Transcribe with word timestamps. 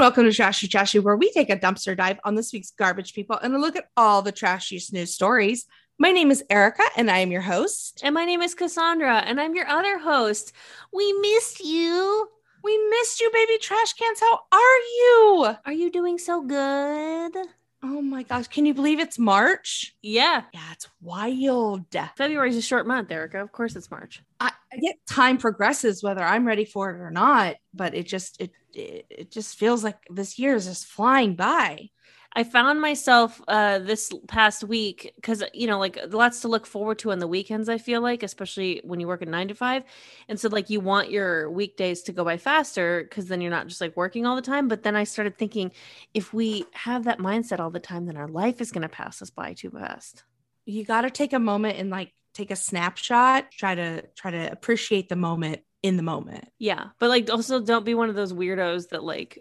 welcome 0.00 0.24
to 0.24 0.32
Trashy 0.32 0.66
Trashy, 0.66 0.98
where 0.98 1.14
we 1.14 1.30
take 1.30 1.50
a 1.50 1.56
dumpster 1.58 1.94
dive 1.94 2.18
on 2.24 2.34
this 2.34 2.54
week's 2.54 2.70
garbage 2.70 3.12
people 3.12 3.36
and 3.36 3.54
a 3.54 3.58
look 3.58 3.76
at 3.76 3.90
all 3.98 4.22
the 4.22 4.32
trashiest 4.32 4.94
news 4.94 5.12
stories. 5.12 5.66
My 5.98 6.10
name 6.10 6.30
is 6.30 6.42
Erica, 6.48 6.84
and 6.96 7.10
I 7.10 7.18
am 7.18 7.30
your 7.30 7.42
host. 7.42 8.00
And 8.02 8.14
my 8.14 8.24
name 8.24 8.40
is 8.40 8.54
Cassandra, 8.54 9.18
and 9.18 9.38
I'm 9.38 9.54
your 9.54 9.66
other 9.66 9.98
host. 9.98 10.54
We 10.90 11.12
missed 11.12 11.60
you. 11.60 12.26
We 12.64 12.78
missed 12.88 13.20
you, 13.20 13.30
baby 13.30 13.58
trash 13.60 13.92
cans. 13.92 14.20
How 14.20 14.40
are 14.50 14.78
you? 14.78 15.54
Are 15.66 15.72
you 15.74 15.90
doing 15.90 16.16
so 16.16 16.40
good? 16.40 17.36
Oh 17.82 18.02
my 18.02 18.24
gosh, 18.24 18.46
can 18.48 18.66
you 18.66 18.74
believe 18.74 19.00
it's 19.00 19.18
March? 19.18 19.96
Yeah. 20.02 20.42
Yeah, 20.52 20.72
it's 20.72 20.88
wild. 21.00 21.86
February's 22.16 22.56
a 22.56 22.62
short 22.62 22.86
month, 22.86 23.10
Erica. 23.10 23.40
Of 23.40 23.52
course 23.52 23.74
it's 23.74 23.90
March. 23.90 24.22
I, 24.38 24.52
I 24.72 24.76
get 24.76 24.96
time 25.08 25.38
progresses 25.38 26.02
whether 26.02 26.22
I'm 26.22 26.46
ready 26.46 26.66
for 26.66 26.90
it 26.90 27.00
or 27.00 27.10
not, 27.10 27.56
but 27.72 27.94
it 27.94 28.06
just 28.06 28.40
it, 28.40 28.50
it 28.74 29.06
it 29.08 29.30
just 29.30 29.58
feels 29.58 29.82
like 29.82 29.96
this 30.10 30.38
year 30.38 30.54
is 30.54 30.66
just 30.66 30.86
flying 30.86 31.36
by. 31.36 31.88
I 32.32 32.44
found 32.44 32.80
myself 32.80 33.40
uh, 33.48 33.80
this 33.80 34.12
past 34.28 34.62
week 34.62 35.12
because 35.16 35.42
you 35.52 35.66
know, 35.66 35.80
like 35.80 35.98
lots 36.10 36.40
to 36.42 36.48
look 36.48 36.64
forward 36.64 37.00
to 37.00 37.10
on 37.10 37.18
the 37.18 37.26
weekends. 37.26 37.68
I 37.68 37.78
feel 37.78 38.00
like, 38.00 38.22
especially 38.22 38.80
when 38.84 39.00
you 39.00 39.08
work 39.08 39.22
at 39.22 39.28
nine 39.28 39.48
to 39.48 39.54
five, 39.54 39.82
and 40.28 40.38
so 40.38 40.48
like 40.48 40.70
you 40.70 40.80
want 40.80 41.10
your 41.10 41.50
weekdays 41.50 42.02
to 42.02 42.12
go 42.12 42.24
by 42.24 42.36
faster 42.36 43.02
because 43.02 43.26
then 43.26 43.40
you're 43.40 43.50
not 43.50 43.66
just 43.66 43.80
like 43.80 43.96
working 43.96 44.26
all 44.26 44.36
the 44.36 44.42
time. 44.42 44.68
But 44.68 44.84
then 44.84 44.94
I 44.94 45.04
started 45.04 45.36
thinking, 45.36 45.72
if 46.14 46.32
we 46.32 46.66
have 46.72 47.04
that 47.04 47.18
mindset 47.18 47.58
all 47.58 47.70
the 47.70 47.80
time, 47.80 48.06
then 48.06 48.16
our 48.16 48.28
life 48.28 48.60
is 48.60 48.70
going 48.70 48.82
to 48.82 48.88
pass 48.88 49.20
us 49.22 49.30
by 49.30 49.54
too 49.54 49.70
fast. 49.70 50.22
You 50.66 50.84
got 50.84 51.00
to 51.02 51.10
take 51.10 51.32
a 51.32 51.40
moment 51.40 51.78
and 51.78 51.90
like 51.90 52.12
take 52.32 52.52
a 52.52 52.56
snapshot. 52.56 53.50
Try 53.50 53.74
to 53.74 54.04
try 54.14 54.30
to 54.30 54.52
appreciate 54.52 55.08
the 55.08 55.16
moment 55.16 55.62
in 55.82 55.96
the 55.96 56.02
moment. 56.04 56.48
Yeah, 56.58 56.86
but 57.00 57.08
like 57.08 57.28
also 57.28 57.60
don't 57.60 57.84
be 57.84 57.94
one 57.94 58.08
of 58.08 58.14
those 58.14 58.32
weirdos 58.32 58.90
that 58.90 59.02
like 59.02 59.38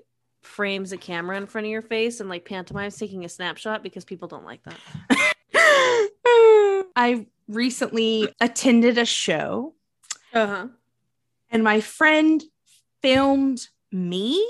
frames 0.50 0.92
a 0.92 0.97
camera 0.97 1.38
in 1.38 1.45
front 1.45 1.66
of 1.67 1.72
your 1.72 1.81
face 1.81 2.19
and 2.19 2.28
like 2.30 2.44
pantomimes 2.44 2.97
taking 2.97 3.23
a 3.23 3.30
snapshot 3.30 3.83
because 3.83 4.03
people 4.03 4.28
don't 4.28 4.45
like 4.45 4.61
that. 4.64 4.78
I 6.95 7.28
recently 7.47 8.33
attended 8.41 8.97
a 8.97 9.06
show 9.06 9.75
Uh-huh. 10.33 10.67
and 11.52 11.64
my 11.64 11.81
friend 11.81 12.44
filmed 13.02 13.67
me, 13.91 14.45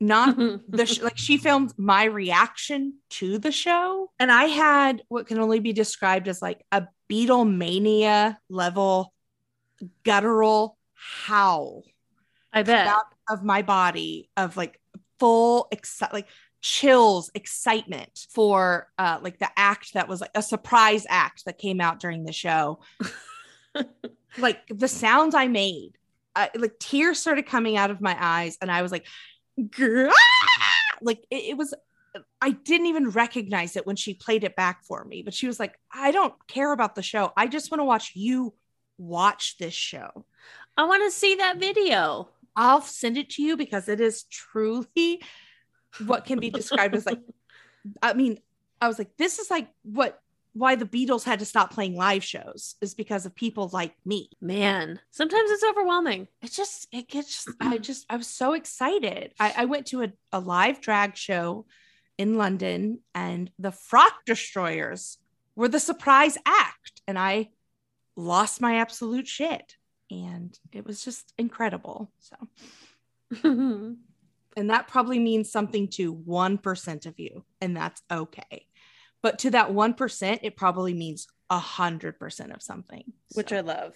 not 0.00 0.36
the 0.68 0.86
sh- 0.86 1.00
like 1.02 1.18
she 1.18 1.36
filmed 1.36 1.72
my 1.76 2.04
reaction 2.04 2.94
to 3.10 3.38
the 3.38 3.50
show, 3.52 4.10
and 4.18 4.30
I 4.30 4.44
had 4.44 5.02
what 5.08 5.26
can 5.26 5.38
only 5.38 5.58
be 5.60 5.72
described 5.72 6.28
as 6.28 6.40
like 6.40 6.64
a 6.72 6.86
Beatlemania 7.10 8.36
level 8.48 9.12
guttural 10.04 10.78
howl 10.94 11.82
I 12.52 12.62
bet. 12.62 12.86
out 12.86 13.04
of 13.28 13.44
my 13.44 13.62
body 13.62 14.30
of 14.36 14.56
like 14.56 14.80
full 15.18 15.68
exci- 15.72 16.12
like 16.12 16.28
chills 16.60 17.30
excitement 17.34 18.26
for 18.30 18.88
uh 18.98 19.18
like 19.22 19.38
the 19.38 19.48
act 19.56 19.94
that 19.94 20.08
was 20.08 20.20
like 20.20 20.30
a 20.34 20.42
surprise 20.42 21.06
act 21.08 21.44
that 21.44 21.58
came 21.58 21.80
out 21.80 22.00
during 22.00 22.24
the 22.24 22.32
show 22.32 22.80
like 24.38 24.66
the 24.68 24.88
sounds 24.88 25.34
i 25.34 25.46
made 25.46 25.92
I, 26.34 26.50
like 26.56 26.78
tears 26.78 27.18
started 27.18 27.46
coming 27.46 27.76
out 27.76 27.90
of 27.90 28.00
my 28.00 28.16
eyes 28.18 28.58
and 28.60 28.70
i 28.70 28.82
was 28.82 28.90
like 28.90 29.06
"Grrrr!" 29.60 30.10
like 31.00 31.24
it, 31.30 31.50
it 31.50 31.56
was 31.56 31.74
i 32.40 32.50
didn't 32.50 32.86
even 32.86 33.10
recognize 33.10 33.76
it 33.76 33.86
when 33.86 33.96
she 33.96 34.14
played 34.14 34.42
it 34.42 34.56
back 34.56 34.84
for 34.84 35.04
me 35.04 35.22
but 35.22 35.34
she 35.34 35.46
was 35.46 35.60
like 35.60 35.78
i 35.92 36.10
don't 36.10 36.34
care 36.48 36.72
about 36.72 36.94
the 36.94 37.02
show 37.02 37.32
i 37.36 37.46
just 37.46 37.70
want 37.70 37.80
to 37.80 37.84
watch 37.84 38.12
you 38.14 38.54
watch 38.98 39.56
this 39.58 39.74
show 39.74 40.24
I 40.78 40.84
want 40.84 41.02
to 41.04 41.10
see 41.10 41.36
that 41.36 41.58
video. 41.58 42.28
I'll 42.56 42.80
send 42.80 43.18
it 43.18 43.30
to 43.30 43.42
you 43.42 43.56
because 43.56 43.88
it 43.88 44.00
is 44.00 44.24
truly 44.24 45.22
what 46.06 46.24
can 46.24 46.40
be 46.40 46.50
described 46.50 46.94
as 46.94 47.06
like, 47.06 47.20
I 48.02 48.14
mean, 48.14 48.38
I 48.80 48.88
was 48.88 48.98
like, 48.98 49.16
this 49.16 49.38
is 49.38 49.50
like 49.50 49.68
what 49.82 50.20
why 50.56 50.74
the 50.74 50.86
Beatles 50.86 51.22
had 51.22 51.40
to 51.40 51.44
stop 51.44 51.70
playing 51.70 51.94
live 51.96 52.24
shows 52.24 52.76
is 52.80 52.94
because 52.94 53.26
of 53.26 53.34
people 53.34 53.68
like 53.74 53.94
me. 54.06 54.30
Man, 54.40 54.98
sometimes 55.10 55.50
it's 55.50 55.62
overwhelming. 55.62 56.28
It 56.40 56.50
just, 56.50 56.88
it 56.92 57.08
gets, 57.08 57.46
I 57.60 57.76
just, 57.76 58.06
I 58.08 58.16
was 58.16 58.26
so 58.26 58.54
excited. 58.54 59.34
I, 59.38 59.52
I 59.54 59.64
went 59.66 59.84
to 59.88 60.04
a, 60.04 60.12
a 60.32 60.40
live 60.40 60.80
drag 60.80 61.14
show 61.14 61.66
in 62.16 62.36
London 62.36 63.00
and 63.14 63.50
the 63.58 63.70
Frock 63.70 64.24
Destroyers 64.24 65.18
were 65.56 65.68
the 65.68 65.78
surprise 65.78 66.38
act. 66.46 67.02
And 67.06 67.18
I 67.18 67.50
lost 68.16 68.62
my 68.62 68.76
absolute 68.76 69.26
shit. 69.26 69.75
And 70.10 70.58
it 70.72 70.86
was 70.86 71.04
just 71.04 71.32
incredible. 71.38 72.10
So. 72.18 72.36
and 74.56 74.70
that 74.70 74.88
probably 74.88 75.18
means 75.18 75.50
something 75.50 75.88
to 75.88 76.14
1% 76.14 77.06
of 77.06 77.18
you 77.18 77.44
and 77.60 77.76
that's 77.76 78.02
okay 78.10 78.66
but 79.22 79.40
to 79.40 79.50
that 79.50 79.70
1% 79.70 80.38
it 80.42 80.56
probably 80.56 80.94
means 80.94 81.26
100% 81.50 82.54
of 82.54 82.62
something 82.62 83.12
Which 83.34 83.52
I 83.52 83.60
love. 83.60 83.94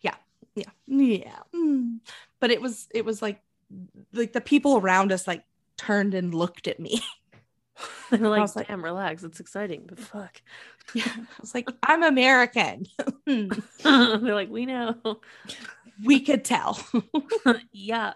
yeah 0.00 0.16
yeah 0.56 0.70
yeah 0.86 1.38
Mm. 1.54 1.98
but 2.40 2.50
it 2.50 2.60
was 2.60 2.88
it 2.92 3.04
was 3.04 3.22
like 3.22 3.40
like 4.12 4.32
the 4.32 4.40
people 4.40 4.76
around 4.78 5.12
us 5.12 5.26
like 5.28 5.44
turned 5.76 6.14
and 6.14 6.34
looked 6.34 6.66
at 6.66 6.80
me 6.80 7.00
They're 8.10 8.20
like, 8.28 8.40
was 8.40 8.56
like- 8.56 8.68
damn, 8.68 8.84
relax. 8.84 9.22
It's 9.24 9.40
exciting, 9.40 9.84
but 9.86 9.98
fuck. 9.98 10.40
yeah 10.94 11.04
i 11.16 11.24
was 11.40 11.54
like 11.54 11.68
i'm 11.82 12.02
american 12.02 12.84
Hmm. 13.26 13.48
They're 13.82 14.34
like, 14.34 14.50
we 14.50 14.66
know. 14.66 14.96
we 16.04 16.20
could 16.20 16.44
tell 16.44 16.78
yeah. 17.72 18.12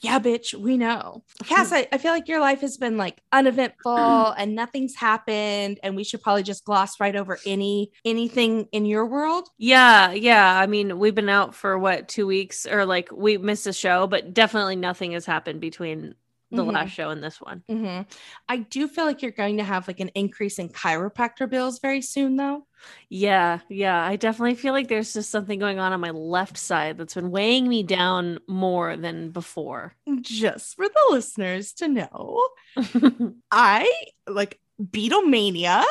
yeah 0.00 0.18
bitch 0.20 0.54
we 0.54 0.76
know 0.76 1.22
cass 1.44 1.72
I, 1.72 1.86
I 1.92 1.98
feel 1.98 2.12
like 2.12 2.28
your 2.28 2.40
life 2.40 2.60
has 2.60 2.76
been 2.76 2.96
like 2.96 3.20
uneventful 3.32 3.94
and 4.38 4.54
nothing's 4.54 4.94
happened 4.94 5.80
and 5.82 5.96
we 5.96 6.04
should 6.04 6.22
probably 6.22 6.44
just 6.44 6.64
gloss 6.64 6.98
right 7.00 7.16
over 7.16 7.38
any 7.44 7.90
anything 8.04 8.68
in 8.72 8.86
your 8.86 9.04
world 9.06 9.48
yeah. 9.58 10.12
Yeah. 10.12 10.58
I 10.58 10.66
mean, 10.66 10.98
we've 10.98 11.14
been 11.14 11.28
out 11.28 11.54
for 11.54 11.78
what, 11.78 12.08
two 12.08 12.26
weeks 12.26 12.66
or 12.66 12.84
like 12.84 13.10
we 13.12 13.38
missed 13.38 13.66
a 13.66 13.72
show, 13.72 14.06
but 14.06 14.34
definitely 14.34 14.76
nothing 14.76 15.12
has 15.12 15.24
happened 15.26 15.60
between 15.60 16.14
the 16.52 16.64
Mhm. 16.64 16.72
last 16.72 16.90
show 16.92 17.10
and 17.10 17.22
this 17.22 17.40
one. 17.40 17.62
Mhm. 17.70 18.06
i 18.48 18.56
do 18.58 18.86
feel 18.88 19.04
like 19.04 19.22
you're 19.22 19.30
going 19.30 19.56
to 19.58 19.64
have 19.64 19.88
like 19.88 20.00
an 20.00 20.10
increase 20.14 20.58
in 20.58 20.68
chiropractor 20.68 21.48
bills 21.48 21.78
very 21.80 22.02
soon 22.02 22.36
though 22.36 22.66
Yeah, 23.08 23.60
yeah. 23.68 24.02
I 24.04 24.16
definitely 24.16 24.56
feel 24.56 24.72
like 24.72 24.88
there's 24.88 25.12
just 25.12 25.30
something 25.30 25.60
going 25.60 25.78
on 25.78 25.92
on 25.92 26.00
my 26.00 26.10
left 26.10 26.58
side 26.58 26.98
that's 26.98 27.14
been 27.14 27.30
weighing 27.30 27.68
me 27.68 27.84
down 27.84 28.40
more 28.48 28.96
than 28.96 29.30
before. 29.30 29.94
just 30.20 30.74
for 30.76 30.88
the 30.88 31.04
listeners 31.10 31.72
to 31.74 31.86
know 31.88 32.40
i 33.52 33.88
like 34.26 34.58
beatlemania 34.82 35.84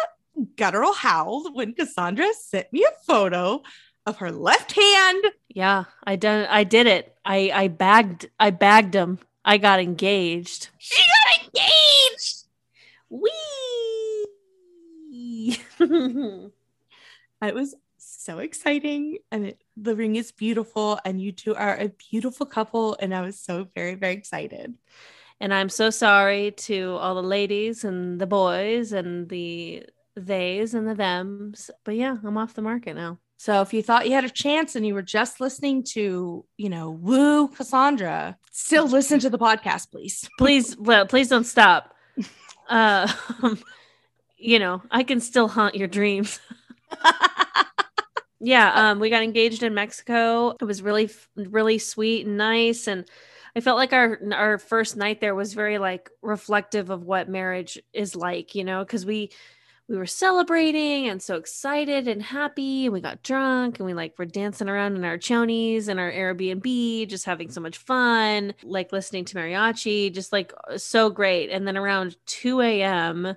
guttural 0.57 0.93
howled 0.93 1.55
when 1.55 1.73
cassandra 1.73 2.27
sent 2.33 2.71
me 2.73 2.83
a 2.83 3.03
photo 3.05 3.61
of 4.05 4.17
her 4.17 4.31
left 4.31 4.71
hand 4.73 5.23
yeah, 5.53 5.83
I 6.05 6.15
done 6.15 6.47
I 6.49 6.63
did 6.63 6.87
it. 6.87 7.13
I 7.25 7.51
I 7.53 7.67
bagged 7.67 8.29
I 8.39 8.51
bagged 8.51 8.93
him. 8.95 9.19
I 9.43 9.57
got 9.57 9.79
engaged. 9.79 10.69
she 10.77 11.01
got 11.01 11.45
engaged 11.45 12.45
Wee. 13.09 13.29
It 17.43 17.55
was 17.55 17.73
so 17.97 18.37
exciting, 18.37 19.17
and 19.31 19.47
it, 19.47 19.61
the 19.75 19.95
ring 19.95 20.15
is 20.15 20.31
beautiful, 20.31 20.99
and 21.03 21.19
you 21.19 21.31
two 21.31 21.55
are 21.55 21.75
a 21.75 21.89
beautiful 21.89 22.45
couple, 22.45 22.95
and 22.99 23.15
I 23.15 23.21
was 23.21 23.39
so 23.39 23.67
very, 23.75 23.95
very 23.95 24.13
excited. 24.13 24.75
and 25.39 25.53
I'm 25.53 25.69
so 25.69 25.89
sorry 25.89 26.51
to 26.51 26.97
all 27.01 27.15
the 27.15 27.23
ladies 27.23 27.83
and 27.83 28.21
the 28.21 28.27
boys 28.27 28.91
and 28.93 29.27
the 29.27 29.85
theys 30.15 30.75
and 30.75 30.87
the 30.87 30.95
thems. 30.95 31.71
But 31.83 31.95
yeah, 31.95 32.15
I'm 32.23 32.37
off 32.37 32.53
the 32.53 32.61
market 32.61 32.95
now. 32.95 33.17
So 33.41 33.61
if 33.61 33.73
you 33.73 33.81
thought 33.81 34.05
you 34.05 34.13
had 34.13 34.23
a 34.23 34.29
chance 34.29 34.75
and 34.75 34.85
you 34.85 34.93
were 34.93 35.01
just 35.01 35.41
listening 35.41 35.83
to, 35.95 36.45
you 36.57 36.69
know, 36.69 36.91
woo 36.91 37.47
Cassandra, 37.47 38.37
still 38.51 38.85
listen 38.85 39.19
to 39.19 39.31
the 39.31 39.39
podcast, 39.39 39.89
please. 39.89 40.29
Please, 40.37 40.77
well, 40.77 41.07
please 41.07 41.27
don't 41.27 41.45
stop. 41.45 41.91
Uh, 42.69 43.11
you 44.37 44.59
know, 44.59 44.83
I 44.91 45.01
can 45.01 45.19
still 45.19 45.47
haunt 45.47 45.73
your 45.73 45.87
dreams. 45.87 46.39
yeah, 48.39 48.73
um, 48.75 48.99
we 48.99 49.09
got 49.09 49.23
engaged 49.23 49.63
in 49.63 49.73
Mexico. 49.73 50.55
It 50.61 50.65
was 50.65 50.83
really, 50.83 51.09
really 51.35 51.79
sweet 51.79 52.27
and 52.27 52.37
nice, 52.37 52.87
and 52.87 53.07
I 53.55 53.61
felt 53.61 53.77
like 53.77 53.91
our 53.91 54.19
our 54.33 54.59
first 54.59 54.97
night 54.97 55.19
there 55.19 55.33
was 55.33 55.55
very 55.55 55.79
like 55.79 56.11
reflective 56.21 56.91
of 56.91 57.01
what 57.01 57.27
marriage 57.27 57.79
is 57.91 58.15
like, 58.15 58.53
you 58.53 58.63
know, 58.63 58.85
because 58.85 59.03
we 59.03 59.31
we 59.91 59.97
were 59.97 60.05
celebrating 60.05 61.09
and 61.09 61.21
so 61.21 61.35
excited 61.35 62.07
and 62.07 62.23
happy, 62.23 62.85
and 62.85 62.93
we 62.93 63.01
got 63.01 63.23
drunk 63.23 63.77
and 63.77 63.85
we 63.85 63.93
like 63.93 64.17
were 64.17 64.25
dancing 64.25 64.69
around 64.69 64.95
in 64.95 65.03
our 65.03 65.17
chonies 65.17 65.89
and 65.89 65.99
our 65.99 66.09
Airbnb, 66.09 67.09
just 67.09 67.25
having 67.25 67.51
so 67.51 67.59
much 67.59 67.77
fun, 67.77 68.53
like 68.63 68.93
listening 68.93 69.25
to 69.25 69.35
mariachi, 69.35 70.13
just 70.13 70.31
like 70.31 70.53
uh, 70.69 70.77
so 70.77 71.09
great. 71.09 71.49
And 71.49 71.67
then 71.67 71.75
around 71.75 72.15
two 72.25 72.61
a.m. 72.61 73.35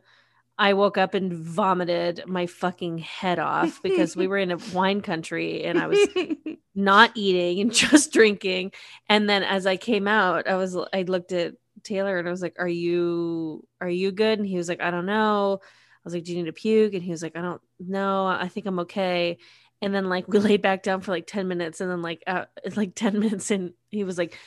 I 0.57 0.75
woke 0.75 0.97
up 0.97 1.15
and 1.15 1.33
vomited 1.33 2.23
my 2.29 2.47
fucking 2.47 2.99
head 2.99 3.41
off 3.41 3.83
because 3.83 4.15
we 4.15 4.29
were 4.29 4.39
in 4.39 4.53
a 4.53 4.59
wine 4.73 5.01
country 5.01 5.65
and 5.65 5.77
I 5.81 5.89
was 5.89 5.99
not 6.77 7.11
eating 7.17 7.63
and 7.63 7.73
just 7.75 8.13
drinking. 8.13 8.71
And 9.09 9.29
then 9.29 9.43
as 9.43 9.67
I 9.67 9.77
came 9.77 10.07
out, 10.07 10.47
I 10.47 10.55
was 10.55 10.77
I 10.93 11.03
looked 11.03 11.33
at 11.33 11.55
Taylor 11.83 12.17
and 12.17 12.29
I 12.29 12.31
was 12.31 12.43
like, 12.43 12.55
"Are 12.61 12.69
you 12.69 13.67
are 13.81 13.91
you 13.91 14.13
good?" 14.13 14.39
And 14.39 14.47
he 14.47 14.57
was 14.57 14.69
like, 14.69 14.81
"I 14.81 14.93
don't 14.93 15.07
know." 15.07 15.61
I 16.05 16.07
was 16.07 16.15
like, 16.15 16.25
"Do 16.25 16.33
you 16.33 16.43
need 16.43 16.49
a 16.49 16.53
puke?" 16.53 16.95
And 16.95 17.03
he 17.03 17.11
was 17.11 17.23
like, 17.23 17.37
"I 17.37 17.41
don't 17.41 17.63
know. 17.81 18.27
I 18.27 18.49
think 18.49 18.67
I'm 18.67 18.81
okay." 18.81 19.39
And 19.81 19.95
then 19.95 20.09
like 20.09 20.29
we 20.29 20.39
laid 20.39 20.63
back 20.63 20.83
down 20.83 21.01
for 21.01 21.13
like 21.13 21.27
10 21.27 21.49
minutes 21.49 21.81
and 21.81 21.91
then 21.91 22.03
like 22.03 22.23
uh, 22.27 22.45
like 22.77 22.95
10 22.95 23.19
minutes 23.19 23.51
and 23.51 23.73
he 23.91 24.05
was 24.05 24.19
like 24.19 24.39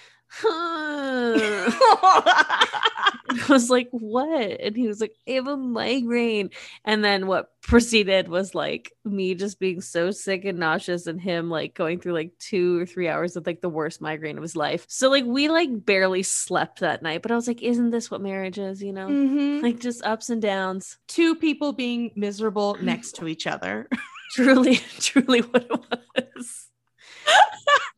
I 3.49 3.51
was 3.51 3.69
like, 3.69 3.89
what? 3.91 4.61
And 4.61 4.75
he 4.75 4.87
was 4.87 5.01
like, 5.01 5.13
I 5.27 5.31
have 5.31 5.47
a 5.47 5.57
migraine. 5.57 6.49
And 6.85 7.03
then 7.03 7.27
what 7.27 7.51
proceeded 7.61 8.27
was 8.29 8.55
like 8.55 8.93
me 9.03 9.35
just 9.35 9.59
being 9.59 9.81
so 9.81 10.11
sick 10.11 10.45
and 10.45 10.59
nauseous 10.59 11.07
and 11.07 11.19
him 11.19 11.49
like 11.49 11.73
going 11.73 11.99
through 11.99 12.13
like 12.13 12.31
two 12.39 12.79
or 12.81 12.85
three 12.85 13.07
hours 13.07 13.35
of 13.35 13.45
like 13.45 13.61
the 13.61 13.69
worst 13.69 14.01
migraine 14.01 14.37
of 14.37 14.41
his 14.43 14.55
life. 14.55 14.85
So 14.87 15.09
like 15.09 15.25
we 15.25 15.49
like 15.49 15.85
barely 15.85 16.23
slept 16.23 16.79
that 16.79 17.01
night, 17.03 17.21
but 17.21 17.31
I 17.31 17.35
was 17.35 17.47
like, 17.47 17.61
isn't 17.61 17.89
this 17.91 18.09
what 18.09 18.21
marriage 18.21 18.57
is, 18.57 18.81
you 18.81 18.93
know? 18.93 19.07
Mhm. 19.07 19.61
Like 19.61 19.79
just 19.79 20.03
ups 20.03 20.29
and 20.29 20.41
downs. 20.41 20.97
Two 21.07 21.35
people 21.35 21.73
being 21.73 22.11
miserable 22.15 22.77
next 22.81 23.13
to 23.17 23.27
each 23.27 23.47
other. 23.47 23.87
Truly, 24.31 24.75
truly 24.99 25.39
what 25.39 25.63
it 25.63 26.35
was. 26.35 26.67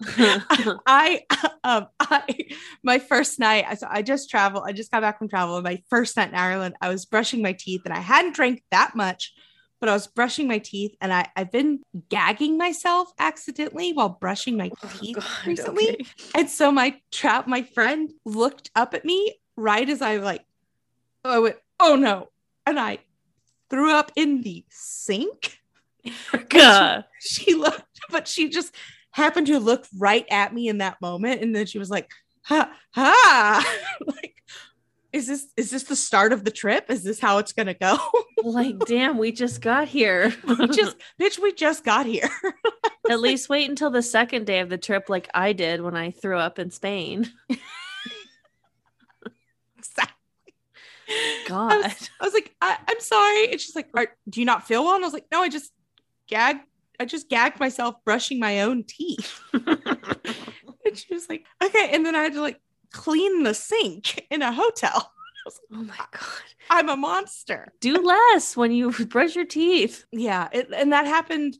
I 0.86 1.24
um 1.64 1.88
I 2.00 2.24
my 2.84 3.00
first 3.00 3.40
night 3.40 3.66
I 3.68 3.76
so 3.76 3.88
I 3.90 4.02
just 4.02 4.30
traveled 4.30 4.64
I 4.66 4.72
just 4.72 4.92
got 4.92 5.02
back 5.02 5.18
from 5.20 5.28
travel 5.30 5.62
my 5.62 5.81
first 5.90 6.16
night 6.18 6.30
in 6.30 6.36
Ireland 6.36 6.76
I 6.81 6.90
was 6.90 7.06
brushing 7.06 7.42
my 7.42 7.54
teeth 7.54 7.81
and 7.86 7.94
I 7.94 8.00
hadn't 8.00 8.36
drank 8.36 8.64
that 8.72 8.96
much 8.96 9.34
but 9.80 9.90
I 9.90 9.94
was 9.94 10.08
brushing 10.08 10.48
my 10.48 10.58
teeth 10.60 10.96
and 11.02 11.14
I 11.14 11.28
I've 11.36 11.52
been 11.52 11.81
gagging 12.10 12.58
myself 12.58 13.12
accidentally 13.20 13.94
while 13.94 14.10
brushing 14.10 14.58
my 14.58 14.72
teeth 15.00 15.18
Oh, 15.18 15.22
God, 15.22 15.30
recently 15.48 15.90
okay. 15.90 16.06
and 16.36 16.50
so 16.50 16.72
my 16.72 17.00
trap 17.12 17.48
my 17.48 17.64
friend 17.64 18.12
looked 18.26 18.72
up 18.76 18.94
at 18.94 19.06
me 19.06 19.36
right 19.58 19.88
as 19.90 20.02
I 20.02 20.18
like 20.18 20.46
I 21.26 21.40
went 21.40 21.58
oh 21.80 21.96
no 21.96 22.30
and 22.66 22.80
I 22.80 23.00
threw 23.70 23.92
up 23.92 24.12
in 24.16 24.42
the 24.42 24.64
sink 24.70 25.58
God. 26.50 27.04
she 27.20 27.54
looked, 27.56 28.00
but 28.10 28.26
she 28.28 28.48
just 28.50 28.74
happened 29.11 29.47
to 29.47 29.59
look 29.59 29.85
right 29.97 30.25
at 30.29 30.53
me 30.53 30.67
in 30.67 30.79
that 30.79 31.01
moment. 31.01 31.41
And 31.41 31.56
then 31.56 31.65
she 31.65 31.79
was 31.79 31.89
like, 31.89 32.09
ha, 32.44 32.71
ha. 32.94 33.77
like, 34.06 34.35
is 35.11 35.27
this 35.27 35.47
is 35.57 35.71
this 35.71 35.83
the 35.83 35.95
start 35.95 36.33
of 36.33 36.44
the 36.44 36.51
trip? 36.51 36.85
Is 36.89 37.03
this 37.03 37.19
how 37.19 37.39
it's 37.39 37.53
gonna 37.53 37.73
go? 37.73 37.97
like, 38.44 38.77
damn, 38.85 39.17
we 39.17 39.31
just 39.31 39.61
got 39.61 39.88
here. 39.88 40.33
We 40.47 40.67
just 40.71 40.97
bitch, 41.19 41.39
we 41.39 41.51
just 41.51 41.83
got 41.83 42.06
here. 42.06 42.29
At 43.09 43.19
least 43.19 43.50
wait 43.50 43.69
until 43.69 43.89
the 43.89 44.03
second 44.03 44.45
day 44.45 44.59
of 44.59 44.69
the 44.69 44.77
trip, 44.77 45.09
like 45.09 45.27
I 45.33 45.53
did 45.53 45.81
when 45.81 45.95
I 45.95 46.11
threw 46.11 46.38
up 46.38 46.59
in 46.59 46.69
Spain. 46.69 47.31
I 51.09 51.44
God. 51.47 51.83
was, 51.83 52.09
I 52.21 52.25
was 52.25 52.33
like, 52.33 52.56
I, 52.61 52.77
I'm 52.88 53.00
sorry. 53.00 53.51
And 53.51 53.59
she's 53.59 53.75
like, 53.75 53.89
Are, 53.95 54.07
do 54.29 54.39
you 54.39 54.45
not 54.45 54.67
feel 54.67 54.83
well? 54.83 54.95
And 54.95 55.03
I 55.03 55.07
was 55.07 55.13
like, 55.13 55.25
no, 55.31 55.41
I 55.41 55.50
just 55.50 55.71
gagged, 56.27 56.61
I 57.00 57.06
just 57.06 57.30
gagged 57.30 57.60
myself 57.60 57.96
brushing 58.04 58.40
my 58.40 58.62
own 58.62 58.84
teeth. 58.84 59.40
And 60.90 60.98
she 60.98 61.13
was 61.13 61.30
like, 61.30 61.46
okay. 61.63 61.92
And 61.94 62.06
then 62.06 62.16
I 62.16 62.24
had 62.24 62.34
to 62.34 62.42
like 62.42 62.60
clean 62.92 63.44
the 63.44 63.54
sink 63.54 64.25
in 64.30 64.42
a 64.42 64.51
hotel. 64.51 65.12
oh 65.74 65.84
my 65.84 65.96
God. 65.96 66.42
I'm 66.69 66.90
a 66.90 66.98
monster. 66.98 67.72
Do 67.80 67.94
less 67.94 68.57
when 68.57 68.72
you 68.72 68.92
brush 69.06 69.36
your 69.36 69.46
teeth. 69.46 70.06
Yeah, 70.12 70.50
it, 70.51 70.69
and 70.74 70.92
that 70.92 71.06
happened 71.06 71.57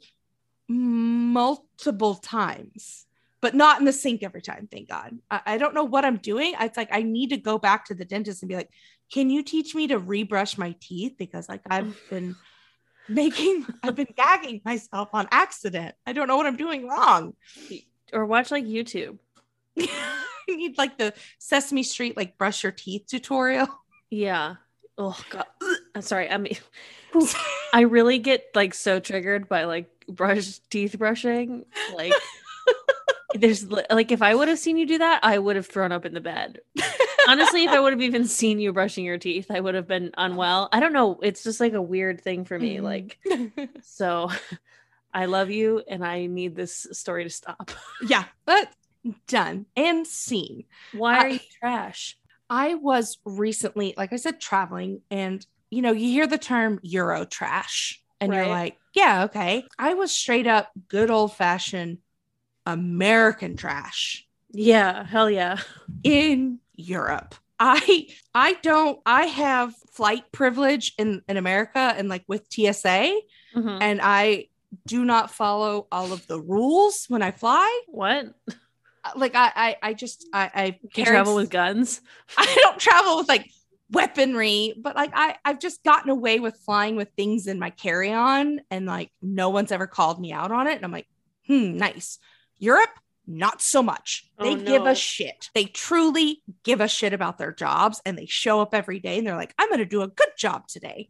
multiple 0.68 2.16
times, 2.16 3.06
but 3.42 3.56
not 3.56 3.80
in 3.80 3.86
the 3.86 3.94
sink 3.94 4.24
every 4.24 4.42
time. 4.42 4.68
Thank 4.72 4.90
God. 4.90 5.18
I, 5.30 5.42
I 5.46 5.58
don't 5.58 5.74
know 5.74 5.84
what 5.84 6.06
I'm 6.06 6.18
doing. 6.18 6.56
It's 6.60 6.78
like 6.78 6.90
I 6.92 7.04
need 7.04 7.30
to 7.30 7.38
go 7.38 7.58
back 7.58 7.86
to 7.86 7.96
the 7.96 8.06
dentist 8.06 8.42
and 8.42 8.50
be 8.50 8.56
like, 8.56 8.70
"Can 9.12 9.30
you 9.30 9.44
teach 9.44 9.74
me 9.74 9.88
to 9.88 10.00
rebrush 10.00 10.58
my 10.58 10.76
teeth?" 10.80 11.16
Because 11.18 11.50
like 11.50 11.62
I've 11.70 11.98
been 12.10 12.36
making, 13.10 13.66
I've 13.84 13.96
been 13.96 14.14
gagging 14.16 14.62
myself 14.64 15.10
on 15.14 15.28
accident. 15.32 15.96
I 16.06 16.14
don't 16.14 16.28
know 16.28 16.38
what 16.38 16.46
I'm 16.46 16.58
doing 16.58 16.88
wrong. 16.88 17.34
Or 18.14 18.26
watch 18.26 18.52
like 18.52 18.66
YouTube. 18.66 19.18
I 19.80 20.56
need 20.56 20.78
like 20.78 20.98
the 20.98 21.14
Sesame 21.38 21.84
Street 21.84 22.18
like 22.18 22.38
brush 22.38 22.64
your 22.64 22.72
teeth 22.72 23.06
tutorial. 23.08 23.68
Yeah. 24.10 24.56
Oh 24.98 25.20
God. 25.30 25.46
I'm 25.96 26.02
sorry. 26.02 26.30
I 26.30 26.38
mean, 26.38 26.58
I 27.74 27.82
really 27.82 28.20
get 28.20 28.46
like 28.56 28.74
so 28.74 29.00
triggered 29.00 29.48
by 29.48 29.66
like 29.66 29.88
brush 30.08 30.60
teeth 30.70 30.98
brushing. 30.98 31.66
Like, 31.96 32.14
there's 33.34 33.70
like 33.70 34.12
if 34.12 34.22
I 34.22 34.34
would 34.34 34.48
have 34.48 34.60
seen 34.60 34.78
you 34.78 34.86
do 34.88 34.98
that, 34.98 35.20
I 35.24 35.38
would 35.38 35.56
have 35.56 35.68
thrown 35.68 35.92
up 35.92 36.06
in 36.06 36.14
the 36.14 36.22
bed. 36.22 36.60
Honestly, 37.28 37.64
if 37.64 37.72
I 37.72 37.80
would 37.80 37.94
have 37.94 38.02
even 38.02 38.26
seen 38.26 38.60
you 38.60 38.74
brushing 38.74 39.06
your 39.06 39.18
teeth, 39.18 39.52
I 39.52 39.60
would 39.60 39.76
have 39.76 39.88
been 39.88 40.12
unwell. 40.18 40.70
I 40.72 40.80
don't 40.80 40.94
know. 40.94 41.20
It's 41.22 41.44
just 41.44 41.60
like 41.60 41.74
a 41.74 41.82
weird 41.82 42.22
thing 42.22 42.46
for 42.46 42.58
me. 42.58 42.78
Mhm. 42.78 42.84
Like, 42.84 43.20
so 43.84 44.32
I 45.14 45.26
love 45.26 45.50
you 45.50 45.84
and 45.88 46.04
I 46.04 46.26
need 46.26 46.56
this 46.56 46.88
story 46.92 47.24
to 47.24 47.30
stop. 47.30 47.72
yeah, 48.08 48.26
but 48.46 48.70
done 49.28 49.66
and 49.76 50.08
seen. 50.08 50.66
Why 50.94 51.18
are 51.18 51.30
you 51.30 51.40
trash? 51.60 52.18
I 52.50 52.76
was 52.76 53.20
recently, 53.26 53.94
like 53.96 54.12
I 54.12 54.16
said, 54.16 54.42
traveling, 54.42 55.02
and 55.12 55.46
you 55.70 55.84
know, 55.84 55.92
you 55.92 56.10
hear 56.10 56.26
the 56.26 56.40
term 56.40 56.80
Euro 56.82 57.26
trash, 57.26 58.02
and 58.20 58.34
you're 58.34 58.48
like, 58.48 58.78
yeah, 58.96 59.26
okay. 59.26 59.66
I 59.78 59.94
was 59.94 60.12
straight 60.12 60.48
up 60.48 60.72
good 60.88 61.12
old 61.12 61.34
fashioned 61.36 62.00
American 62.74 63.56
trash 63.58 64.26
Yeah, 64.52 65.04
hell 65.06 65.30
yeah. 65.30 65.58
in 66.04 66.60
Europe. 66.76 67.36
I 67.60 68.08
I 68.34 68.54
don't 68.62 69.00
I 69.06 69.26
have 69.26 69.76
flight 69.92 70.32
privilege 70.32 70.94
in 70.98 71.22
in 71.28 71.36
America 71.38 71.80
and 71.98 72.08
like 72.08 72.24
with 72.28 72.48
TSA 72.50 73.20
Mhm. 73.56 73.78
and 73.82 74.00
I 74.02 74.48
do 74.86 75.04
not 75.04 75.32
follow 75.32 75.88
all 75.92 76.14
of 76.14 76.26
the 76.28 76.40
rules 76.40 77.06
when 77.10 77.22
I 77.22 77.32
fly. 77.32 77.82
What? 77.88 78.28
Like 79.16 79.36
I 79.36 79.52
I, 79.56 79.76
I 79.90 79.94
just 79.94 80.28
I 80.32 80.44
I 80.54 80.80
carried 80.94 81.08
travel 81.08 81.36
with 81.36 81.50
guns? 81.50 82.02
I 82.38 82.46
don't 82.62 82.80
travel 82.80 83.18
with 83.18 83.28
like 83.28 83.50
weaponry, 83.92 84.74
but 84.78 84.96
like 84.96 85.12
I, 85.16 85.36
I've 85.44 85.60
just 85.60 85.84
gotten 85.84 86.12
away 86.12 86.40
with 86.40 86.56
flying 86.66 86.96
with 86.96 87.10
things 87.18 87.48
in 87.48 87.58
my 87.60 87.72
carry 87.72 88.14
on, 88.14 88.62
and 88.70 88.86
like 88.86 89.10
no 89.22 89.50
one's 89.50 89.72
ever 89.72 89.88
called 89.88 90.22
me 90.22 90.32
out 90.32 90.52
on 90.52 90.68
it. 90.68 90.76
And 90.76 90.86
I'm 90.86 90.92
like, 90.92 91.08
hmm, 91.48 91.76
nice. 91.76 92.20
Europe, 92.60 92.90
not 93.26 93.62
so 93.62 93.82
much. 93.82 94.26
Oh, 94.38 94.44
they 94.44 94.62
Oh, 94.62 94.66
give 94.66 94.86
a 94.86 94.96
shit. 94.96 95.50
They 95.54 95.66
truly 95.66 96.42
give 96.64 96.82
a 96.82 96.88
shit 96.88 97.14
about 97.14 97.38
their 97.38 97.52
jobs, 97.52 98.02
and 98.06 98.18
they 98.18 98.26
show 98.26 98.60
up 98.62 98.74
every 98.76 99.00
day 99.00 99.18
and 99.18 99.28
they're 99.28 99.36
like, 99.36 99.54
I'm 99.58 99.70
going 99.70 99.80
to 99.80 99.86
do 99.86 100.02
a 100.02 100.08
good 100.08 100.30
job 100.38 100.68
today. 100.68 101.10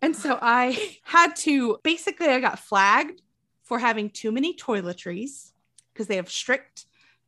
And 0.00 0.16
so 0.16 0.38
I 0.40 0.96
had 1.04 1.36
to 1.36 1.78
basically, 1.82 2.28
I 2.28 2.40
got 2.40 2.58
flagged 2.58 3.20
for 3.64 3.78
having 3.78 4.10
too 4.10 4.32
many 4.32 4.54
toiletries 4.56 5.52
because 5.92 6.06
they 6.08 6.16
have 6.16 6.30
strict, 6.30 6.86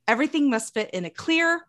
everything 0.08 0.50
must 0.50 0.74
fit 0.74 0.90
in 0.90 1.04
a 1.04 1.10
clear 1.10 1.60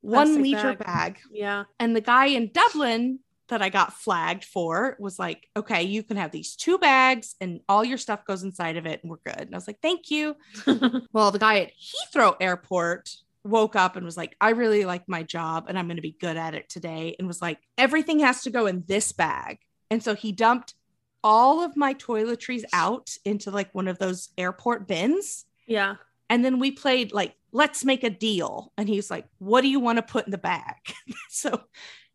one 0.00 0.26
Plastic 0.26 0.42
liter 0.42 0.74
bag. 0.74 0.86
bag. 0.86 1.18
Yeah. 1.30 1.64
And 1.78 1.94
the 1.94 2.00
guy 2.00 2.26
in 2.26 2.50
Dublin 2.52 3.20
that 3.48 3.62
I 3.62 3.68
got 3.68 3.92
flagged 3.92 4.44
for 4.44 4.96
was 4.98 5.18
like, 5.18 5.48
okay, 5.56 5.82
you 5.82 6.02
can 6.02 6.16
have 6.16 6.30
these 6.30 6.56
two 6.56 6.78
bags 6.78 7.34
and 7.40 7.60
all 7.68 7.84
your 7.84 7.98
stuff 7.98 8.24
goes 8.24 8.42
inside 8.42 8.76
of 8.76 8.86
it 8.86 9.02
and 9.02 9.10
we're 9.10 9.18
good. 9.24 9.40
And 9.40 9.54
I 9.54 9.56
was 9.56 9.66
like, 9.66 9.80
thank 9.80 10.10
you. 10.10 10.36
Well, 11.12 11.30
the 11.30 11.38
guy 11.38 11.60
at 11.60 11.72
Heathrow 11.72 12.36
Airport 12.40 13.14
woke 13.44 13.76
up 13.76 13.96
and 13.96 14.04
was 14.04 14.16
like, 14.16 14.34
I 14.40 14.50
really 14.50 14.84
like 14.84 15.08
my 15.08 15.22
job 15.22 15.66
and 15.68 15.78
I'm 15.78 15.86
going 15.86 15.96
to 15.96 16.02
be 16.02 16.16
good 16.18 16.36
at 16.36 16.54
it 16.54 16.68
today. 16.68 17.14
And 17.18 17.28
was 17.28 17.42
like, 17.42 17.58
everything 17.78 18.20
has 18.20 18.42
to 18.42 18.50
go 18.50 18.66
in 18.66 18.84
this 18.86 19.12
bag. 19.12 19.58
And 19.90 20.02
so 20.02 20.14
he 20.14 20.32
dumped 20.32 20.74
all 21.22 21.62
of 21.62 21.76
my 21.76 21.94
toiletries 21.94 22.64
out 22.72 23.10
into 23.24 23.50
like 23.50 23.74
one 23.74 23.88
of 23.88 23.98
those 23.98 24.30
airport 24.38 24.88
bins. 24.88 25.44
yeah. 25.66 25.96
And 26.30 26.42
then 26.42 26.58
we 26.58 26.70
played 26.70 27.12
like, 27.12 27.34
let's 27.52 27.84
make 27.84 28.02
a 28.02 28.10
deal. 28.10 28.72
And 28.78 28.88
he's 28.88 29.10
like, 29.10 29.26
what 29.38 29.60
do 29.60 29.68
you 29.68 29.78
want 29.78 29.98
to 29.98 30.02
put 30.02 30.24
in 30.24 30.30
the 30.30 30.38
bag? 30.38 30.76
so 31.28 31.60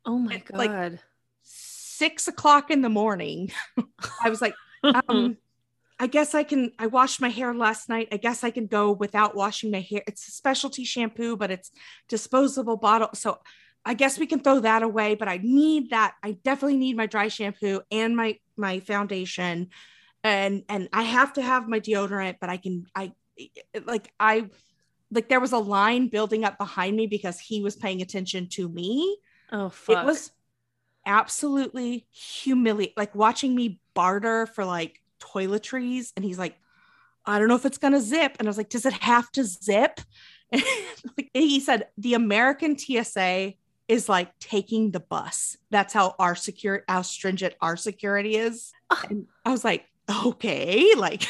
Oh 0.06 0.18
my 0.18 0.36
It, 0.36 0.54
like, 0.54 0.72
god. 0.72 1.00
Six 2.00 2.30
o'clock 2.30 2.72
in 2.72 2.82
the 2.82 2.90
morning, 2.90 3.52
I 4.24 4.30
was 4.30 4.42
like, 4.42 4.56
um, 4.84 5.38
I 6.00 6.08
guess 6.08 6.34
I 6.34 6.44
can. 6.44 6.72
I 6.80 6.88
washed 6.88 7.20
my 7.20 7.28
hair 7.28 7.54
last 7.54 7.90
night. 7.90 8.08
I 8.12 8.18
guess 8.18 8.44
I 8.44 8.52
can 8.52 8.68
go 8.68 8.94
without 8.94 9.36
washing 9.36 9.70
my 9.70 9.82
hair. 9.82 10.02
It's 10.08 10.28
a 10.30 10.32
specialty 10.32 10.86
shampoo, 10.86 11.36
but 11.36 11.52
it's 11.52 11.72
disposable 12.08 12.78
bottle. 12.78 13.10
So 13.14 13.40
I 13.84 13.96
guess 13.96 14.18
we 14.18 14.26
can 14.26 14.40
throw 14.40 14.62
that 14.62 14.82
away. 14.82 15.16
But 15.16 15.28
I 15.28 15.42
need 15.44 15.90
that. 15.90 16.16
I 16.24 16.38
definitely 16.44 16.78
need 16.78 16.96
my 16.96 17.06
dry 17.06 17.28
shampoo 17.28 17.82
and 17.92 18.16
my 18.16 18.40
my 18.56 18.80
foundation, 18.80 19.68
and 20.24 20.64
and 20.70 20.88
I 20.94 21.04
have 21.04 21.34
to 21.34 21.42
have 21.42 21.68
my 21.68 21.82
deodorant. 21.82 22.38
But 22.40 22.50
I 22.50 22.56
can. 22.56 22.86
I 22.96 23.12
like 23.86 24.14
I 24.18 24.50
like 25.12 25.28
there 25.28 25.42
was 25.42 25.52
a 25.52 25.58
line 25.58 26.08
building 26.08 26.46
up 26.46 26.58
behind 26.58 26.96
me 26.96 27.08
because 27.08 27.42
he 27.42 27.62
was 27.62 27.76
paying 27.76 28.02
attention 28.02 28.48
to 28.48 28.70
me 28.70 29.18
oh 29.52 29.70
fuck. 29.70 29.98
it 29.98 30.06
was 30.06 30.32
absolutely 31.06 32.06
humiliating 32.12 32.94
like 32.98 33.16
watching 33.16 33.56
me 33.56 33.80
barter 33.94 34.46
for 34.46 34.66
like 34.66 35.02
toiletries 35.20 36.12
and 36.16 36.24
he's 36.24 36.40
like 36.40 36.56
I 37.26 37.38
don't 37.38 37.48
know 37.48 37.56
if 37.56 37.66
it's 37.66 37.78
going 37.78 37.94
to 37.94 38.00
zip. 38.00 38.38
And 38.40 38.48
I 38.48 38.50
was 38.50 38.58
like, 38.58 38.70
does 38.70 38.88
it 38.88 38.94
have 38.94 39.32
to 39.34 39.44
zip? 39.44 40.02
And 40.52 40.64
like, 41.16 41.30
he 41.32 41.60
said, 41.60 41.90
the 41.96 42.16
American 42.16 42.76
TSA 42.76 43.54
is 43.88 44.10
like 44.10 44.40
taking 44.40 44.90
the 44.90 45.00
bus. 45.00 45.58
That's 45.70 45.94
how 45.94 46.16
our 46.18 46.34
secure, 46.34 46.84
how 46.88 47.04
stringent 47.04 47.54
our 47.62 47.78
security 47.78 48.36
is. 48.36 48.72
And 49.12 49.28
I 49.46 49.52
was 49.52 49.64
like, 49.64 49.86
okay, 50.26 50.94
like 50.98 51.28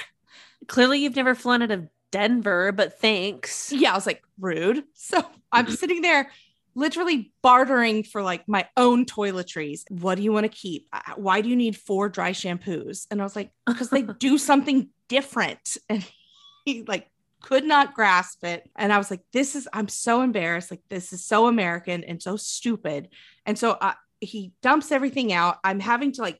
Clearly, 0.67 0.99
you've 0.99 1.15
never 1.15 1.35
flown 1.35 1.61
out 1.61 1.71
of 1.71 1.87
Denver, 2.11 2.71
but 2.71 2.99
thanks. 2.99 3.71
yeah, 3.71 3.91
I 3.91 3.95
was 3.95 4.05
like, 4.05 4.21
rude. 4.39 4.83
So 4.93 5.25
I'm 5.51 5.69
sitting 5.69 6.01
there 6.01 6.29
literally 6.75 7.31
bartering 7.41 8.03
for 8.03 8.21
like 8.21 8.47
my 8.47 8.67
own 8.77 9.05
toiletries. 9.05 9.81
What 9.89 10.15
do 10.15 10.21
you 10.21 10.31
want 10.31 10.45
to 10.45 10.49
keep? 10.57 10.87
Why 11.15 11.41
do 11.41 11.49
you 11.49 11.55
need 11.55 11.75
four 11.75 12.09
dry 12.09 12.31
shampoos? 12.31 13.07
And 13.11 13.21
I 13.21 13.23
was 13.23 13.35
like, 13.35 13.51
because 13.65 13.89
they 13.89 14.01
do 14.19 14.37
something 14.37 14.89
different. 15.07 15.77
And 15.89 16.05
he 16.65 16.83
like 16.83 17.07
could 17.41 17.65
not 17.65 17.93
grasp 17.93 18.43
it. 18.43 18.69
And 18.75 18.91
I 18.93 18.97
was 18.97 19.09
like, 19.11 19.21
this 19.33 19.55
is, 19.55 19.67
I'm 19.73 19.87
so 19.87 20.21
embarrassed. 20.21 20.71
Like, 20.71 20.83
this 20.89 21.13
is 21.13 21.25
so 21.25 21.47
American 21.47 22.03
and 22.03 22.21
so 22.21 22.37
stupid. 22.37 23.09
And 23.45 23.57
so 23.57 23.71
uh, 23.71 23.93
he 24.19 24.51
dumps 24.61 24.91
everything 24.91 25.33
out. 25.33 25.57
I'm 25.63 25.79
having 25.79 26.11
to 26.13 26.21
like 26.21 26.39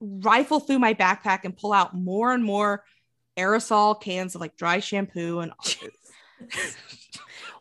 rifle 0.00 0.60
through 0.60 0.78
my 0.78 0.94
backpack 0.94 1.40
and 1.44 1.56
pull 1.56 1.72
out 1.72 1.94
more 1.94 2.32
and 2.32 2.44
more 2.44 2.84
aerosol 3.36 4.00
cans 4.00 4.34
of 4.34 4.40
like 4.40 4.56
dry 4.56 4.80
shampoo 4.80 5.40
and 5.40 5.52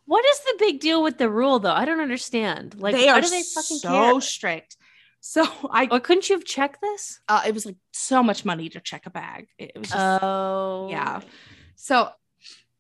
What 0.06 0.24
is 0.26 0.40
the 0.40 0.56
big 0.60 0.80
deal 0.80 1.02
with 1.02 1.18
the 1.18 1.30
rule, 1.30 1.60
though? 1.60 1.74
I 1.74 1.86
don't 1.86 2.00
understand. 2.00 2.80
Like, 2.80 2.96
they 2.96 3.08
why 3.08 3.14
are 3.14 3.22
do 3.22 3.30
they 3.30 3.44
fucking 3.44 3.78
so 3.78 3.90
care? 3.90 4.22
strict. 4.22 4.78
So 5.20 5.44
I, 5.72 5.88
Or 5.90 6.00
couldn't 6.00 6.30
you 6.30 6.36
have 6.36 6.46
checked 6.46 6.82
this? 6.82 7.20
uh, 7.28 7.42
it 7.48 7.54
was 7.54 7.66
like 7.66 7.78
so 7.92 8.22
much 8.22 8.46
money 8.46 8.70
to 8.70 8.80
check 8.80 9.06
a 9.06 9.10
bag. 9.10 9.48
It 9.58 9.72
it 9.76 9.80
was 9.80 9.90
just, 9.90 10.24
Oh, 10.24 10.88
yeah. 10.90 11.22
So 11.76 12.10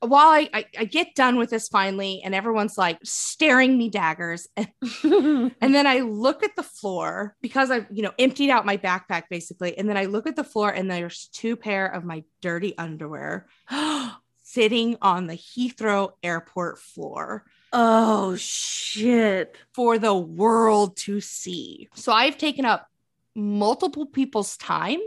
while 0.01 0.27
I, 0.27 0.50
I 0.53 0.65
I 0.79 0.86
get 0.86 1.15
done 1.15 1.38
with 1.38 1.50
this 1.50 1.67
finally, 1.67 2.22
and 2.24 2.36
everyone's 2.36 2.77
like 2.77 3.00
staring 3.03 3.75
me 3.75 3.89
daggers, 3.89 4.48
and, 4.58 4.67
and 5.03 5.51
then 5.75 5.88
I 5.88 6.01
look 6.01 6.44
at 6.44 6.55
the 6.55 6.63
floor 6.63 7.36
because 7.41 7.72
I've 7.72 7.88
you 7.91 8.03
know 8.03 8.12
emptied 8.20 8.51
out 8.51 8.65
my 8.67 8.77
backpack 8.77 9.24
basically, 9.29 9.75
and 9.77 9.89
then 9.89 9.98
I 9.98 10.05
look 10.05 10.27
at 10.27 10.36
the 10.36 10.44
floor, 10.44 10.70
and 10.70 10.91
there's 10.91 11.29
two 11.34 11.55
pair 11.55 11.88
of 11.88 12.03
my 12.03 12.24
dirty 12.41 12.77
underwear 12.77 13.48
sitting 14.55 14.95
on 15.01 15.27
the 15.27 15.33
Heathrow 15.33 16.12
Airport 16.24 16.79
floor. 16.79 17.43
oh 17.74 18.38
shit! 18.38 19.57
for 19.74 20.00
the 20.00 20.15
world 20.15 20.95
to 20.95 21.19
see. 21.19 21.89
So 21.93 22.13
I've 22.13 22.38
taken 22.38 22.63
up 22.63 22.89
multiple 23.35 24.05
people's 24.05 24.55
time. 24.55 25.00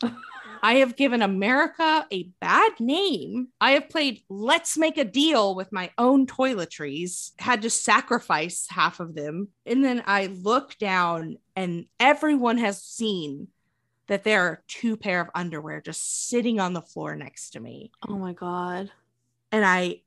I 0.62 0.76
have 0.76 0.96
given 0.96 1.20
America 1.20 2.06
a 2.10 2.30
bad 2.40 2.80
name. 2.80 3.48
I 3.60 3.72
have 3.72 3.90
played 3.90 4.22
let's 4.30 4.78
make 4.78 4.96
a 4.96 5.04
deal 5.04 5.54
with 5.54 5.70
my 5.70 5.90
own 5.98 6.26
toiletries, 6.26 7.32
had 7.38 7.62
to 7.62 7.70
sacrifice 7.70 8.66
half 8.70 9.00
of 9.00 9.14
them. 9.14 9.48
And 9.66 9.84
then 9.84 10.02
I 10.06 10.26
look 10.26 10.78
down 10.78 11.36
and 11.54 11.84
everyone 12.00 12.56
has 12.56 12.82
seen 12.82 13.48
that 14.08 14.24
there 14.24 14.42
are 14.42 14.62
two 14.66 14.96
pair 14.96 15.20
of 15.20 15.30
underwear 15.34 15.80
just 15.80 16.28
sitting 16.28 16.60
on 16.60 16.72
the 16.72 16.82
floor 16.82 17.14
next 17.14 17.50
to 17.50 17.60
me 17.60 17.92
Oh 18.08 18.18
my 18.18 18.32
god! 18.32 18.90
and 19.52 19.64
I, 19.64 20.00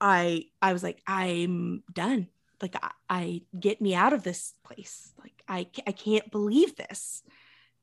I, 0.00 0.46
I 0.62 0.72
was 0.72 0.82
like, 0.82 1.02
I'm 1.06 1.82
done. 1.92 2.28
Like, 2.62 2.76
I, 2.80 2.90
I 3.08 3.42
get 3.58 3.80
me 3.80 3.94
out 3.94 4.12
of 4.12 4.22
this 4.22 4.54
place. 4.64 5.12
Like, 5.18 5.42
I, 5.48 5.68
I 5.86 5.92
can't 5.92 6.30
believe 6.30 6.76
this. 6.76 7.22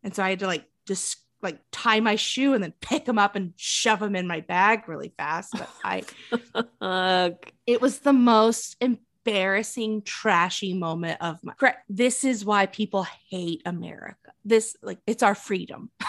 And 0.03 0.15
so 0.15 0.23
I 0.23 0.31
had 0.31 0.39
to 0.39 0.47
like 0.47 0.65
just 0.87 1.17
like 1.41 1.59
tie 1.71 1.99
my 1.99 2.15
shoe 2.15 2.53
and 2.53 2.63
then 2.63 2.73
pick 2.81 3.05
them 3.05 3.19
up 3.19 3.35
and 3.35 3.53
shove 3.55 3.99
them 3.99 4.15
in 4.15 4.27
my 4.27 4.41
bag 4.41 4.87
really 4.87 5.13
fast. 5.17 5.53
But 5.53 5.69
I, 6.81 7.35
it 7.65 7.81
was 7.81 7.99
the 7.99 8.13
most 8.13 8.77
embarrassing, 8.81 10.03
trashy 10.03 10.73
moment 10.73 11.21
of 11.21 11.43
my. 11.43 11.53
This 11.89 12.23
is 12.23 12.45
why 12.45 12.65
people 12.65 13.05
hate 13.29 13.61
America. 13.65 14.24
This 14.45 14.75
like 14.83 14.99
it's 15.07 15.23
our 15.23 15.35
freedom. 15.35 15.89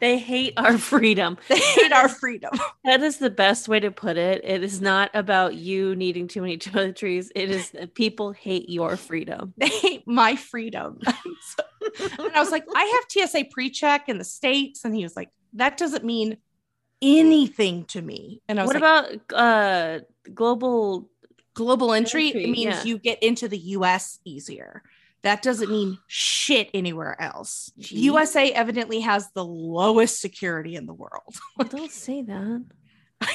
they 0.00 0.18
hate 0.18 0.52
our 0.58 0.76
freedom. 0.76 1.38
They 1.48 1.58
hate 1.58 1.92
our 1.92 2.08
freedom. 2.08 2.50
That 2.84 3.02
is 3.02 3.16
the 3.18 3.30
best 3.30 3.68
way 3.68 3.80
to 3.80 3.90
put 3.90 4.16
it. 4.18 4.42
It 4.44 4.62
is 4.62 4.80
not 4.80 5.10
about 5.14 5.54
you 5.54 5.96
needing 5.96 6.28
too 6.28 6.42
many 6.42 6.58
toiletries. 6.58 7.28
It 7.34 7.50
is 7.50 7.70
that 7.70 7.94
people 7.94 8.32
hate 8.32 8.68
your 8.68 8.96
freedom. 8.96 9.54
they 9.56 9.68
hate 9.68 10.06
my 10.06 10.36
freedom. 10.36 11.00
So- 11.04 11.64
and 12.18 12.32
I 12.34 12.40
was 12.40 12.50
like, 12.50 12.64
I 12.74 13.00
have 13.18 13.28
TSA 13.30 13.46
pre-check 13.50 14.08
in 14.08 14.18
the 14.18 14.24
States. 14.24 14.84
And 14.84 14.94
he 14.94 15.02
was 15.04 15.16
like, 15.16 15.30
that 15.54 15.76
doesn't 15.78 16.04
mean 16.04 16.36
anything 17.00 17.84
to 17.86 18.02
me. 18.02 18.42
And 18.48 18.58
I 18.58 18.62
was 18.64 18.74
What 18.74 18.82
like, 18.82 19.20
about 19.30 19.32
uh 19.38 20.00
global? 20.34 21.08
global 21.54 21.94
entry? 21.94 22.26
entry? 22.28 22.44
It 22.44 22.50
means 22.50 22.64
Yeah. 22.76 22.84
you 22.84 22.98
get 22.98 23.22
into 23.22 23.48
the 23.48 23.56
US 23.58 24.18
easier. 24.24 24.82
That 25.26 25.42
doesn't 25.42 25.70
mean 25.70 25.98
shit 26.06 26.70
anywhere 26.72 27.20
else. 27.20 27.70
Gee. 27.78 27.98
USA 28.02 28.52
evidently 28.52 29.00
has 29.00 29.28
the 29.34 29.44
lowest 29.44 30.20
security 30.20 30.76
in 30.76 30.86
the 30.86 30.94
world. 30.94 31.34
Don't 31.68 31.90
say 31.90 32.22
that. 32.22 32.64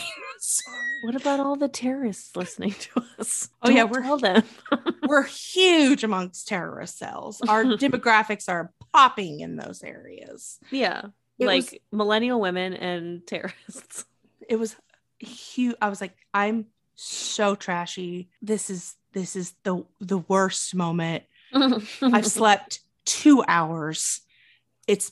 What 1.04 1.16
about 1.16 1.40
all 1.40 1.56
the 1.56 1.68
terrorists 1.68 2.36
listening 2.36 2.72
to 2.74 3.04
us? 3.20 3.50
Oh, 3.62 3.70
yeah, 3.70 3.82
Don't 3.82 3.92
we're- 3.92 4.04
tell 4.04 4.18
them. 4.18 4.44
We're 5.08 5.24
huge 5.24 6.04
amongst 6.04 6.48
terrorist 6.48 6.98
cells. 6.98 7.42
Our 7.48 7.64
demographics 7.78 8.48
are 8.50 8.72
popping 8.94 9.40
in 9.42 9.56
those 9.56 9.84
areas. 9.84 10.60
yeah, 10.72 11.06
It 11.40 11.46
like 11.48 11.64
was- 11.72 11.76
millennial 11.92 12.40
women 12.40 12.74
and 12.74 13.26
terrorists. 13.28 14.06
it 14.48 14.56
was 14.58 14.76
huge. 15.20 15.76
I 15.82 15.90
was 15.90 16.02
like, 16.02 16.16
I'm 16.34 16.68
so 16.96 17.56
trashy. 17.56 18.30
This 18.42 18.70
is 18.70 18.96
this 19.14 19.36
is 19.36 19.54
the 19.64 19.84
the 20.00 20.20
worst 20.20 20.74
moment. 20.74 21.24
I've 21.53 22.25
slept 22.27 22.79
two 23.05 23.43
hours. 23.48 24.22
It's 24.88 25.12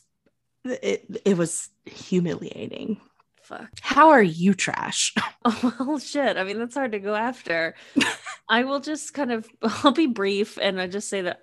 it 0.65 1.05
it 1.25 1.37
was 1.37 1.69
humiliating. 1.85 2.99
Fuck. 3.43 3.69
How 3.81 4.09
are 4.09 4.23
you 4.23 4.53
trash? 4.53 5.13
Oh 5.45 5.73
well, 5.79 5.99
shit. 5.99 6.35
I 6.35 6.43
mean, 6.43 6.59
that's 6.59 6.75
hard 6.75 6.91
to 6.91 6.99
go 6.99 7.15
after. 7.15 7.73
I 8.49 8.65
will 8.65 8.81
just 8.81 9.13
kind 9.13 9.31
of, 9.31 9.47
I'll 9.63 9.93
be 9.93 10.05
brief, 10.05 10.57
and 10.61 10.81
I 10.81 10.87
just 10.87 11.07
say 11.07 11.21
that 11.21 11.39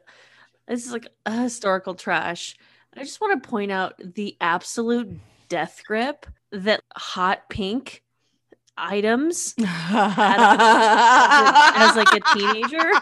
this 0.68 0.84
is 0.84 0.92
like 0.92 1.08
a 1.24 1.32
historical 1.32 1.94
trash. 1.94 2.56
I 2.94 3.00
just 3.00 3.22
want 3.22 3.42
to 3.42 3.48
point 3.48 3.72
out 3.72 3.94
the 4.14 4.36
absolute 4.38 5.18
death 5.48 5.80
grip 5.86 6.26
that 6.52 6.82
hot 6.94 7.48
pink 7.48 8.02
items 8.76 9.54
as 9.58 9.96
like 11.96 12.12
a 12.12 12.20
teenager. 12.34 12.92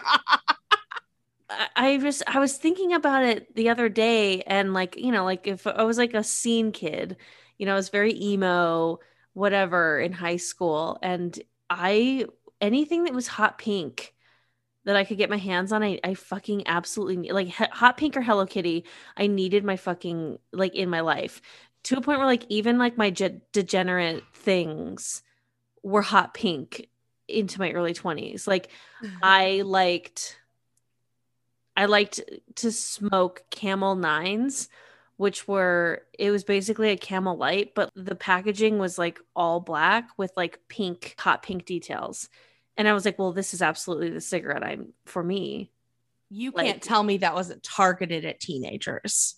I- 1.49 1.97
just 1.97 2.23
I 2.27 2.39
was 2.39 2.57
thinking 2.57 2.93
about 2.93 3.23
it 3.23 3.55
the 3.55 3.69
other 3.69 3.89
day 3.89 4.41
and 4.41 4.73
like 4.73 4.95
you 4.97 5.11
know 5.11 5.23
like 5.25 5.47
if 5.47 5.67
I 5.67 5.83
was 5.83 5.97
like 5.97 6.13
a 6.13 6.23
scene 6.23 6.71
kid, 6.71 7.17
you 7.57 7.65
know, 7.65 7.73
I 7.73 7.75
was 7.75 7.89
very 7.89 8.13
emo, 8.21 8.99
whatever 9.33 9.99
in 9.99 10.11
high 10.11 10.37
school, 10.37 10.97
and 11.01 11.39
I 11.69 12.25
anything 12.61 13.03
that 13.03 13.13
was 13.13 13.27
hot 13.27 13.57
pink 13.57 14.13
that 14.85 14.95
I 14.95 15.03
could 15.03 15.17
get 15.17 15.29
my 15.29 15.37
hands 15.37 15.71
on, 15.71 15.83
I, 15.83 15.99
I 16.03 16.13
fucking 16.13 16.67
absolutely 16.67 17.31
like 17.31 17.49
hot 17.49 17.97
pink 17.97 18.15
or 18.17 18.21
Hello 18.21 18.45
Kitty. 18.45 18.85
I 19.17 19.27
needed 19.27 19.63
my 19.63 19.77
fucking 19.77 20.39
like 20.51 20.75
in 20.75 20.89
my 20.89 21.01
life 21.01 21.41
to 21.83 21.97
a 21.97 22.01
point 22.01 22.19
where 22.19 22.27
like 22.27 22.45
even 22.49 22.77
like 22.77 22.97
my 22.97 23.11
ge- 23.11 23.41
degenerate 23.51 24.23
things 24.33 25.23
were 25.83 26.01
hot 26.01 26.33
pink 26.33 26.87
into 27.27 27.59
my 27.59 27.71
early 27.71 27.93
20s. 27.93 28.47
Like 28.47 28.69
mm-hmm. 29.03 29.15
I 29.23 29.61
liked 29.61 30.39
I 31.77 31.85
liked 31.85 32.21
to 32.55 32.71
smoke 32.71 33.43
camel 33.49 33.95
nines, 33.95 34.69
which 35.17 35.47
were 35.47 36.03
it 36.17 36.31
was 36.31 36.43
basically 36.43 36.89
a 36.89 36.97
camel 36.97 37.37
light, 37.37 37.73
but 37.75 37.91
the 37.95 38.15
packaging 38.15 38.77
was 38.79 38.97
like 38.97 39.19
all 39.35 39.59
black 39.59 40.09
with 40.17 40.31
like 40.37 40.59
pink, 40.69 41.15
hot 41.17 41.43
pink 41.43 41.65
details. 41.65 42.29
And 42.77 42.87
I 42.87 42.93
was 42.93 43.05
like, 43.05 43.17
well, 43.17 43.31
this 43.31 43.53
is 43.53 43.61
absolutely 43.61 44.09
the 44.09 44.21
cigarette 44.21 44.63
I'm 44.63 44.93
for 45.05 45.23
me. 45.23 45.71
you 46.29 46.51
Like- 46.51 46.65
can't 46.67 46.81
tell 46.81 47.03
me 47.03 47.17
that 47.17 47.33
wasn't 47.35 47.63
targeted 47.63 48.25
at 48.25 48.39
teenagers. 48.39 49.35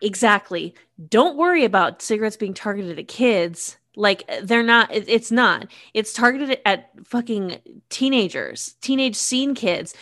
Exactly. 0.00 0.74
Don't 1.08 1.36
worry 1.36 1.64
about 1.64 2.02
cigarettes 2.02 2.36
being 2.36 2.54
targeted 2.54 2.98
at 2.98 3.06
kids. 3.06 3.76
Like 3.94 4.28
they're 4.42 4.62
not 4.62 4.88
it's 4.90 5.30
not. 5.30 5.70
It's 5.94 6.12
targeted 6.12 6.58
at 6.64 6.90
fucking 7.04 7.58
teenagers, 7.90 8.74
teenage 8.80 9.14
scene 9.16 9.54
kids. 9.54 9.94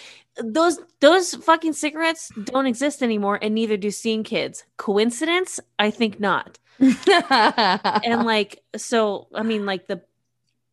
Those 0.42 0.78
those 1.00 1.34
fucking 1.34 1.74
cigarettes 1.74 2.30
don't 2.44 2.66
exist 2.66 3.02
anymore 3.02 3.38
and 3.40 3.54
neither 3.54 3.76
do 3.76 3.90
scene 3.90 4.24
kids. 4.24 4.64
Coincidence? 4.76 5.60
I 5.78 5.90
think 5.90 6.20
not. 6.20 6.58
And 6.78 8.24
like 8.24 8.62
so 8.76 9.28
I 9.34 9.42
mean 9.42 9.66
like 9.66 9.86
the 9.86 10.02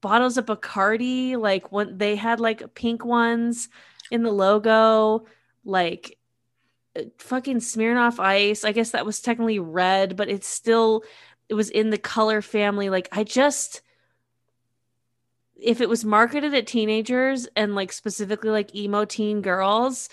bottles 0.02 0.38
of 0.38 0.46
Bacardi, 0.46 1.38
like 1.38 1.72
when 1.72 1.98
they 1.98 2.16
had 2.16 2.40
like 2.40 2.74
pink 2.76 3.04
ones 3.04 3.70
in 4.12 4.24
the 4.24 4.32
logo, 4.32 5.26
like 5.66 6.18
uh, 6.98 7.04
fucking 7.18 7.58
Smirnoff 7.58 8.20
Ice. 8.20 8.64
I 8.64 8.72
guess 8.72 8.92
that 8.92 9.06
was 9.06 9.20
technically 9.20 9.60
red, 9.60 10.16
but 10.16 10.30
it's 10.30 10.48
still 10.48 11.04
it 11.50 11.54
was 11.54 11.70
in 11.70 11.90
the 11.90 11.98
color 11.98 12.42
family. 12.42 12.90
Like 12.90 13.10
I 13.12 13.24
just 13.24 13.82
if 15.60 15.82
it 15.82 15.90
was 15.90 16.06
marketed 16.06 16.54
at 16.54 16.68
teenagers 16.68 17.48
and 17.56 17.76
like 17.76 17.92
specifically 17.92 18.50
like 18.50 18.76
emo 18.76 19.06
teen 19.06 19.42
girls, 19.42 20.10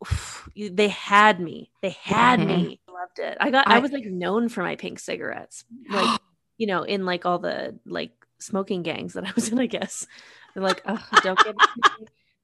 they 0.56 0.88
had 0.88 1.40
me. 1.40 1.70
They 1.82 1.96
had 2.02 2.40
mm-hmm. 2.40 2.48
me. 2.48 2.80
Loved 2.88 3.18
it. 3.18 3.36
I 3.40 3.50
got 3.50 3.68
I, 3.68 3.76
I 3.76 3.78
was 3.80 3.92
like 3.92 4.06
known 4.06 4.48
for 4.48 4.62
my 4.62 4.76
pink 4.76 4.98
cigarettes. 4.98 5.64
Like, 5.90 6.20
you 6.56 6.66
know, 6.66 6.82
in 6.82 7.04
like 7.04 7.26
all 7.26 7.38
the 7.38 7.78
like 7.84 8.12
smoking 8.38 8.82
gangs 8.82 9.14
that 9.14 9.26
I 9.26 9.32
was 9.34 9.50
in, 9.50 9.58
I 9.58 9.66
guess. 9.66 10.06
They're 10.54 10.62
like, 10.62 10.82
oh, 10.86 11.04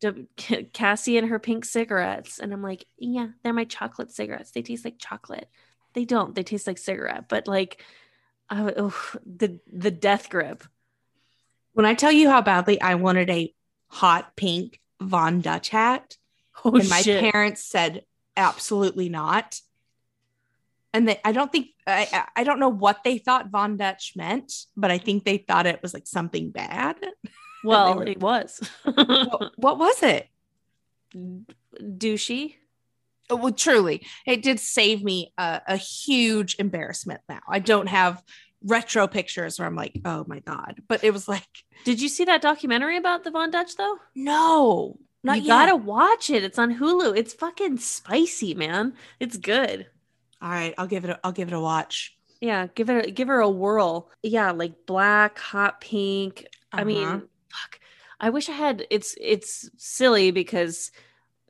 don't 0.01 0.37
get 0.37 0.73
Cassie 0.73 1.17
and 1.17 1.29
her 1.29 1.39
pink 1.39 1.65
cigarettes. 1.65 2.39
And 2.39 2.53
I'm 2.53 2.63
like, 2.63 2.87
yeah, 2.99 3.29
they're 3.43 3.53
my 3.53 3.65
chocolate 3.65 4.13
cigarettes. 4.13 4.51
They 4.51 4.63
taste 4.63 4.85
like 4.85 4.99
chocolate. 4.99 5.49
They 5.95 6.05
don't. 6.05 6.35
They 6.35 6.43
taste 6.43 6.67
like 6.67 6.79
cigarette. 6.79 7.29
But 7.29 7.47
like, 7.47 7.83
oh, 8.51 8.95
the 9.25 9.61
the 9.73 9.91
death 9.91 10.29
grip. 10.29 10.65
When 11.73 11.87
I 11.87 11.95
tell 11.95 12.13
you 12.13 12.29
how 12.29 12.43
badly 12.43 12.81
I 12.81 12.97
wanted 12.97 13.31
a 13.31 13.53
hot 13.89 14.37
pink 14.37 14.81
Von 15.01 15.41
Dutch 15.41 15.69
hat, 15.71 16.17
oh, 16.65 16.73
and 16.75 16.89
my 16.89 17.03
shit. 17.03 17.33
parents 17.33 17.65
said 17.65 18.05
absolutely 18.37 19.09
not. 19.09 19.61
And 20.95 21.09
they, 21.09 21.21
I 21.25 21.33
don't 21.33 21.51
think 21.51 21.69
I, 21.87 22.27
I 22.37 22.45
don't 22.45 22.61
know 22.61 22.69
what 22.69 23.03
they 23.05 23.19
thought 23.19 23.51
Von 23.51 23.79
Dutch 23.79 24.13
meant, 24.15 24.53
but 24.77 24.91
I 24.91 24.99
think 24.99 25.25
they 25.25 25.39
thought 25.39 25.67
it 25.67 25.81
was 25.83 25.95
like 25.95 26.07
something 26.07 26.51
bad. 26.51 26.97
Well, 27.65 27.99
were, 27.99 28.07
it 28.07 28.21
was. 28.21 28.61
what, 28.85 29.53
what 29.55 29.79
was 29.79 30.03
it? 30.03 30.29
Douchey. 31.15 32.57
Oh, 33.31 33.37
well, 33.37 33.53
truly, 33.53 34.05
it 34.27 34.43
did 34.43 34.59
save 34.59 35.05
me 35.05 35.33
a, 35.39 35.63
a 35.69 35.77
huge 35.77 36.57
embarrassment. 36.59 37.21
Now 37.29 37.39
I 37.49 37.61
don't 37.61 37.89
have 37.89 38.21
retro 38.65 39.07
pictures 39.07 39.59
where 39.59 39.67
I'm 39.67 39.77
like, 39.77 40.01
oh 40.05 40.25
my 40.27 40.41
god. 40.41 40.83
But 40.89 41.05
it 41.05 41.13
was 41.13 41.29
like, 41.29 41.65
did 41.85 42.01
you 42.01 42.09
see 42.09 42.25
that 42.25 42.43
documentary 42.43 42.97
about 42.97 43.25
the 43.25 43.31
Von 43.31 43.51
Dutch 43.51 43.77
though? 43.77 43.97
No, 44.15 44.99
not 45.23 45.39
you 45.39 45.45
yet. 45.45 45.67
gotta 45.67 45.77
watch 45.77 46.31
it. 46.31 46.45
It's 46.45 46.59
on 46.59 46.75
Hulu. 46.75 47.17
It's 47.17 47.35
fucking 47.35 47.79
spicy, 47.79 48.55
man. 48.55 48.95
It's 49.21 49.37
good. 49.37 49.87
All 50.41 50.51
right, 50.51 50.75
I'll 50.77 50.87
give 50.89 51.05
it. 51.05 51.11
A, 51.11 51.21
I'll 51.23 51.33
give 51.33 51.49
it 51.49 51.55
a 51.55 51.61
watch. 51.61 52.17
Yeah, 52.41 52.67
give 52.75 52.91
it. 52.91 53.07
A, 53.07 53.11
give 53.11 53.29
her 53.29 53.41
a 53.41 53.51
whirl. 53.51 54.11
Yeah, 54.23 54.51
like 54.51 54.87
black, 54.87 55.39
hot 55.39 55.81
pink. 55.81 56.47
Uh-huh. 56.73 56.81
I 56.81 56.85
mean, 56.85 57.23
fuck. 57.51 57.81
I 58.21 58.31
wish 58.31 58.49
I 58.49 58.53
had. 58.53 58.87
It's 58.91 59.15
it's 59.21 59.71
silly 59.77 60.33
because 60.33 60.91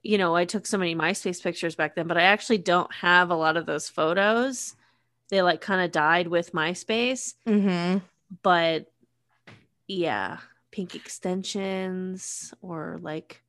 you 0.03 0.19
know 0.19 0.37
I 0.37 0.45
took 0.45 0.67
so 0.67 0.77
many 0.77 0.95
MySpace 0.95 1.43
pictures 1.43 1.75
back 1.75 1.95
then, 1.95 2.07
but 2.07 2.19
I 2.19 2.23
actually 2.23 2.59
don't 2.59 2.93
have 2.95 3.31
a 3.31 3.37
lot 3.37 3.57
of 3.57 3.65
those 3.65 3.89
photos. 3.89 4.75
They 5.33 5.41
like 5.41 5.63
kind 5.63 5.81
of 5.81 5.91
died 5.91 6.29
with 6.29 6.53
MySpace. 6.53 7.33
Mm-hmm. 7.49 8.05
But 8.43 8.93
yeah, 9.89 10.37
pink 10.71 10.95
extensions 10.95 12.53
or 12.61 12.99
like 13.01 13.43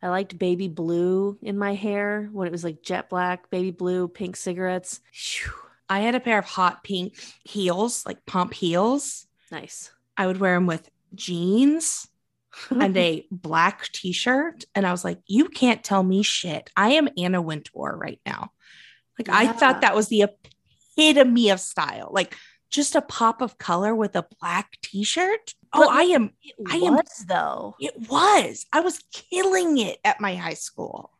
I 0.00 0.10
liked 0.10 0.38
baby 0.38 0.68
blue 0.68 1.36
in 1.42 1.58
my 1.58 1.74
hair 1.74 2.28
when 2.30 2.46
it 2.46 2.52
was 2.52 2.62
like 2.62 2.84
jet 2.84 3.10
black, 3.10 3.50
baby 3.50 3.72
blue, 3.72 4.06
pink 4.06 4.36
cigarettes. 4.36 5.00
Whew. 5.12 5.50
I 5.88 6.00
had 6.00 6.14
a 6.14 6.20
pair 6.20 6.38
of 6.38 6.44
hot 6.44 6.84
pink 6.84 7.14
heels, 7.42 8.06
like 8.06 8.24
pump 8.26 8.54
heels. 8.54 9.26
Nice. 9.50 9.90
I 10.16 10.28
would 10.28 10.38
wear 10.38 10.54
them 10.54 10.66
with 10.66 10.88
jeans 11.16 12.06
and 12.70 12.96
a 12.96 13.26
black 13.32 13.88
t-shirt 13.88 14.66
and 14.76 14.86
I 14.86 14.92
was 14.92 15.04
like, 15.04 15.18
"You 15.26 15.48
can't 15.48 15.82
tell 15.82 16.04
me 16.04 16.22
shit. 16.22 16.70
I 16.76 16.90
am 16.90 17.08
Anna 17.18 17.42
Wintour 17.42 17.96
right 18.00 18.20
now." 18.24 18.52
Like 19.18 19.26
yeah. 19.26 19.36
I 19.36 19.48
thought 19.48 19.80
that 19.80 19.96
was 19.96 20.06
the 20.06 20.26
epitome 20.96 21.20
of 21.20 21.32
me 21.32 21.50
of 21.50 21.60
style. 21.60 22.10
Like 22.12 22.36
just 22.70 22.94
a 22.94 23.02
pop 23.02 23.40
of 23.40 23.58
color 23.58 23.94
with 23.94 24.16
a 24.16 24.26
black 24.40 24.78
t-shirt. 24.82 25.54
Oh, 25.72 25.88
I 25.90 26.02
am. 26.02 26.32
I 26.68 26.76
am 26.76 26.98
though. 27.28 27.76
It 27.80 28.08
was. 28.08 28.66
I 28.72 28.80
was 28.80 29.00
killing 29.12 29.78
it 29.78 29.98
at 30.04 30.20
my 30.20 30.34
high 30.34 30.54
school. 30.54 31.10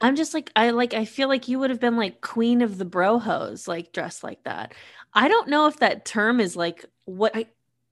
I'm 0.00 0.16
just 0.16 0.34
like 0.34 0.50
I 0.56 0.70
like. 0.70 0.94
I 0.94 1.04
feel 1.04 1.28
like 1.28 1.48
you 1.48 1.58
would 1.58 1.70
have 1.70 1.80
been 1.80 1.96
like 1.96 2.20
queen 2.20 2.62
of 2.62 2.78
the 2.78 2.86
brohos, 2.86 3.68
like 3.68 3.92
dressed 3.92 4.24
like 4.24 4.42
that. 4.44 4.74
I 5.12 5.28
don't 5.28 5.48
know 5.48 5.66
if 5.66 5.78
that 5.78 6.04
term 6.04 6.40
is 6.40 6.56
like 6.56 6.84
what 7.04 7.36
I, 7.36 7.46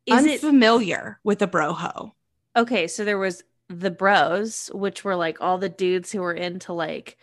is 0.06 0.24
unfamiliar 0.24 1.18
it, 1.20 1.26
with 1.26 1.42
a 1.42 1.48
broho. 1.48 2.12
Okay, 2.56 2.86
so 2.86 3.04
there 3.04 3.18
was 3.18 3.42
the 3.68 3.90
bros, 3.90 4.70
which 4.72 5.04
were 5.04 5.16
like 5.16 5.40
all 5.40 5.58
the 5.58 5.68
dudes 5.68 6.10
who 6.10 6.20
were 6.20 6.32
into 6.32 6.72
like 6.72 7.18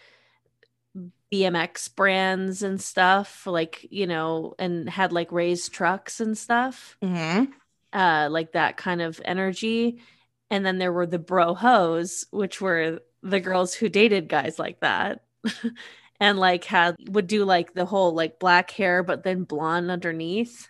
BMX 1.33 1.93
brands 1.95 2.63
and 2.63 2.81
stuff, 2.81 3.45
like, 3.45 3.87
you 3.89 4.07
know, 4.07 4.55
and 4.59 4.89
had 4.89 5.11
like 5.11 5.31
raised 5.31 5.73
trucks 5.73 6.19
and 6.19 6.37
stuff. 6.37 6.97
Mm-hmm. 7.01 7.51
Uh, 7.93 8.27
like 8.29 8.53
that 8.53 8.77
kind 8.77 9.01
of 9.01 9.21
energy. 9.23 9.99
And 10.49 10.65
then 10.65 10.77
there 10.77 10.93
were 10.93 11.07
the 11.07 11.19
bro 11.19 11.53
hoes, 11.53 12.25
which 12.31 12.61
were 12.61 13.01
the 13.23 13.39
girls 13.39 13.73
who 13.73 13.89
dated 13.89 14.27
guys 14.27 14.59
like 14.59 14.81
that. 14.81 15.23
and 16.19 16.39
like 16.39 16.63
had 16.63 16.95
would 17.09 17.27
do 17.27 17.45
like 17.45 17.73
the 17.73 17.85
whole 17.85 18.13
like 18.13 18.39
black 18.39 18.71
hair 18.71 19.03
but 19.03 19.23
then 19.23 19.43
blonde 19.43 19.91
underneath 19.91 20.69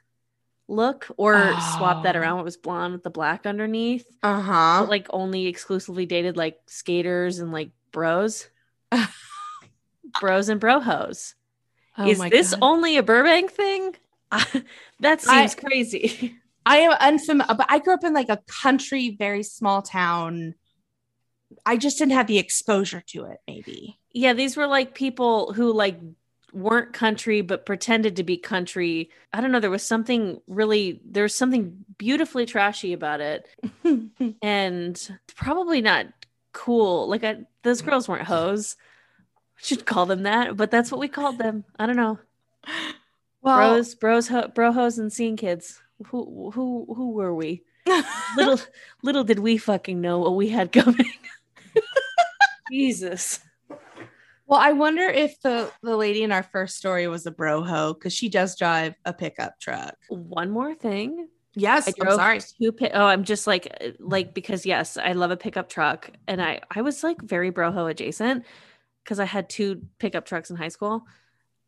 look 0.67 1.07
or 1.17 1.35
oh. 1.35 1.75
swap 1.77 2.03
that 2.03 2.15
oh. 2.15 2.19
around 2.19 2.39
it 2.39 2.43
was 2.43 2.57
blonde 2.57 2.93
with 2.93 3.03
the 3.03 3.09
black 3.09 3.45
underneath 3.45 4.05
uh-huh 4.23 4.85
like 4.89 5.07
only 5.11 5.47
exclusively 5.47 6.05
dated 6.05 6.35
like 6.37 6.59
skaters 6.65 7.39
and 7.39 7.51
like 7.51 7.69
bros 7.91 8.47
bros 10.19 10.49
and 10.49 10.59
brohos. 10.61 11.33
Oh 11.97 12.07
Is 12.07 12.19
this 12.19 12.51
God. 12.51 12.59
only 12.61 12.97
a 12.97 13.03
Burbank 13.03 13.51
thing? 13.51 13.95
that 14.99 15.21
seems 15.21 15.55
I, 15.55 15.59
crazy. 15.59 16.35
I 16.65 16.77
am 16.77 16.91
unfamiliar, 16.93 17.53
but 17.55 17.67
I 17.69 17.79
grew 17.79 17.93
up 17.93 18.03
in 18.03 18.13
like 18.13 18.29
a 18.29 18.41
country, 18.47 19.15
very 19.17 19.43
small 19.43 19.81
town. 19.81 20.55
I 21.65 21.77
just 21.77 21.99
didn't 21.99 22.13
have 22.13 22.27
the 22.27 22.39
exposure 22.39 23.03
to 23.07 23.25
it, 23.25 23.39
maybe. 23.47 23.99
Yeah, 24.13 24.33
these 24.33 24.57
were 24.57 24.67
like 24.67 24.95
people 24.95 25.53
who 25.53 25.71
like 25.71 25.99
weren't 26.53 26.93
country 26.93 27.41
but 27.41 27.65
pretended 27.65 28.15
to 28.15 28.23
be 28.23 28.37
country. 28.37 29.11
I 29.31 29.41
don't 29.41 29.51
know. 29.51 29.59
There 29.59 29.69
was 29.69 29.83
something 29.83 30.41
really, 30.47 31.01
there 31.05 31.23
was 31.23 31.35
something 31.35 31.85
beautifully 31.97 32.45
trashy 32.45 32.93
about 32.93 33.21
it, 33.21 33.47
and 34.41 35.17
probably 35.35 35.81
not 35.81 36.07
cool. 36.51 37.07
Like 37.07 37.23
I, 37.23 37.45
those 37.61 37.81
girls 37.81 38.07
weren't 38.07 38.23
hoes 38.23 38.75
should 39.61 39.85
call 39.85 40.05
them 40.05 40.23
that, 40.23 40.57
but 40.57 40.71
that's 40.71 40.91
what 40.91 40.99
we 40.99 41.07
called 41.07 41.37
them. 41.37 41.63
I 41.77 41.85
don't 41.85 41.95
know. 41.95 42.19
Well, 43.41 43.75
bros, 43.75 43.95
bros, 43.95 44.27
ho- 44.27 44.51
brohos, 44.53 44.97
and 44.97 45.11
scene 45.11 45.37
kids. 45.37 45.81
Who, 46.07 46.51
who, 46.53 46.93
who 46.95 47.11
were 47.11 47.33
we? 47.33 47.63
little, 48.37 48.59
little 49.03 49.23
did 49.23 49.39
we 49.39 49.57
fucking 49.57 50.01
know 50.01 50.19
what 50.19 50.35
we 50.35 50.49
had 50.49 50.71
coming. 50.71 51.11
Jesus. 52.71 53.39
Well, 54.47 54.59
I 54.59 54.73
wonder 54.73 55.03
if 55.03 55.39
the 55.41 55.71
the 55.81 55.97
lady 55.97 56.21
in 56.21 56.31
our 56.31 56.43
first 56.43 56.77
story 56.77 57.07
was 57.07 57.25
a 57.25 57.31
broho 57.31 57.95
because 57.95 58.13
she 58.13 58.29
does 58.29 58.55
drive 58.55 58.93
a 59.03 59.13
pickup 59.13 59.59
truck. 59.59 59.95
One 60.09 60.51
more 60.51 60.75
thing. 60.75 61.27
Yes, 61.55 61.87
I 61.87 61.91
drove 61.91 62.13
I'm 62.13 62.17
sorry. 62.17 62.41
Two 62.61 62.71
pi- 62.71 62.91
oh, 62.93 63.05
I'm 63.05 63.23
just 63.23 63.47
like 63.47 63.95
like 63.99 64.33
because 64.33 64.65
yes, 64.65 64.97
I 64.97 65.13
love 65.13 65.31
a 65.31 65.37
pickup 65.37 65.69
truck, 65.69 66.11
and 66.27 66.41
I 66.41 66.61
I 66.69 66.81
was 66.81 67.03
like 67.03 67.21
very 67.21 67.51
broho 67.51 67.89
adjacent 67.89 68.45
because 69.05 69.19
I 69.19 69.25
had 69.25 69.47
two 69.49 69.83
pickup 69.99 70.25
trucks 70.25 70.49
in 70.49 70.57
high 70.57 70.69
school, 70.69 71.05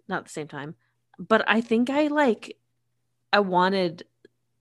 not 0.09 0.17
at 0.19 0.23
the 0.25 0.31
same 0.31 0.47
time. 0.47 0.75
But 1.19 1.45
I 1.47 1.61
think 1.61 1.89
I 1.89 2.07
like, 2.07 2.57
I 3.31 3.39
wanted 3.39 4.05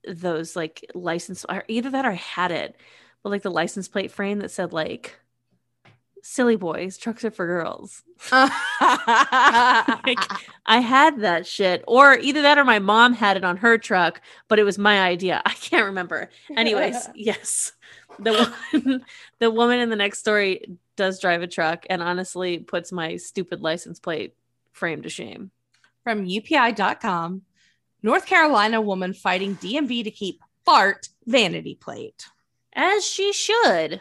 those 0.06 0.54
like 0.54 0.84
license, 0.94 1.44
or 1.48 1.64
either 1.68 1.90
that 1.90 2.04
or 2.04 2.10
I 2.10 2.14
had 2.14 2.52
it, 2.52 2.76
but 3.22 3.30
like 3.30 3.42
the 3.42 3.50
license 3.50 3.88
plate 3.88 4.10
frame 4.12 4.40
that 4.40 4.50
said 4.50 4.74
like, 4.74 5.18
silly 6.22 6.56
boys, 6.56 6.98
trucks 6.98 7.24
are 7.24 7.30
for 7.30 7.46
girls. 7.46 8.02
like, 8.32 8.50
I 10.66 10.80
had 10.80 11.20
that 11.20 11.46
shit, 11.46 11.82
or 11.86 12.18
either 12.18 12.42
that 12.42 12.58
or 12.58 12.64
my 12.64 12.78
mom 12.78 13.14
had 13.14 13.36
it 13.36 13.44
on 13.44 13.58
her 13.58 13.78
truck, 13.78 14.20
but 14.48 14.58
it 14.58 14.64
was 14.64 14.76
my 14.76 15.00
idea. 15.00 15.40
I 15.46 15.54
can't 15.54 15.86
remember. 15.86 16.30
Anyways, 16.54 17.08
yes, 17.14 17.72
the 18.18 18.52
one, 18.72 19.04
the 19.38 19.50
woman 19.50 19.80
in 19.80 19.88
the 19.88 19.96
next 19.96 20.18
story 20.18 20.76
does 20.96 21.20
drive 21.20 21.42
a 21.42 21.46
truck 21.46 21.86
and 21.88 22.02
honestly 22.02 22.58
puts 22.58 22.92
my 22.92 23.16
stupid 23.16 23.60
license 23.60 24.00
plate 24.00 24.34
frame 24.72 25.02
to 25.02 25.08
shame. 25.08 25.50
From 26.04 26.26
UPI.com, 26.26 27.42
North 28.02 28.26
Carolina 28.26 28.80
woman 28.80 29.12
fighting 29.12 29.56
DMV 29.56 30.04
to 30.04 30.10
keep 30.10 30.40
fart 30.64 31.08
vanity 31.26 31.74
plate. 31.74 32.26
As 32.72 33.04
she 33.04 33.32
should. 33.32 34.00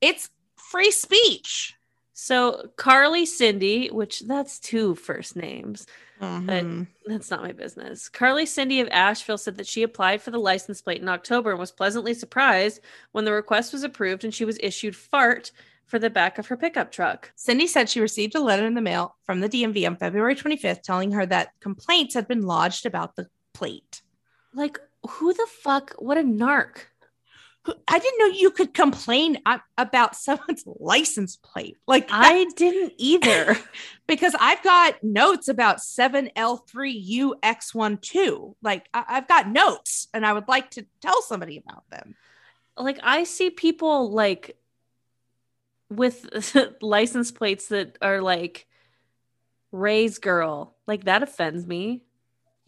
It's 0.00 0.30
free 0.56 0.90
speech. 0.90 1.74
So 2.14 2.70
Carly 2.76 3.26
Cindy, 3.26 3.88
which 3.88 4.20
that's 4.20 4.58
two 4.58 4.96
first 4.96 5.36
names, 5.36 5.86
mm-hmm. 6.20 6.46
but 6.46 6.86
that's 7.06 7.30
not 7.30 7.42
my 7.42 7.52
business. 7.52 8.08
Carly 8.08 8.44
Cindy 8.44 8.80
of 8.80 8.88
Asheville 8.90 9.38
said 9.38 9.56
that 9.58 9.68
she 9.68 9.84
applied 9.84 10.20
for 10.20 10.32
the 10.32 10.38
license 10.38 10.80
plate 10.82 11.00
in 11.00 11.08
October 11.08 11.50
and 11.50 11.60
was 11.60 11.70
pleasantly 11.70 12.14
surprised 12.14 12.80
when 13.12 13.24
the 13.24 13.32
request 13.32 13.72
was 13.72 13.84
approved 13.84 14.24
and 14.24 14.34
she 14.34 14.44
was 14.44 14.58
issued 14.60 14.96
fart 14.96 15.52
for 15.88 15.98
the 15.98 16.10
back 16.10 16.38
of 16.38 16.46
her 16.46 16.56
pickup 16.56 16.92
truck. 16.92 17.32
Cindy 17.34 17.66
said 17.66 17.88
she 17.88 18.00
received 18.00 18.34
a 18.34 18.40
letter 18.40 18.66
in 18.66 18.74
the 18.74 18.80
mail 18.80 19.16
from 19.24 19.40
the 19.40 19.48
DMV 19.48 19.86
on 19.86 19.96
February 19.96 20.36
25th 20.36 20.82
telling 20.82 21.12
her 21.12 21.26
that 21.26 21.48
complaints 21.60 22.14
had 22.14 22.28
been 22.28 22.42
lodged 22.42 22.86
about 22.86 23.16
the 23.16 23.26
plate. 23.54 24.02
Like, 24.54 24.78
who 25.08 25.32
the 25.32 25.46
fuck? 25.62 25.94
What 25.98 26.18
a 26.18 26.22
narc. 26.22 26.78
I 27.86 27.98
didn't 27.98 28.18
know 28.18 28.26
you 28.26 28.50
could 28.50 28.72
complain 28.72 29.38
about 29.76 30.16
someone's 30.16 30.64
license 30.66 31.36
plate. 31.36 31.76
Like 31.86 32.08
I 32.10 32.46
didn't 32.56 32.94
either. 32.98 33.58
because 34.06 34.34
I've 34.38 34.62
got 34.62 35.02
notes 35.02 35.48
about 35.48 35.78
7L3UX12. 35.78 38.54
Like 38.62 38.88
I- 38.94 39.04
I've 39.08 39.28
got 39.28 39.50
notes 39.50 40.08
and 40.14 40.24
I 40.24 40.32
would 40.32 40.48
like 40.48 40.70
to 40.72 40.86
tell 41.00 41.20
somebody 41.22 41.62
about 41.66 41.88
them. 41.90 42.14
Like 42.76 43.00
I 43.02 43.24
see 43.24 43.50
people 43.50 44.12
like 44.12 44.56
with 45.90 46.26
license 46.82 47.30
plates 47.30 47.68
that 47.68 47.96
are 48.02 48.20
like 48.20 48.66
Ray's 49.72 50.18
girl. 50.18 50.74
Like 50.86 51.04
that 51.04 51.22
offends 51.22 51.66
me. 51.66 52.02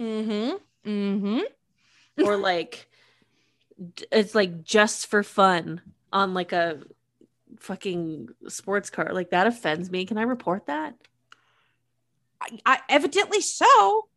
Mm-hmm. 0.00 0.56
Mm-hmm. 0.88 1.40
Or 2.22 2.36
like 2.36 2.86
it's 4.12 4.34
like 4.34 4.62
just 4.62 5.06
for 5.06 5.22
fun 5.22 5.80
on 6.12 6.34
like 6.34 6.52
a 6.52 6.80
fucking 7.60 8.28
sports 8.48 8.90
car. 8.90 9.14
Like 9.14 9.30
that 9.30 9.46
offends 9.46 9.90
me. 9.90 10.04
Can 10.04 10.18
I 10.18 10.22
report 10.22 10.66
that? 10.66 10.96
I, 12.40 12.58
I 12.66 12.80
evidently 12.90 13.40
so. 13.40 14.08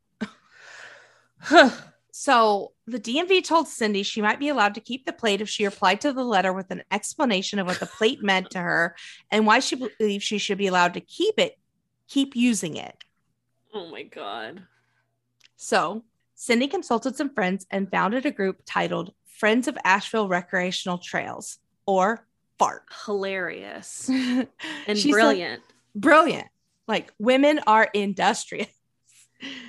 so 2.15 2.73
the 2.85 2.99
DMV 2.99 3.43
told 3.43 3.67
Cindy 3.67 4.03
she 4.03 4.21
might 4.21 4.37
be 4.37 4.49
allowed 4.49 4.75
to 4.75 4.81
keep 4.81 5.03
the 5.03 5.11
plate 5.11 5.41
if 5.41 5.49
she 5.49 5.65
replied 5.65 5.99
to 6.01 6.13
the 6.13 6.23
letter 6.23 6.53
with 6.53 6.69
an 6.69 6.83
explanation 6.91 7.57
of 7.57 7.65
what 7.65 7.79
the 7.79 7.87
plate 7.87 8.21
meant 8.21 8.51
to 8.51 8.59
her 8.59 8.95
and 9.31 9.47
why 9.47 9.57
she 9.57 9.75
believes 9.75 10.23
she 10.23 10.37
should 10.37 10.59
be 10.59 10.67
allowed 10.67 10.93
to 10.93 11.01
keep 11.01 11.39
it, 11.39 11.57
keep 12.07 12.35
using 12.35 12.75
it. 12.75 13.03
Oh 13.73 13.89
my 13.89 14.03
god. 14.03 14.61
So 15.55 16.03
Cindy 16.35 16.67
consulted 16.67 17.15
some 17.15 17.33
friends 17.33 17.65
and 17.71 17.89
founded 17.89 18.27
a 18.27 18.31
group 18.31 18.61
titled 18.63 19.11
Friends 19.25 19.67
of 19.67 19.75
Asheville 19.83 20.27
Recreational 20.27 20.99
Trails, 20.99 21.57
or 21.87 22.27
FART. 22.59 22.83
Hilarious 23.07 24.07
and 24.09 24.47
brilliant. 24.85 25.63
Like, 25.63 26.01
brilliant. 26.01 26.47
Like 26.87 27.11
women 27.17 27.59
are 27.65 27.89
industrious. 27.91 28.67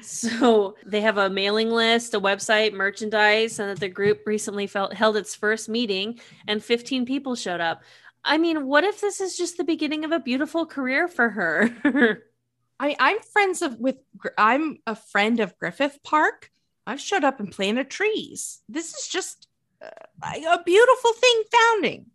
So 0.02 0.76
they 0.86 1.00
have 1.00 1.18
a 1.18 1.30
mailing 1.30 1.70
list, 1.70 2.14
a 2.14 2.20
website, 2.20 2.72
merchandise, 2.72 3.58
and 3.58 3.70
that 3.70 3.80
the 3.80 3.88
group 3.88 4.22
recently 4.26 4.66
felt, 4.66 4.94
held 4.94 5.16
its 5.16 5.34
first 5.34 5.68
meeting 5.68 6.20
and 6.46 6.62
15 6.62 7.04
people 7.04 7.34
showed 7.34 7.60
up. 7.60 7.82
I 8.24 8.38
mean, 8.38 8.66
what 8.66 8.84
if 8.84 9.00
this 9.00 9.20
is 9.20 9.36
just 9.36 9.56
the 9.56 9.64
beginning 9.64 10.04
of 10.04 10.12
a 10.12 10.20
beautiful 10.20 10.66
career 10.66 11.08
for 11.08 11.28
her? 11.30 12.22
I, 12.80 12.96
I'm 12.98 13.18
friends 13.32 13.62
of 13.62 13.78
with 13.78 13.96
I'm 14.36 14.78
a 14.86 14.96
friend 14.96 15.40
of 15.40 15.58
Griffith 15.58 15.98
Park. 16.02 16.50
I've 16.86 17.00
showed 17.00 17.24
up 17.24 17.40
and 17.40 17.50
planted 17.50 17.90
trees. 17.90 18.60
This 18.68 18.94
is 18.94 19.08
just 19.08 19.48
uh, 19.82 19.88
a 20.22 20.62
beautiful 20.64 21.12
thing 21.12 21.42
founding. 21.52 22.06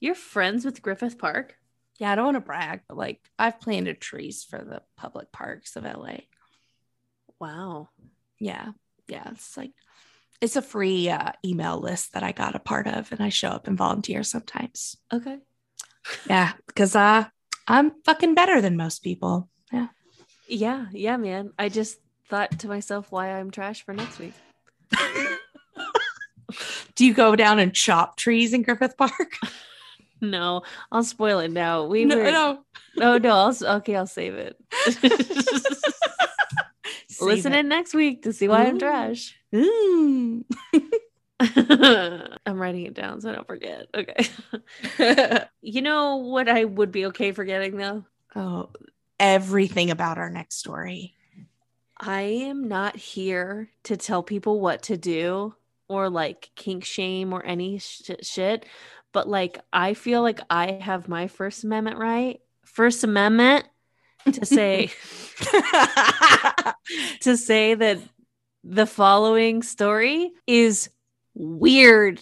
You're 0.00 0.14
friends 0.14 0.64
with 0.64 0.82
Griffith 0.82 1.18
Park? 1.18 1.56
Yeah, 1.98 2.12
I 2.12 2.14
don't 2.14 2.26
want 2.26 2.36
to 2.36 2.40
brag, 2.40 2.82
but 2.88 2.96
like 2.96 3.20
I've 3.38 3.60
planted 3.60 4.00
trees 4.00 4.44
for 4.44 4.58
the 4.58 4.82
public 4.96 5.32
parks 5.32 5.76
of 5.76 5.84
LA. 5.84 6.18
Wow. 7.40 7.88
Yeah. 8.38 8.72
Yeah. 9.08 9.30
It's 9.32 9.56
like 9.56 9.72
it's 10.40 10.56
a 10.56 10.62
free 10.62 11.08
uh, 11.08 11.32
email 11.44 11.78
list 11.78 12.12
that 12.12 12.22
I 12.22 12.32
got 12.32 12.54
a 12.54 12.60
part 12.60 12.86
of 12.86 13.10
and 13.12 13.22
I 13.22 13.30
show 13.30 13.48
up 13.48 13.66
and 13.66 13.78
volunteer 13.78 14.22
sometimes. 14.22 14.96
Okay. 15.12 15.38
Yeah, 16.28 16.52
because 16.66 16.94
uh 16.94 17.24
I'm 17.68 17.92
fucking 18.04 18.34
better 18.34 18.60
than 18.60 18.76
most 18.76 19.02
people. 19.02 19.48
Yeah. 19.72 19.88
Yeah, 20.48 20.86
yeah, 20.92 21.16
man. 21.16 21.52
I 21.58 21.68
just 21.68 21.98
thought 22.28 22.60
to 22.60 22.68
myself 22.68 23.10
why 23.10 23.32
I'm 23.32 23.50
trash 23.50 23.84
for 23.84 23.92
next 23.92 24.18
week. 24.18 24.34
Do 26.94 27.04
you 27.04 27.12
go 27.12 27.34
down 27.36 27.58
and 27.58 27.74
chop 27.74 28.16
trees 28.16 28.52
in 28.52 28.62
Griffith 28.62 28.96
Park? 28.96 29.36
No, 30.18 30.62
I'll 30.90 31.04
spoil 31.04 31.40
it 31.40 31.50
now. 31.50 31.84
We 31.84 32.06
no, 32.06 32.16
were 32.16 32.30
no. 32.30 32.64
Oh 33.00 33.18
no, 33.18 33.34
I'll 33.34 33.76
okay, 33.76 33.96
I'll 33.96 34.06
save 34.06 34.34
it. 34.34 34.56
Listen 37.26 37.52
it. 37.52 37.60
in 37.60 37.68
next 37.68 37.94
week 37.94 38.22
to 38.22 38.32
see 38.32 38.48
why 38.48 38.64
I'm 38.64 38.78
trash. 38.78 39.36
Mm. 39.52 40.44
I'm 42.46 42.58
writing 42.58 42.86
it 42.86 42.94
down 42.94 43.20
so 43.20 43.30
I 43.30 43.34
don't 43.34 43.46
forget. 43.46 43.86
Okay. 43.94 45.44
you 45.60 45.82
know 45.82 46.16
what 46.16 46.48
I 46.48 46.64
would 46.64 46.92
be 46.92 47.06
okay 47.06 47.32
forgetting 47.32 47.76
though? 47.76 48.04
oh, 48.36 48.70
everything 49.18 49.90
about 49.90 50.18
our 50.18 50.30
next 50.30 50.56
story. 50.56 51.14
I 51.98 52.20
am 52.20 52.68
not 52.68 52.96
here 52.96 53.70
to 53.84 53.96
tell 53.96 54.22
people 54.22 54.60
what 54.60 54.82
to 54.84 54.96
do 54.96 55.54
or 55.88 56.10
like 56.10 56.50
kink 56.54 56.84
shame 56.84 57.32
or 57.32 57.44
any 57.44 57.78
sh- 57.78 58.10
shit, 58.22 58.66
but 59.12 59.28
like 59.28 59.58
I 59.72 59.94
feel 59.94 60.20
like 60.20 60.40
I 60.50 60.72
have 60.82 61.08
my 61.08 61.28
First 61.28 61.64
Amendment 61.64 61.98
right. 61.98 62.40
First 62.64 63.02
Amendment 63.02 63.66
to 64.32 64.44
say 64.46 64.90
to 67.20 67.36
say 67.36 67.74
that 67.74 67.98
the 68.64 68.86
following 68.86 69.62
story 69.62 70.32
is 70.46 70.90
weird. 71.34 72.20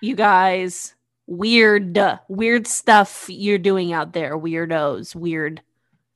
You 0.00 0.14
guys, 0.14 0.94
weird, 1.26 1.98
weird 2.28 2.66
stuff 2.66 3.26
you're 3.28 3.58
doing 3.58 3.92
out 3.92 4.12
there, 4.12 4.38
weirdos, 4.38 5.14
weird. 5.14 5.62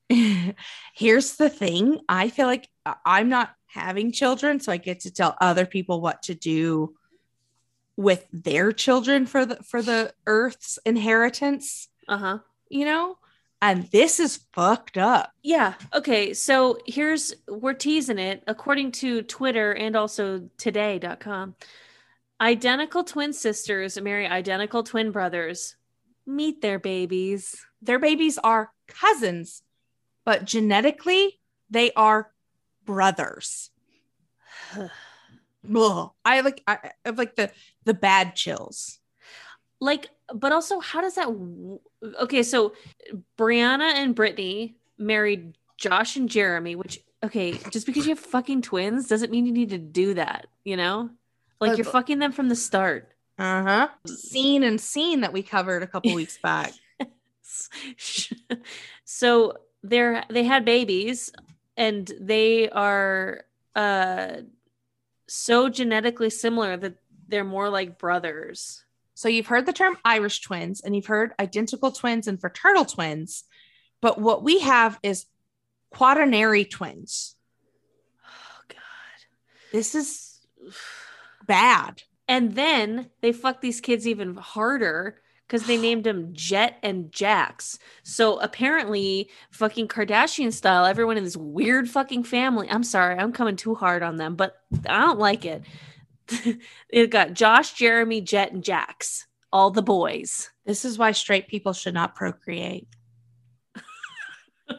Here's 0.94 1.36
the 1.36 1.48
thing 1.48 2.00
I 2.08 2.28
feel 2.28 2.46
like 2.46 2.68
I'm 3.04 3.28
not 3.28 3.50
having 3.66 4.12
children, 4.12 4.60
so 4.60 4.72
I 4.72 4.76
get 4.76 5.00
to 5.00 5.10
tell 5.12 5.36
other 5.40 5.66
people 5.66 6.00
what 6.00 6.22
to 6.24 6.34
do 6.34 6.94
with 7.96 8.26
their 8.32 8.72
children 8.72 9.26
for 9.26 9.44
the 9.44 9.56
for 9.56 9.82
the 9.82 10.12
earth's 10.26 10.78
inheritance, 10.86 11.88
Uh 12.08 12.16
huh. 12.18 12.38
you 12.68 12.84
know? 12.84 13.16
And 13.62 13.84
this 13.90 14.20
is 14.20 14.38
fucked 14.52 14.96
up. 14.96 15.32
Yeah. 15.42 15.74
Okay. 15.92 16.32
So 16.32 16.78
here's, 16.86 17.34
we're 17.46 17.74
teasing 17.74 18.18
it. 18.18 18.42
According 18.46 18.92
to 18.92 19.22
Twitter 19.22 19.72
and 19.72 19.96
also 19.96 20.48
today.com, 20.56 21.54
identical 22.40 23.04
twin 23.04 23.32
sisters 23.32 24.00
marry 24.00 24.26
identical 24.26 24.82
twin 24.82 25.10
brothers, 25.10 25.76
meet 26.26 26.62
their 26.62 26.78
babies. 26.78 27.66
Their 27.82 27.98
babies 27.98 28.38
are 28.38 28.72
cousins, 28.86 29.62
but 30.24 30.44
genetically 30.44 31.38
they 31.68 31.92
are 31.92 32.32
brothers. 32.86 33.70
Ugh. 34.76 36.10
I 36.24 36.40
like 36.40 36.62
I 36.66 36.78
I 36.82 36.90
have 37.04 37.18
like 37.18 37.36
the 37.36 37.50
the 37.84 37.92
bad 37.94 38.34
chills. 38.34 38.99
Like 39.80 40.10
but 40.34 40.52
also 40.52 40.78
how 40.80 41.00
does 41.00 41.14
that 41.14 41.26
w- 41.26 41.80
okay 42.20 42.42
so 42.42 42.72
brianna 43.38 43.92
and 43.94 44.14
brittany 44.14 44.76
married 44.98 45.56
josh 45.76 46.16
and 46.16 46.28
jeremy 46.28 46.74
which 46.76 47.00
okay 47.24 47.52
just 47.70 47.86
because 47.86 48.06
you 48.06 48.10
have 48.14 48.18
fucking 48.18 48.62
twins 48.62 49.08
doesn't 49.08 49.30
mean 49.32 49.46
you 49.46 49.52
need 49.52 49.70
to 49.70 49.78
do 49.78 50.14
that 50.14 50.46
you 50.64 50.76
know 50.76 51.10
like 51.60 51.76
you're 51.76 51.84
fucking 51.84 52.18
them 52.18 52.32
from 52.32 52.48
the 52.48 52.56
start 52.56 53.08
Uh-huh. 53.38 53.88
Scene 54.06 54.62
and 54.62 54.78
scene 54.80 55.20
that 55.22 55.32
we 55.32 55.42
covered 55.42 55.82
a 55.82 55.86
couple 55.86 56.14
weeks 56.14 56.38
back. 56.42 56.72
so 59.04 59.54
they're 59.82 60.24
they 60.28 60.44
had 60.44 60.64
babies 60.64 61.32
and 61.76 62.10
they 62.20 62.68
are 62.70 63.44
uh 63.74 64.36
so 65.26 65.68
genetically 65.68 66.28
similar 66.30 66.76
that 66.76 66.96
they're 67.28 67.44
more 67.44 67.70
like 67.70 67.98
brothers 67.98 68.84
So 69.20 69.28
you've 69.28 69.48
heard 69.48 69.66
the 69.66 69.74
term 69.74 69.98
Irish 70.02 70.40
twins 70.40 70.80
and 70.80 70.96
you've 70.96 71.04
heard 71.04 71.34
identical 71.38 71.92
twins 71.92 72.26
and 72.26 72.40
fraternal 72.40 72.86
twins, 72.86 73.44
but 74.00 74.18
what 74.18 74.42
we 74.42 74.60
have 74.60 74.98
is 75.02 75.26
quaternary 75.90 76.64
twins. 76.64 77.36
oh 78.24 78.62
god 78.66 78.78
This 79.72 79.94
is 79.94 80.40
bad. 81.46 82.02
And 82.28 82.54
then 82.54 83.10
they 83.20 83.32
fucked 83.32 83.60
these 83.60 83.82
kids 83.82 84.08
even 84.08 84.36
harder 84.36 85.20
because 85.46 85.66
they 85.66 85.76
named 85.76 86.04
them 86.04 86.30
Jet 86.32 86.78
and 86.82 87.12
Jax. 87.12 87.78
So 88.02 88.40
apparently, 88.40 89.28
fucking 89.50 89.88
Kardashian 89.88 90.50
style, 90.50 90.86
everyone 90.86 91.18
in 91.18 91.24
this 91.24 91.36
weird 91.36 91.90
fucking 91.90 92.24
family. 92.24 92.70
I'm 92.70 92.84
sorry, 92.84 93.18
I'm 93.18 93.32
coming 93.32 93.56
too 93.56 93.74
hard 93.74 94.02
on 94.02 94.16
them, 94.16 94.34
but 94.34 94.54
I 94.88 95.00
don't 95.00 95.18
like 95.18 95.44
it. 95.44 95.62
it 96.88 97.10
got 97.10 97.34
Josh, 97.34 97.74
Jeremy, 97.74 98.20
Jet, 98.20 98.52
and 98.52 98.64
Jax, 98.64 99.26
all 99.52 99.70
the 99.70 99.82
boys. 99.82 100.50
This 100.64 100.84
is 100.84 100.98
why 100.98 101.12
straight 101.12 101.48
people 101.48 101.72
should 101.72 101.94
not 101.94 102.14
procreate. 102.14 102.88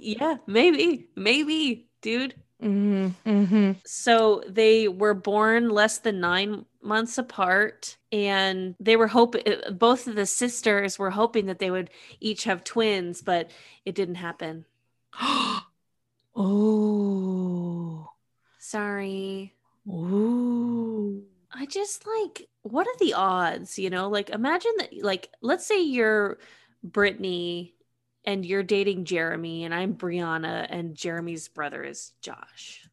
Yeah, 0.00 0.36
maybe, 0.46 1.08
maybe, 1.16 1.88
dude. 2.02 2.36
Mm-hmm. 2.62 3.72
So 3.84 4.44
they 4.48 4.86
were 4.88 5.14
born 5.14 5.70
less 5.70 5.98
than 5.98 6.20
nine 6.20 6.64
months 6.80 7.18
apart, 7.18 7.96
and 8.12 8.74
they 8.80 8.96
were 8.96 9.08
hoping 9.08 9.42
both 9.72 10.06
of 10.06 10.14
the 10.14 10.26
sisters 10.26 10.98
were 10.98 11.10
hoping 11.10 11.46
that 11.46 11.58
they 11.58 11.70
would 11.70 11.90
each 12.20 12.44
have 12.44 12.62
twins, 12.64 13.22
but 13.22 13.50
it 13.84 13.94
didn't 13.94 14.14
happen. 14.16 14.64
oh. 16.36 18.08
Sorry. 18.58 19.54
Ooh. 19.88 21.24
I 21.50 21.66
just 21.66 22.06
like, 22.06 22.48
what 22.62 22.86
are 22.86 22.96
the 22.98 23.14
odds? 23.14 23.78
You 23.78 23.90
know, 23.90 24.08
like 24.08 24.30
imagine 24.30 24.72
that, 24.78 24.90
like, 25.02 25.30
let's 25.40 25.66
say 25.66 25.82
you're 25.82 26.38
Brittany 26.82 27.74
and 28.24 28.44
you're 28.44 28.62
dating 28.62 29.06
Jeremy, 29.06 29.64
and 29.64 29.74
I'm 29.74 29.94
Brianna, 29.94 30.66
and 30.68 30.94
Jeremy's 30.94 31.48
brother 31.48 31.82
is 31.82 32.12
Josh. 32.20 32.86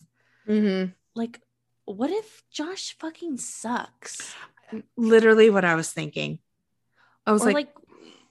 Mm-hmm. 0.48 0.92
Like, 1.14 1.42
what 1.84 2.10
if 2.10 2.44
Josh 2.52 2.96
fucking 2.98 3.38
sucks? 3.38 4.34
Literally 4.96 5.50
what 5.50 5.66
I 5.66 5.76
was 5.76 5.92
thinking. 5.92 6.40
I 7.26 7.32
was 7.34 7.44
like, 7.44 7.56
like, 7.56 7.74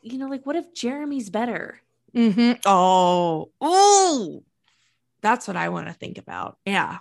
you 0.02 0.18
know, 0.18 0.28
like 0.28 0.46
what 0.46 0.56
if 0.56 0.72
Jeremy's 0.74 1.30
better? 1.30 1.80
mhm. 2.14 2.60
oh, 2.64 3.50
oh, 3.60 4.44
that's 5.20 5.48
what 5.48 5.56
I 5.56 5.68
want 5.68 5.88
to 5.88 5.92
think 5.92 6.18
about. 6.18 6.58
Yeah. 6.64 6.98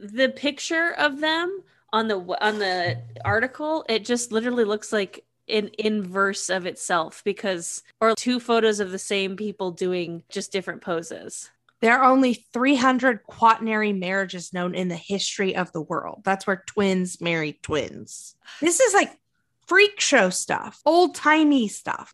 The 0.00 0.30
picture 0.30 0.94
of 0.98 1.20
them 1.20 1.62
on 1.92 2.08
the 2.08 2.18
on 2.42 2.58
the 2.58 3.00
article, 3.24 3.84
it 3.88 4.04
just 4.04 4.32
literally 4.32 4.64
looks 4.64 4.92
like 4.92 5.24
an 5.48 5.70
inverse 5.78 6.48
of 6.48 6.66
itself 6.66 7.22
because 7.24 7.82
or 8.00 8.14
two 8.14 8.40
photos 8.40 8.80
of 8.80 8.90
the 8.92 8.98
same 8.98 9.36
people 9.36 9.70
doing 9.70 10.22
just 10.28 10.52
different 10.52 10.80
poses. 10.80 11.50
There 11.80 11.98
are 11.98 12.10
only 12.10 12.34
300 12.52 13.24
quaternary 13.24 13.92
marriages 13.92 14.52
known 14.52 14.74
in 14.74 14.88
the 14.88 14.96
history 14.96 15.56
of 15.56 15.72
the 15.72 15.80
world. 15.80 16.20
That's 16.24 16.46
where 16.46 16.62
twins 16.66 17.20
marry 17.20 17.58
twins. 17.62 18.36
This 18.60 18.80
is 18.80 18.92
like 18.92 19.18
freak 19.66 20.00
show 20.00 20.30
stuff, 20.30 20.82
old 20.84 21.14
timey 21.14 21.68
stuff. 21.68 22.12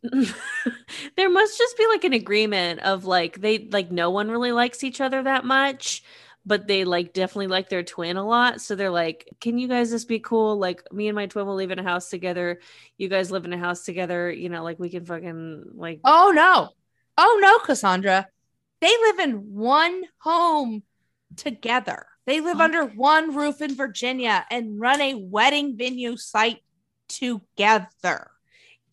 there 1.17 1.31
must 1.31 1.59
just 1.59 1.77
be 1.77 1.87
like 1.89 2.05
an 2.05 2.13
agreement 2.13 2.81
of 2.81 3.07
like 3.07 3.41
they 3.41 3.67
like 3.71 3.91
no 3.91 4.11
one 4.11 4.31
really 4.31 4.53
likes 4.53 4.85
each 4.85 5.01
other 5.01 5.23
that 5.23 5.45
much 5.45 6.03
but 6.47 6.67
they 6.67 6.85
like 6.85 7.13
definitely 7.13 7.49
like 7.49 7.69
their 7.69 7.83
twin 7.83 8.17
a 8.17 8.27
lot 8.27 8.61
so 8.61 8.75
they're 8.75 8.91
like 8.91 9.29
can 9.41 9.59
you 9.59 9.69
guys 9.69 9.91
just 9.91 10.09
be 10.09 10.21
cool 10.21 10.57
like 10.57 10.83
me 10.93 11.09
and 11.09 11.17
my 11.17 11.27
twin 11.27 11.45
will 11.45 11.57
live 11.57 11.71
in 11.71 11.79
a 11.79 11.83
house 11.83 12.09
together 12.09 12.61
you 12.97 13.09
guys 13.09 13.31
live 13.31 13.45
in 13.45 13.53
a 13.53 13.59
house 13.59 13.85
together 13.85 14.31
you 14.31 14.49
know 14.49 14.63
like 14.63 14.79
we 14.79 14.89
can 14.89 15.05
fucking 15.05 15.65
like 15.75 16.01
Oh 16.05 16.33
no. 16.35 16.71
Oh 17.19 17.39
no, 17.43 17.59
Cassandra. 17.59 18.29
They 18.81 18.87
live 18.87 19.19
in 19.19 19.55
one 19.55 20.05
home 20.19 20.83
together. 21.35 22.07
They 22.27 22.41
live 22.41 22.61
under 22.61 22.85
one 22.85 23.35
roof 23.35 23.61
in 23.61 23.75
Virginia 23.75 24.45
and 24.51 24.81
run 24.81 25.01
a 25.01 25.15
wedding 25.15 25.77
venue 25.77 26.17
site 26.17 26.63
together. 27.09 28.31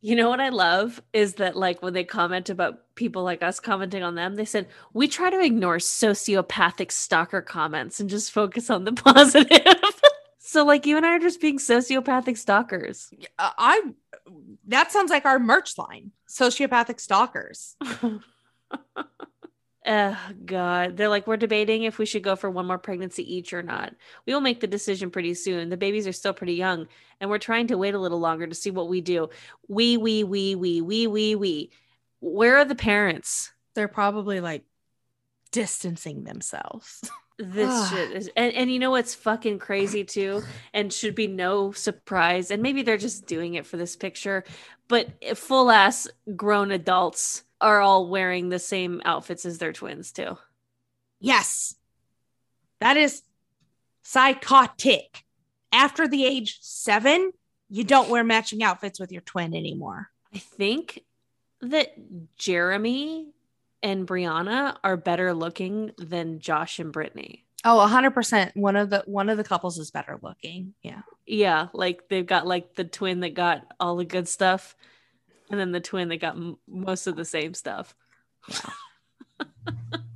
You 0.04 0.16
know 0.16 0.30
what 0.30 0.40
i 0.40 0.50
love 0.50 1.02
is 1.14 1.36
that 1.36 1.56
like 1.56 1.82
when 1.82 1.94
they 1.94 2.04
comment 2.04 2.50
about 2.50 2.94
people 2.96 3.24
like 3.24 3.42
us 3.42 3.60
commenting 3.60 4.04
on 4.04 4.16
them 4.16 4.36
they 4.36 4.46
said 4.46 4.68
we 4.94 5.08
try 5.08 5.30
to 5.30 5.40
ignore 5.40 5.78
sociopathic 5.78 6.92
stalker 6.92 7.42
comments 7.42 8.00
and 8.00 8.10
just 8.10 8.32
focus 8.32 8.70
on 8.70 8.84
the 8.84 8.94
positive 9.10 9.62
so 10.38 10.64
like 10.64 10.86
you 10.86 10.98
and 10.98 11.06
i 11.06 11.16
are 11.16 11.20
just 11.20 11.42
being 11.42 11.58
sociopathic 11.58 12.38
stalkers 12.38 13.10
Uh, 13.40 13.52
I 13.58 13.82
that 14.68 14.92
sounds 14.92 15.12
like 15.12 15.26
our 15.26 15.40
merch 15.40 15.78
line, 15.78 16.12
sociopathic 16.30 17.00
stalkers. 17.00 17.76
Oh 19.86 20.18
God. 20.46 20.96
They're 20.96 21.10
like, 21.10 21.28
we're 21.28 21.38
debating 21.38 21.84
if 21.84 21.98
we 21.98 22.06
should 22.06 22.24
go 22.24 22.36
for 22.36 22.50
one 22.50 22.66
more 22.66 22.78
pregnancy 22.78 23.36
each 23.36 23.54
or 23.54 23.62
not. 23.62 23.94
We 24.26 24.34
will 24.34 24.42
make 24.42 24.62
the 24.62 24.68
decision 24.68 25.12
pretty 25.12 25.34
soon. 25.34 25.70
The 25.70 25.78
babies 25.78 26.08
are 26.08 26.14
still 26.14 26.34
pretty 26.34 26.54
young, 26.54 26.88
and 27.20 27.30
we're 27.30 27.38
trying 27.38 27.68
to 27.68 27.78
wait 27.78 27.94
a 27.94 28.00
little 28.00 28.20
longer 28.20 28.48
to 28.48 28.56
see 28.56 28.72
what 28.72 28.88
we 28.88 29.02
do. 29.02 29.30
We, 29.68 29.98
we, 29.98 30.24
we, 30.24 30.56
we, 30.56 30.82
we, 30.82 31.08
we, 31.08 31.36
we. 31.36 31.72
Where 32.22 32.58
are 32.58 32.66
the 32.66 32.76
parents? 32.76 33.52
They're 33.76 33.90
probably 33.90 34.40
like 34.40 34.64
distancing 35.52 36.24
themselves. 36.24 37.02
This 37.40 37.90
shit 37.90 38.12
is 38.12 38.30
and, 38.38 38.54
and 38.54 38.72
you 38.72 38.78
know 38.78 38.92
what's 38.92 39.16
fucking 39.16 39.58
crazy 39.58 40.04
too, 40.04 40.44
and 40.72 40.94
should 40.94 41.16
be 41.16 41.26
no 41.26 41.72
surprise. 41.72 42.52
And 42.52 42.62
maybe 42.62 42.84
they're 42.84 42.96
just 42.96 43.26
doing 43.26 43.56
it 43.56 43.66
for 43.66 43.76
this 43.76 43.96
picture, 43.96 44.44
but 44.88 45.10
full 45.36 45.72
ass 45.72 46.08
grown 46.36 46.70
adults 46.70 47.44
are 47.64 47.82
all 47.82 48.10
wearing 48.10 48.50
the 48.50 48.60
same 48.60 49.02
outfits 49.06 49.46
as 49.46 49.58
their 49.58 49.74
twins 49.74 50.12
too. 50.12 50.38
Yes. 51.20 51.76
That 52.80 52.98
is 52.98 53.24
psychotic. 54.04 55.24
After 55.72 56.08
the 56.08 56.26
age 56.26 56.60
seven, 56.62 57.32
you 57.70 57.84
don't 57.84 58.10
wear 58.10 58.24
matching 58.24 58.62
outfits 58.62 59.00
with 59.00 59.12
your 59.12 59.22
twin 59.22 59.56
anymore. 59.56 60.10
I 60.36 60.38
think 60.38 61.04
that 61.62 61.94
Jeremy 62.38 63.30
and 63.82 64.06
Brianna 64.06 64.78
are 64.84 64.98
better 64.98 65.34
looking 65.34 65.92
than 65.98 66.40
Josh 66.40 66.80
and 66.80 66.92
Brittany. 66.92 67.46
Oh, 67.66 67.78
100%. 67.90 68.56
One 68.56 68.76
of 68.76 68.90
the 68.90 69.04
one 69.06 69.30
of 69.30 69.38
the 69.38 69.44
couples 69.44 69.78
is 69.80 69.90
better 69.90 70.20
looking. 70.22 70.74
Yeah. 70.84 71.02
Yeah, 71.26 71.68
like 71.74 72.10
they've 72.10 72.26
got 72.26 72.46
like 72.46 72.76
the 72.76 72.84
twin 72.84 73.22
that 73.22 73.34
got 73.34 73.66
all 73.80 73.96
the 73.96 74.06
good 74.06 74.28
stuff, 74.28 74.76
and 75.50 75.60
then 75.60 75.72
the 75.72 75.80
twin 75.80 76.10
that 76.10 76.18
got 76.18 76.36
m- 76.36 76.58
most 76.68 77.08
of 77.08 77.16
the 77.16 77.26
same 77.26 77.54
stuff. 77.54 77.96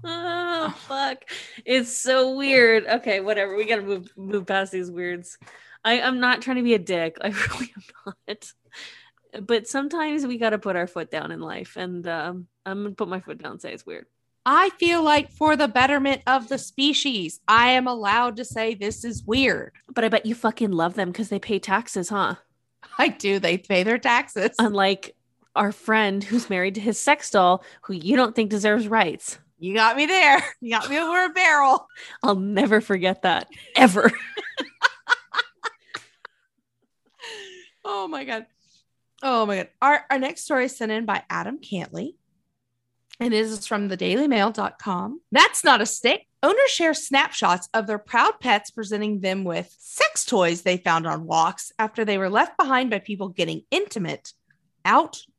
oh 0.03 0.75
fuck! 0.87 1.23
It's 1.65 1.95
so 1.95 2.35
weird. 2.35 2.85
Okay, 2.85 3.19
whatever. 3.19 3.55
We 3.55 3.65
gotta 3.65 3.81
move 3.81 4.11
move 4.15 4.45
past 4.45 4.71
these 4.71 4.91
weirds. 4.91 5.37
I 5.83 6.01
I'm 6.01 6.19
not 6.19 6.41
trying 6.41 6.57
to 6.57 6.63
be 6.63 6.73
a 6.73 6.79
dick. 6.79 7.17
I 7.21 7.29
really 7.29 7.73
am 7.75 8.13
not. 8.27 8.53
But 9.41 9.67
sometimes 9.67 10.25
we 10.25 10.37
gotta 10.37 10.57
put 10.57 10.75
our 10.75 10.87
foot 10.87 11.11
down 11.11 11.31
in 11.31 11.39
life, 11.39 11.75
and 11.77 12.07
um, 12.07 12.47
I'm 12.65 12.83
gonna 12.83 12.95
put 12.95 13.07
my 13.09 13.19
foot 13.19 13.41
down 13.41 13.53
and 13.53 13.61
say 13.61 13.73
it's 13.73 13.85
weird. 13.85 14.05
I 14.49 14.69
feel 14.79 15.03
like 15.03 15.29
for 15.29 15.57
the 15.57 15.67
betterment 15.67 16.21
of 16.25 16.47
the 16.47 16.57
species, 16.57 17.41
I 17.49 17.71
am 17.71 17.85
allowed 17.85 18.37
to 18.37 18.45
say 18.45 18.75
this 18.75 19.03
is 19.03 19.21
weird. 19.25 19.73
But 19.93 20.05
I 20.05 20.09
bet 20.09 20.25
you 20.25 20.35
fucking 20.35 20.71
love 20.71 20.93
them 20.93 21.11
because 21.11 21.27
they 21.27 21.37
pay 21.37 21.59
taxes, 21.59 22.07
huh? 22.07 22.35
I 22.97 23.09
do. 23.09 23.39
They 23.39 23.57
pay 23.57 23.83
their 23.83 23.97
taxes. 23.97 24.51
Unlike 24.57 25.16
our 25.57 25.71
friend 25.71 26.23
who's 26.23 26.49
married 26.49 26.75
to 26.75 26.81
his 26.81 26.99
sex 26.99 27.29
doll, 27.29 27.63
who 27.81 27.93
you 27.93 28.15
don't 28.15 28.35
think 28.35 28.49
deserves 28.49 28.87
rights. 28.87 29.39
You 29.59 29.73
got 29.73 29.97
me 29.97 30.05
there. 30.05 30.43
You 30.61 30.71
got 30.71 30.89
me 30.89 30.97
over 30.97 31.25
a 31.25 31.29
barrel. 31.29 31.87
I'll 32.23 32.35
never 32.35 32.81
forget 32.81 33.23
that 33.23 33.47
ever. 33.75 34.11
Oh 37.87 38.07
my 38.09 38.25
god. 38.25 38.45
Oh 39.23 39.45
my 39.45 39.55
god. 39.55 39.69
Our 39.81 40.05
our 40.09 40.19
next 40.19 40.43
story 40.43 40.65
is 40.65 40.75
sent 40.75 40.91
in 40.91 41.05
by 41.05 41.23
Adam 41.29 41.59
Cantley. 41.59 42.15
And 43.19 43.33
it 43.33 43.39
is 43.39 43.65
from 43.65 43.87
the 43.87 43.97
dailymail.com. 43.97 45.21
That's 45.31 45.63
not 45.63 45.81
a 45.81 45.85
stick. 45.85 46.27
Owners 46.43 46.69
share 46.69 46.93
snapshots 46.93 47.67
of 47.73 47.87
their 47.87 47.97
proud 47.97 48.39
pets 48.39 48.69
presenting 48.69 49.21
them 49.21 49.43
with 49.43 49.75
sex 49.79 50.23
toys 50.23 50.61
they 50.61 50.77
found 50.77 51.07
on 51.07 51.25
walks 51.25 51.71
after 51.79 52.05
they 52.05 52.19
were 52.19 52.29
left 52.29 52.57
behind 52.57 52.91
by 52.91 52.99
people 52.99 53.29
getting 53.29 53.63
intimate 53.71 54.33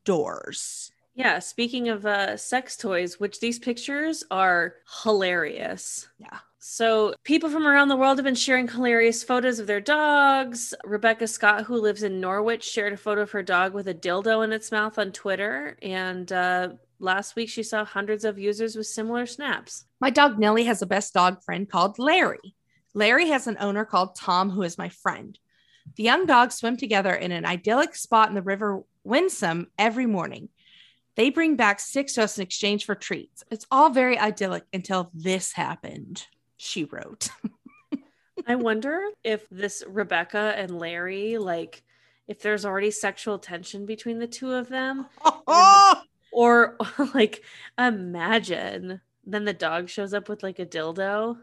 outdoors. 0.08 0.92
yeah, 1.14 1.38
speaking 1.38 1.88
of 1.88 2.06
uh, 2.06 2.36
sex 2.36 2.76
toys, 2.76 3.18
which 3.18 3.40
these 3.40 3.58
pictures 3.58 4.24
are 4.30 4.74
hilarious. 5.02 6.08
Yeah. 6.18 6.38
So, 6.60 7.14
people 7.24 7.50
from 7.50 7.66
around 7.66 7.88
the 7.88 7.96
world 7.96 8.18
have 8.18 8.24
been 8.24 8.34
sharing 8.34 8.66
hilarious 8.66 9.22
photos 9.22 9.58
of 9.58 9.66
their 9.66 9.80
dogs. 9.80 10.74
Rebecca 10.84 11.26
Scott, 11.26 11.64
who 11.64 11.76
lives 11.80 12.02
in 12.02 12.20
Norwich, 12.20 12.64
shared 12.64 12.92
a 12.92 12.96
photo 12.96 13.22
of 13.22 13.30
her 13.30 13.42
dog 13.42 13.74
with 13.74 13.86
a 13.86 13.94
dildo 13.94 14.44
in 14.44 14.52
its 14.52 14.72
mouth 14.72 14.98
on 14.98 15.12
Twitter. 15.12 15.78
And 15.82 16.30
uh, 16.32 16.70
last 16.98 17.36
week, 17.36 17.48
she 17.48 17.62
saw 17.62 17.84
hundreds 17.84 18.24
of 18.24 18.38
users 18.38 18.74
with 18.74 18.86
similar 18.86 19.24
snaps. 19.24 19.86
My 20.00 20.10
dog 20.10 20.38
Nellie 20.38 20.64
has 20.64 20.82
a 20.82 20.86
best 20.86 21.14
dog 21.14 21.42
friend 21.44 21.68
called 21.68 21.98
Larry. 21.98 22.54
Larry 22.92 23.28
has 23.28 23.46
an 23.46 23.56
owner 23.60 23.84
called 23.84 24.16
Tom, 24.16 24.50
who 24.50 24.62
is 24.62 24.78
my 24.78 24.88
friend. 24.88 25.38
The 25.96 26.02
young 26.02 26.26
dogs 26.26 26.56
swim 26.56 26.76
together 26.76 27.14
in 27.14 27.32
an 27.32 27.46
idyllic 27.46 27.94
spot 27.94 28.28
in 28.28 28.34
the 28.34 28.42
river 28.42 28.82
Wensum 29.08 29.66
every 29.78 30.06
morning. 30.06 30.48
They 31.16 31.30
bring 31.30 31.56
back 31.56 31.80
sticks 31.80 32.14
to 32.14 32.22
us 32.24 32.38
in 32.38 32.42
exchange 32.42 32.84
for 32.84 32.94
treats. 32.94 33.42
It's 33.50 33.66
all 33.70 33.90
very 33.90 34.18
idyllic 34.18 34.64
until 34.72 35.10
this 35.14 35.52
happened, 35.52 36.26
she 36.56 36.84
wrote. 36.84 37.30
I 38.46 38.54
wonder 38.54 39.00
if 39.24 39.48
this 39.50 39.82
Rebecca 39.88 40.54
and 40.56 40.78
Larry, 40.78 41.38
like, 41.38 41.82
if 42.28 42.40
there's 42.40 42.64
already 42.64 42.90
sexual 42.90 43.38
tension 43.38 43.86
between 43.86 44.18
the 44.18 44.26
two 44.26 44.52
of 44.52 44.68
them, 44.68 45.06
oh, 45.24 46.02
or 46.32 46.76
like, 47.14 47.42
imagine 47.78 49.00
then 49.28 49.44
the 49.44 49.52
dog 49.52 49.88
shows 49.88 50.14
up 50.14 50.28
with 50.28 50.42
like 50.42 50.58
a 50.58 50.66
dildo. 50.66 51.36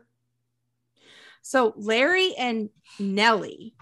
so 1.41 1.73
Larry 1.77 2.33
and 2.35 2.69
Nellie, 2.99 3.75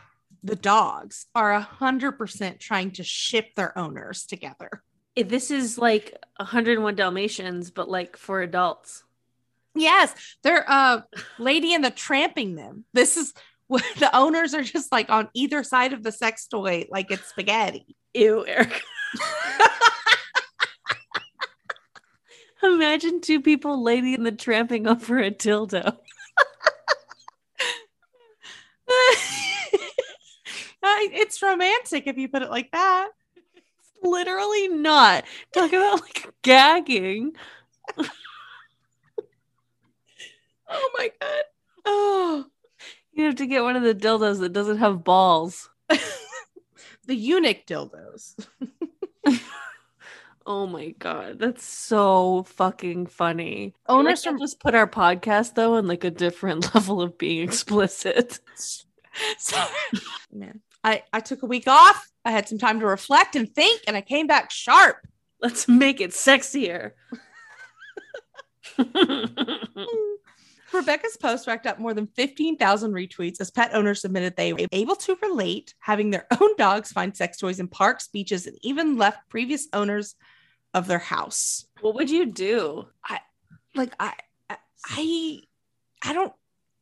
the 0.44 0.56
dogs, 0.56 1.26
are 1.34 1.54
a 1.54 1.62
hundred 1.62 2.14
percent 2.14 2.60
trying 2.60 2.92
to 2.92 3.04
ship 3.04 3.56
their 3.56 3.78
owners 3.78 4.26
together. 4.26 4.84
If 5.16 5.30
this 5.30 5.52
is 5.52 5.78
like 5.78 6.18
101 6.38 6.96
Dalmatians, 6.96 7.72
but 7.72 7.90
like 7.90 8.18
for 8.18 8.42
adults. 8.42 9.04
Yes, 9.76 10.14
they're 10.44 10.66
uh 10.70 11.02
lady 11.40 11.74
and 11.74 11.84
the 11.84 11.92
tramping 11.92 12.56
them. 12.56 12.86
This 12.94 13.18
is 13.18 13.34
what 13.68 13.84
the 14.00 14.16
owners 14.16 14.54
are 14.54 14.64
just 14.64 14.92
like 14.92 15.10
on 15.10 15.30
either 15.34 15.64
side 15.64 15.94
of 15.94 16.04
the 16.04 16.12
sex 16.12 16.48
toy, 16.48 16.86
like 16.90 17.10
it's 17.12 17.28
spaghetti. 17.28 17.96
Ew, 18.14 18.46
Eric. 18.46 18.82
Imagine 22.64 23.20
two 23.20 23.42
people 23.42 23.84
lady 23.84 24.14
and 24.14 24.26
the 24.26 24.32
tramping 24.32 24.88
over 24.88 25.20
a 25.20 25.32
dildo. 25.32 25.98
I, 31.12 31.14
it's 31.14 31.42
romantic 31.42 32.08
if 32.08 32.18
you 32.18 32.28
put 32.28 32.42
it 32.42 32.50
like 32.50 32.72
that. 32.72 33.10
Literally 34.02 34.68
not. 34.68 35.24
Talk 35.54 35.72
about 35.72 36.02
like 36.02 36.30
gagging. 36.42 37.34
Oh 40.76 40.90
my 40.98 41.12
god. 41.22 41.44
Oh, 41.86 42.46
You 43.12 43.26
have 43.26 43.36
to 43.36 43.46
get 43.46 43.62
one 43.62 43.76
of 43.76 43.84
the 43.84 43.94
dildos 43.94 44.40
that 44.40 44.54
doesn't 44.54 44.80
have 44.80 45.04
balls. 45.04 45.70
the 47.06 47.16
eunuch 47.16 47.68
dildos. 47.68 48.34
Oh 50.46 50.68
my 50.68 50.90
god, 51.00 51.40
that's 51.40 51.64
so 51.64 52.44
fucking 52.44 53.06
funny. 53.06 53.74
Owners 53.88 54.26
Like, 54.26 54.40
just 54.40 54.60
put 54.60 54.76
our 54.76 54.88
podcast 54.88 55.56
though 55.56 55.78
in 55.78 55.88
like 55.88 56.04
a 56.04 56.12
different 56.12 56.74
level 56.76 57.02
of 57.02 57.18
being 57.18 57.42
explicit. 57.48 58.42
Sorry. 59.38 59.70
man. 60.34 60.60
I 60.84 61.04
I 61.14 61.20
took 61.20 61.44
a 61.44 61.48
week 61.48 61.68
off. 61.68 62.10
I 62.26 62.32
had 62.32 62.48
some 62.48 62.58
time 62.58 62.80
to 62.80 62.86
reflect 62.86 63.36
and 63.36 63.54
think, 63.54 63.82
and 63.88 63.96
I 63.96 64.02
came 64.02 64.28
back 64.28 64.52
sharp. 64.52 64.98
Let's 65.42 65.68
make 65.68 66.00
it 66.02 66.12
sexier. 66.12 66.92
Rebecca's 70.74 71.18
post 71.18 71.46
racked 71.46 71.68
up 71.68 71.78
more 71.80 71.94
than 71.94 72.08
15,000 72.08 72.94
retweets 72.94 73.40
as 73.40 73.52
pet 73.52 73.76
owners 73.76 74.04
admitted 74.06 74.36
they 74.36 74.54
were 74.54 74.66
able 74.72 74.96
to 74.96 75.16
relate 75.22 75.76
having 75.80 76.10
their 76.10 76.26
own 76.42 76.56
dogs 76.58 76.92
find 76.92 77.16
sex 77.16 77.38
toys 77.38 77.60
in 77.60 77.68
parks, 77.68 78.08
beaches, 78.08 78.48
and 78.48 78.58
even 78.64 78.98
left 78.98 79.30
previous 79.30 79.68
owners 79.74 80.16
of 80.74 80.88
their 80.88 80.98
house. 81.00 81.66
what 81.82 81.94
would 81.94 82.10
you 82.10 82.26
do? 82.26 82.88
I 83.06 83.20
like 83.76 83.94
I- 84.00 84.16
I 84.86 85.40
I 86.04 86.14
don't 86.14 86.34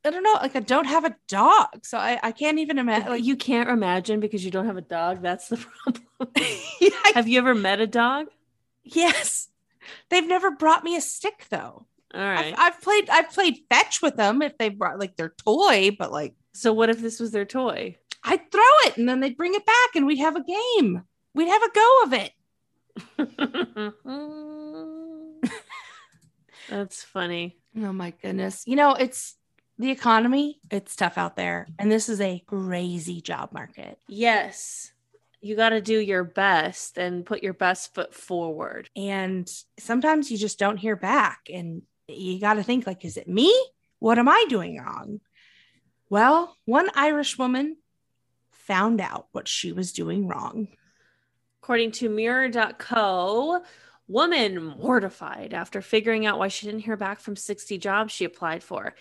I 0.04 0.10
don't 0.10 0.24
know. 0.24 0.34
Like 0.42 0.56
I 0.56 0.60
don't 0.62 0.86
have 0.88 1.06
a 1.06 1.16
dog, 1.28 1.86
so 1.86 1.98
I, 1.98 2.20
I 2.24 2.32
can't 2.32 2.58
even 2.60 2.80
imagine. 2.80 3.10
Like 3.10 3.24
you 3.24 3.36
can't 3.36 3.70
imagine 3.70 4.20
because 4.20 4.44
you 4.44 4.50
don't 4.52 4.66
have 4.66 4.78
a 4.78 4.82
dog. 4.82 5.22
That's 5.22 5.48
the 5.50 5.58
problem. 5.84 6.04
yeah, 6.82 6.90
I- 7.06 7.12
have 7.16 7.28
you 7.28 7.38
ever 7.40 7.54
met 7.56 7.80
a 7.82 7.88
dog? 7.88 8.28
yes, 8.84 9.48
they've 10.10 10.28
never 10.28 10.52
brought 10.52 10.84
me 10.84 10.96
a 10.96 11.02
stick 11.02 11.46
though. 11.52 11.86
All 12.14 12.20
right. 12.22 12.54
I've. 12.58 12.74
I've 12.76 12.82
played 12.82 13.10
I've 13.10 13.30
played 13.32 13.60
fetch 13.70 14.02
with 14.02 14.16
them 14.18 14.42
if 14.42 14.58
they 14.58 14.70
brought 14.70 15.00
like 15.00 15.16
their 15.18 15.34
toy, 15.46 15.92
but 15.98 16.12
like 16.12 16.34
So 16.54 16.74
what 16.74 16.90
if 16.90 17.00
this 17.00 17.20
was 17.20 17.32
their 17.32 17.46
toy? 17.46 17.98
I'd 18.24 18.52
throw 18.52 18.62
it 18.86 18.98
and 18.98 19.08
then 19.08 19.20
they'd 19.20 19.38
bring 19.38 19.54
it 19.56 19.66
back 19.66 19.96
and 19.96 20.06
we'd 20.06 20.20
have 20.20 20.36
a 20.36 20.44
game. 20.44 21.04
We'd 21.34 21.48
have 21.48 21.64
a 21.64 21.72
go 21.72 22.02
of 22.04 22.14
it. 22.14 22.32
That's 26.70 27.04
funny. 27.04 27.58
Oh 27.78 27.92
my 27.94 28.12
goodness. 28.22 28.64
You 28.66 28.76
know, 28.76 28.94
it's 28.94 29.36
the 29.82 29.92
economy, 29.92 30.60
it's 30.70 30.96
tough 30.96 31.18
out 31.18 31.36
there. 31.36 31.68
And 31.80 31.92
this 31.92 32.08
is 32.08 32.22
a 32.22 32.44
crazy 32.46 33.20
job 33.22 33.52
market. 33.52 33.98
Yes. 34.08 34.92
You 35.42 35.56
got 35.56 35.70
to 35.70 35.82
do 35.82 36.00
your 36.00 36.24
best 36.24 36.98
and 36.98 37.26
put 37.26 37.44
your 37.44 37.54
best 37.54 37.94
foot 37.94 38.14
forward. 38.14 38.90
And 38.96 39.52
sometimes 39.80 40.30
you 40.32 40.38
just 40.38 40.60
don't 40.60 40.78
hear 40.78 40.96
back. 40.96 41.50
And 41.52 41.82
you 42.08 42.40
got 42.40 42.54
to 42.56 42.64
think 42.64 42.86
like, 42.86 43.04
is 43.04 43.18
it 43.18 43.28
me? 43.28 43.54
What 44.00 44.20
am 44.20 44.30
I 44.30 44.46
doing 44.50 44.80
wrong? 44.80 45.20
Well, 46.10 46.56
one 46.66 46.90
Irish 46.94 47.38
woman 47.38 47.78
found 48.52 49.02
out 49.02 49.28
what 49.32 49.48
she 49.48 49.72
was 49.72 49.94
doing 49.94 50.28
wrong. 50.28 50.68
According 51.64 51.92
to 51.94 52.10
Mirror.co, 52.10 53.64
woman 54.08 54.76
mortified 54.80 55.54
after 55.54 55.82
figuring 55.82 56.26
out 56.26 56.38
why 56.38 56.50
she 56.50 56.66
didn't 56.66 56.82
hear 56.82 56.98
back 56.98 57.20
from 57.20 57.36
60 57.36 57.78
jobs 57.78 58.12
she 58.12 58.26
applied 58.26 58.64
for. 58.64 58.94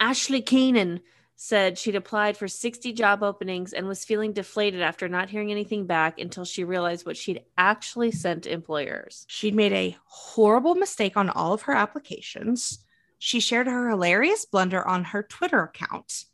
Ashley 0.00 0.42
Keenan 0.42 1.00
said 1.36 1.78
she'd 1.78 1.94
applied 1.94 2.36
for 2.36 2.48
60 2.48 2.92
job 2.94 3.22
openings 3.22 3.72
and 3.72 3.86
was 3.86 4.04
feeling 4.04 4.32
deflated 4.32 4.80
after 4.80 5.08
not 5.08 5.28
hearing 5.28 5.50
anything 5.50 5.86
back 5.86 6.18
until 6.18 6.44
she 6.44 6.64
realized 6.64 7.04
what 7.04 7.16
she'd 7.16 7.42
actually 7.58 8.10
sent 8.10 8.44
to 8.44 8.50
employers. 8.50 9.26
She'd 9.28 9.54
made 9.54 9.72
a 9.72 9.96
horrible 10.06 10.74
mistake 10.74 11.16
on 11.16 11.28
all 11.28 11.52
of 11.52 11.62
her 11.62 11.74
applications. 11.74 12.84
She 13.18 13.38
shared 13.38 13.66
her 13.66 13.90
hilarious 13.90 14.46
blunder 14.46 14.86
on 14.86 15.04
her 15.04 15.22
Twitter 15.22 15.62
account 15.62 16.24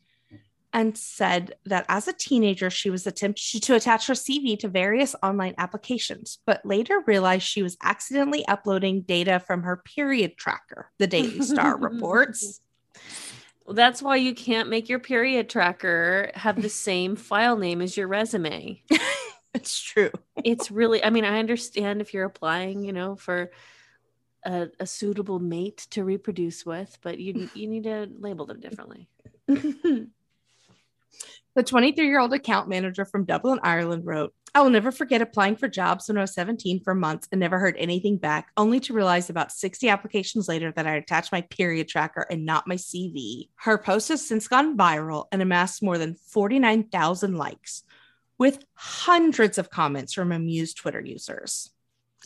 and 0.73 0.97
said 0.97 1.55
that 1.67 1.85
as 1.89 2.09
a 2.09 2.13
teenager, 2.13 2.71
she 2.71 2.91
was 2.91 3.07
attempting 3.07 3.61
to 3.61 3.75
attach 3.75 4.07
her 4.07 4.15
CV 4.15 4.59
to 4.59 4.69
various 4.69 5.15
online 5.23 5.55
applications, 5.59 6.39
but 6.47 6.65
later 6.65 7.03
realized 7.07 7.43
she 7.43 7.63
was 7.63 7.77
accidentally 7.83 8.47
uploading 8.47 9.03
data 9.03 9.39
from 9.41 9.65
her 9.65 9.77
period 9.77 10.37
tracker, 10.39 10.91
the 10.99 11.07
Daily 11.07 11.43
Star 11.43 11.77
reports. 11.79 12.61
Well, 13.65 13.75
that's 13.75 14.03
why 14.03 14.17
you 14.17 14.35
can't 14.35 14.69
make 14.69 14.89
your 14.89 14.99
period 14.99 15.49
tracker 15.49 16.31
have 16.35 16.61
the 16.61 16.69
same 16.69 17.17
file 17.17 17.57
name 17.57 17.81
as 17.81 17.97
your 17.97 18.09
resume. 18.09 18.83
It's 19.55 19.79
true. 19.81 20.11
It's 20.43 20.71
really, 20.71 21.05
I 21.05 21.11
mean, 21.11 21.27
I 21.27 21.39
understand 21.39 22.01
if 22.01 22.15
you're 22.15 22.25
applying, 22.25 22.85
you 22.85 22.93
know, 22.95 23.17
for 23.17 23.51
a, 24.45 24.69
a 24.81 24.87
suitable 24.87 25.39
mate 25.41 25.87
to 25.91 26.05
reproduce 26.05 26.65
with, 26.65 26.97
but 27.03 27.19
you 27.19 27.51
you 27.55 27.69
need 27.69 27.85
to 27.85 28.09
label 28.19 28.47
them 28.47 28.61
differently. 28.61 29.09
The 31.55 31.63
23 31.63 32.07
year 32.07 32.19
old 32.19 32.33
account 32.33 32.71
manager 32.71 33.05
from 33.05 33.27
Dublin, 33.27 33.61
Ireland 33.63 34.07
wrote, 34.07 34.33
I 34.55 34.61
will 34.61 34.71
never 34.71 34.93
forget 34.93 35.23
applying 35.23 35.57
for 35.57 35.67
jobs 35.67 36.09
when 36.09 36.19
I 36.19 36.21
was 36.21 36.35
17 36.35 36.81
for 36.81 36.95
months 36.95 37.27
and 37.33 37.41
never 37.41 37.59
heard 37.59 37.75
anything 37.79 38.19
back, 38.19 38.51
only 38.59 38.81
to 38.81 38.93
realize 38.93 39.31
about 39.31 39.51
60 39.51 39.89
applications 39.89 40.47
later 40.47 40.71
that 40.73 40.87
I 40.87 40.97
attached 40.97 41.33
my 41.33 41.41
period 41.41 41.89
tracker 41.89 42.27
and 42.31 42.45
not 42.45 42.69
my 42.69 42.75
CV. 42.75 43.49
Her 43.57 43.79
post 43.79 44.09
has 44.09 44.27
since 44.27 44.49
gone 44.49 44.77
viral 44.77 45.25
and 45.33 45.41
amassed 45.41 45.83
more 45.83 45.97
than 45.97 46.15
49,000 46.15 47.35
likes, 47.35 47.85
with 48.37 48.63
hundreds 48.75 49.57
of 49.57 49.71
comments 49.71 50.13
from 50.13 50.33
amused 50.33 50.77
Twitter 50.77 51.01
users. 51.01 51.71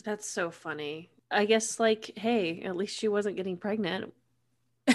That's 0.03 0.29
so 0.29 0.51
funny. 0.51 1.09
I 1.31 1.45
guess, 1.45 1.79
like, 1.79 2.11
hey, 2.17 2.61
at 2.61 2.75
least 2.75 2.97
she 2.97 3.07
wasn't 3.07 3.37
getting 3.37 3.57
pregnant. 3.57 4.13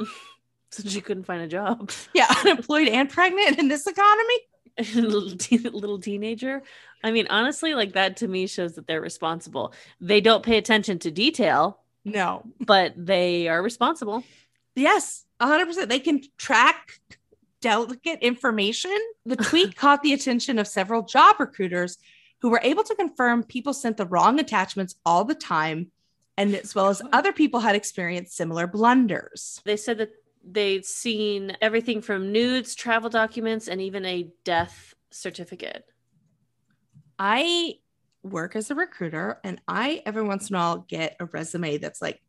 so 0.70 0.88
she 0.88 1.00
couldn't 1.00 1.24
find 1.24 1.42
a 1.42 1.48
job. 1.48 1.90
Yeah, 2.14 2.32
unemployed 2.44 2.88
and 2.88 3.10
pregnant 3.10 3.58
in 3.58 3.68
this 3.68 3.86
economy? 3.86 4.34
little, 4.94 5.32
little 5.78 5.98
teenager. 5.98 6.62
I 7.02 7.10
mean, 7.12 7.26
honestly, 7.30 7.74
like 7.74 7.92
that 7.94 8.18
to 8.18 8.28
me 8.28 8.46
shows 8.46 8.74
that 8.74 8.86
they're 8.86 9.00
responsible. 9.00 9.72
They 10.00 10.20
don't 10.20 10.44
pay 10.44 10.58
attention 10.58 10.98
to 11.00 11.10
detail, 11.10 11.80
No. 12.04 12.42
but 12.60 12.92
they 12.96 13.48
are 13.48 13.62
responsible. 13.62 14.24
Yes, 14.76 15.24
100%. 15.40 15.88
They 15.88 15.98
can 16.00 16.22
track 16.38 17.00
delicate 17.60 18.20
information. 18.20 18.96
The 19.26 19.36
tweet 19.50 19.76
caught 19.76 20.02
the 20.02 20.12
attention 20.12 20.58
of 20.58 20.66
several 20.66 21.02
job 21.02 21.36
recruiters 21.38 21.98
who 22.40 22.50
were 22.50 22.60
able 22.62 22.84
to 22.84 22.94
confirm 22.94 23.42
people 23.42 23.74
sent 23.74 23.96
the 23.96 24.06
wrong 24.06 24.40
attachments 24.40 24.94
all 25.04 25.24
the 25.24 25.34
time, 25.34 25.90
and 26.38 26.54
as 26.54 26.74
well 26.74 26.88
as 26.88 27.02
other 27.12 27.32
people 27.32 27.60
had 27.60 27.76
experienced 27.76 28.34
similar 28.36 28.66
blunders. 28.66 29.60
They 29.64 29.76
said 29.76 29.98
that 29.98 30.10
they'd 30.44 30.84
seen 30.84 31.56
everything 31.60 32.02
from 32.02 32.32
nudes, 32.32 32.74
travel 32.74 33.10
documents, 33.10 33.68
and 33.68 33.80
even 33.80 34.04
a 34.04 34.28
death 34.44 34.94
certificate. 35.10 35.84
I 37.18 37.74
work 38.22 38.56
as 38.56 38.70
a 38.70 38.74
recruiter, 38.74 39.40
and 39.44 39.60
I 39.68 40.02
every 40.06 40.22
once 40.22 40.50
in 40.50 40.56
a 40.56 40.58
while 40.58 40.78
get 40.88 41.16
a 41.20 41.26
resume 41.26 41.78
that's 41.78 42.02
like, 42.02 42.20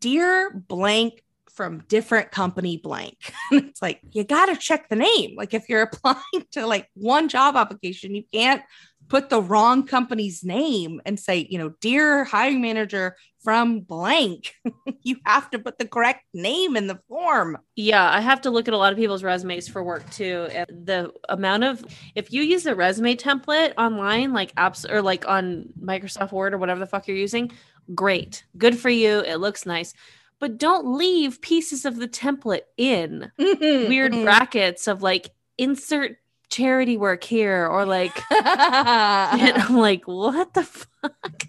Dear 0.00 0.50
blank 0.50 1.22
from 1.58 1.80
different 1.88 2.30
company 2.30 2.76
blank. 2.76 3.32
It's 3.50 3.82
like, 3.82 4.00
you 4.12 4.22
got 4.22 4.46
to 4.46 4.56
check 4.56 4.88
the 4.88 4.96
name. 4.96 5.34
Like, 5.36 5.54
if 5.54 5.68
you're 5.68 5.82
applying 5.82 6.44
to 6.52 6.66
like 6.66 6.88
one 6.94 7.28
job 7.28 7.56
application, 7.56 8.14
you 8.14 8.22
can't 8.32 8.62
put 9.08 9.30
the 9.30 9.40
wrong 9.40 9.84
company's 9.86 10.44
name 10.44 11.00
and 11.06 11.18
say, 11.18 11.46
you 11.50 11.58
know, 11.58 11.70
dear 11.80 12.24
hiring 12.24 12.60
manager 12.60 13.16
from 13.42 13.80
blank. 13.80 14.54
you 15.02 15.16
have 15.24 15.48
to 15.50 15.58
put 15.58 15.78
the 15.78 15.86
correct 15.86 16.24
name 16.34 16.76
in 16.76 16.86
the 16.86 17.00
form. 17.08 17.56
Yeah, 17.76 18.10
I 18.10 18.20
have 18.20 18.42
to 18.42 18.50
look 18.50 18.68
at 18.68 18.74
a 18.74 18.76
lot 18.78 18.92
of 18.92 18.98
people's 18.98 19.22
resumes 19.24 19.66
for 19.68 19.82
work 19.82 20.08
too. 20.10 20.48
And 20.52 20.86
the 20.86 21.12
amount 21.28 21.64
of 21.64 21.84
if 22.14 22.32
you 22.32 22.42
use 22.42 22.66
a 22.66 22.74
resume 22.74 23.16
template 23.16 23.72
online, 23.78 24.32
like 24.32 24.54
apps 24.56 24.88
or 24.90 25.00
like 25.00 25.26
on 25.26 25.70
Microsoft 25.80 26.32
Word 26.32 26.52
or 26.52 26.58
whatever 26.58 26.80
the 26.80 26.86
fuck 26.86 27.08
you're 27.08 27.16
using, 27.16 27.50
great. 27.94 28.44
Good 28.58 28.78
for 28.78 28.90
you. 28.90 29.20
It 29.20 29.36
looks 29.36 29.64
nice. 29.64 29.94
But 30.40 30.58
don't 30.58 30.96
leave 30.98 31.40
pieces 31.40 31.84
of 31.84 31.96
the 31.96 32.08
template 32.08 32.62
in 32.76 33.32
weird 33.38 34.12
Mhm. 34.12 34.24
brackets 34.24 34.86
of 34.86 35.02
like 35.02 35.30
insert 35.56 36.18
charity 36.48 36.96
work 36.96 37.24
here 37.24 37.66
or 37.66 37.84
like 37.84 38.16
and. 38.30 39.58
I'm 39.58 39.76
like, 39.76 40.06
what 40.06 40.54
the 40.54 40.64
fuck? 40.64 41.44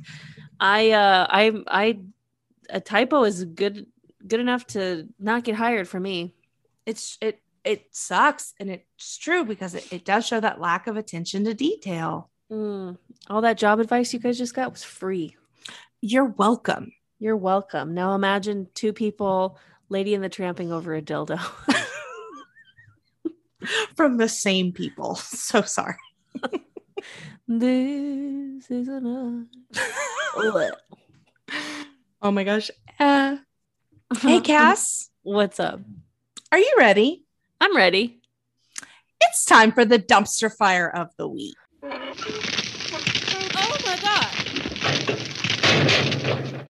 I 0.60 0.92
uh 0.92 1.28
I 1.30 1.64
I 1.68 2.00
a 2.70 2.80
typo 2.80 3.24
is 3.24 3.44
good 3.46 3.88
good 4.26 4.40
enough 4.40 4.68
to 4.68 5.08
not 5.20 5.44
get 5.44 5.56
hired 5.56 5.88
for 5.88 6.00
me. 6.00 6.36
it's 6.86 7.18
it 7.22 7.42
it 7.64 7.88
sucks 7.92 8.54
and 8.60 8.70
it's 8.70 9.18
true 9.18 9.44
because 9.44 9.76
it, 9.76 9.92
it 9.92 10.06
does 10.06 10.26
show 10.26 10.40
that 10.40 10.62
lack 10.62 10.88
of 10.88 10.98
attention 10.98 11.46
to 11.46 11.54
detail. 11.54 12.30
Mm, 12.52 12.98
all 13.30 13.42
that 13.42 13.58
job 13.58 13.80
advice 13.80 14.14
you 14.14 14.20
guys 14.20 14.38
just 14.38 14.56
got 14.56 14.72
was 14.72 14.84
free. 14.84 15.36
You're 16.02 16.26
welcome. 16.26 16.94
You're 17.20 17.38
welcome. 17.38 17.94
Now 17.94 18.16
imagine 18.16 18.68
two 18.74 18.94
people, 18.94 19.60
lady 19.90 20.16
and 20.16 20.24
the 20.24 20.30
tramping 20.30 20.72
over 20.72 20.96
a 20.96 21.02
dildo. 21.02 21.40
From 23.96 24.18
the 24.18 24.30
same 24.30 24.72
people. 24.72 25.16
So 25.50 25.62
sorry. 25.62 25.96
This 27.48 28.70
is 28.70 28.88
enough. 28.88 29.46
oh 32.22 32.32
my 32.32 32.44
gosh. 32.44 32.70
Uh, 33.00 33.38
hey, 34.22 34.42
Cass. 34.42 35.10
What's 35.24 35.60
up? 35.60 35.80
Are 36.52 36.60
you 36.60 36.76
ready? 36.78 37.26
I'm 37.60 37.76
ready. 37.76 38.22
It's 39.22 39.44
time 39.46 39.72
for 39.72 39.84
the 39.84 39.98
dumpster 39.98 40.56
fire 40.56 40.88
of 40.90 41.10
the 41.18 41.28
week. 41.28 41.56
Oh 41.84 41.88
my 43.86 43.98
god. 44.02 44.28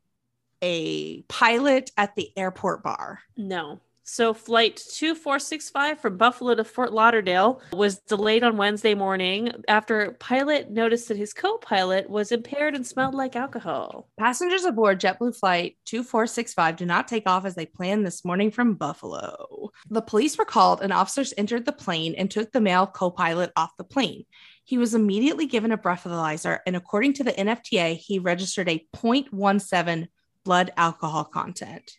a 0.63 1.23
pilot 1.23 1.91
at 1.97 2.17
the 2.17 2.31
airport 2.37 2.83
bar. 2.83 3.21
No. 3.37 3.81
So, 4.09 4.33
flight 4.33 4.77
2465 4.77 5.99
from 6.01 6.17
Buffalo 6.17 6.55
to 6.55 6.63
Fort 6.63 6.93
Lauderdale 6.93 7.61
was 7.73 7.99
delayed 7.99 8.45
on 8.45 8.57
Wednesday 8.57 8.95
morning 8.95 9.51
after 9.67 10.13
pilot 10.21 10.71
noticed 10.71 11.09
that 11.09 11.17
his 11.17 11.35
co 11.35 11.59
pilot 11.59 12.09
was 12.09 12.31
impaired 12.31 12.77
and 12.77 12.87
smelled 12.87 13.17
like 13.17 13.35
alcohol. 13.35 14.09
Passengers 14.17 14.65
aboard 14.65 15.01
JetBlue 15.01 15.35
Flight 15.35 15.77
2465 15.87 16.77
did 16.77 16.87
not 16.87 17.09
take 17.09 17.29
off 17.29 17.45
as 17.45 17.57
they 17.57 17.67
planned 17.67 18.07
this 18.07 18.25
morning 18.25 18.53
from 18.53 18.75
Buffalo. 18.75 19.71
The 19.91 20.03
police 20.03 20.39
were 20.39 20.45
called 20.45 20.83
and 20.83 20.93
officers 20.93 21.35
entered 21.37 21.65
the 21.65 21.73
plane 21.73 22.15
and 22.17 22.31
took 22.31 22.53
the 22.53 22.61
male 22.61 22.87
co 22.87 23.11
pilot 23.11 23.51
off 23.57 23.77
the 23.77 23.83
plane. 23.83 24.25
He 24.63 24.79
was 24.79 24.95
immediately 24.95 25.47
given 25.47 25.73
a 25.73 25.79
breathalyzer, 25.79 26.61
and 26.65 26.77
according 26.77 27.15
to 27.15 27.25
the 27.25 27.33
NFTA, 27.33 27.97
he 27.97 28.21
registered 28.21 28.69
a 28.69 28.87
0.17 28.95 30.07
blood 30.45 30.73
alcohol 30.77 31.25
content. 31.25 31.91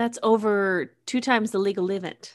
That's 0.00 0.18
over 0.22 0.94
two 1.04 1.20
times 1.20 1.50
the 1.50 1.58
legal 1.58 1.84
limit. 1.84 2.32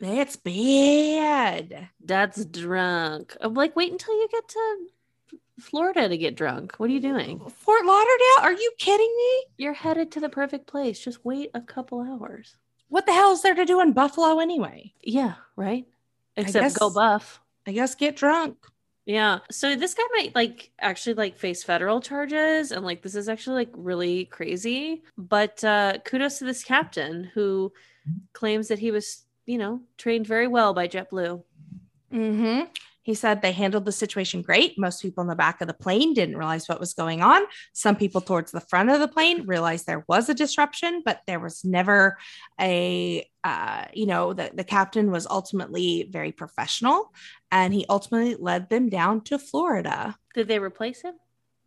That's 0.00 0.34
bad. 0.34 1.90
That's 2.04 2.44
drunk. 2.46 3.36
I'm 3.40 3.54
like, 3.54 3.76
wait 3.76 3.92
until 3.92 4.12
you 4.12 4.26
get 4.28 4.48
to 4.48 4.76
Florida 5.60 6.08
to 6.08 6.18
get 6.18 6.34
drunk. 6.34 6.74
What 6.78 6.90
are 6.90 6.92
you 6.92 6.98
doing? 6.98 7.38
Fort 7.38 7.86
Lauderdale? 7.86 8.40
Are 8.42 8.52
you 8.52 8.72
kidding 8.78 9.14
me? 9.16 9.44
You're 9.56 9.72
headed 9.72 10.10
to 10.12 10.20
the 10.20 10.28
perfect 10.28 10.66
place. 10.66 10.98
Just 10.98 11.24
wait 11.24 11.52
a 11.54 11.60
couple 11.60 12.00
hours. 12.00 12.56
What 12.88 13.06
the 13.06 13.12
hell 13.12 13.30
is 13.30 13.42
there 13.42 13.54
to 13.54 13.64
do 13.64 13.80
in 13.80 13.92
Buffalo 13.92 14.40
anyway? 14.40 14.92
Yeah, 15.00 15.34
right? 15.54 15.86
Except 16.36 16.60
guess- 16.64 16.76
go 16.76 16.92
buff. 16.92 17.40
I 17.68 17.70
guess 17.72 17.94
get 17.94 18.16
drunk. 18.16 18.56
Yeah. 19.06 19.38
So 19.52 19.76
this 19.76 19.94
guy 19.94 20.02
might 20.14 20.34
like 20.34 20.72
actually 20.80 21.14
like 21.14 21.38
face 21.38 21.62
federal 21.62 22.00
charges 22.00 22.72
and 22.72 22.84
like 22.84 23.02
this 23.02 23.14
is 23.14 23.28
actually 23.28 23.54
like 23.54 23.70
really 23.72 24.24
crazy. 24.26 25.04
But 25.16 25.62
uh 25.62 25.98
kudos 26.04 26.38
to 26.38 26.44
this 26.44 26.64
captain 26.64 27.24
who 27.32 27.72
claims 28.32 28.68
that 28.68 28.80
he 28.80 28.90
was, 28.90 29.22
you 29.46 29.58
know, 29.58 29.80
trained 29.96 30.26
very 30.26 30.48
well 30.48 30.74
by 30.74 30.88
JetBlue. 30.88 31.42
Mm-hmm. 32.12 32.62
He 33.06 33.14
said 33.14 33.40
they 33.40 33.52
handled 33.52 33.84
the 33.84 33.92
situation 33.92 34.42
great. 34.42 34.76
Most 34.76 35.00
people 35.00 35.22
in 35.22 35.28
the 35.28 35.36
back 35.36 35.60
of 35.60 35.68
the 35.68 35.74
plane 35.74 36.12
didn't 36.12 36.36
realize 36.36 36.68
what 36.68 36.80
was 36.80 36.92
going 36.92 37.22
on. 37.22 37.42
Some 37.72 37.94
people 37.94 38.20
towards 38.20 38.50
the 38.50 38.58
front 38.58 38.90
of 38.90 38.98
the 38.98 39.06
plane 39.06 39.46
realized 39.46 39.86
there 39.86 40.04
was 40.08 40.28
a 40.28 40.34
disruption, 40.34 41.02
but 41.04 41.20
there 41.24 41.38
was 41.38 41.64
never 41.64 42.18
a, 42.60 43.24
uh, 43.44 43.84
you 43.94 44.06
know, 44.06 44.32
the, 44.32 44.50
the 44.52 44.64
captain 44.64 45.12
was 45.12 45.24
ultimately 45.28 46.08
very 46.10 46.32
professional 46.32 47.12
and 47.52 47.72
he 47.72 47.86
ultimately 47.88 48.34
led 48.34 48.70
them 48.70 48.88
down 48.88 49.20
to 49.20 49.38
Florida. 49.38 50.16
Did 50.34 50.48
they 50.48 50.58
replace 50.58 51.02
him? 51.02 51.14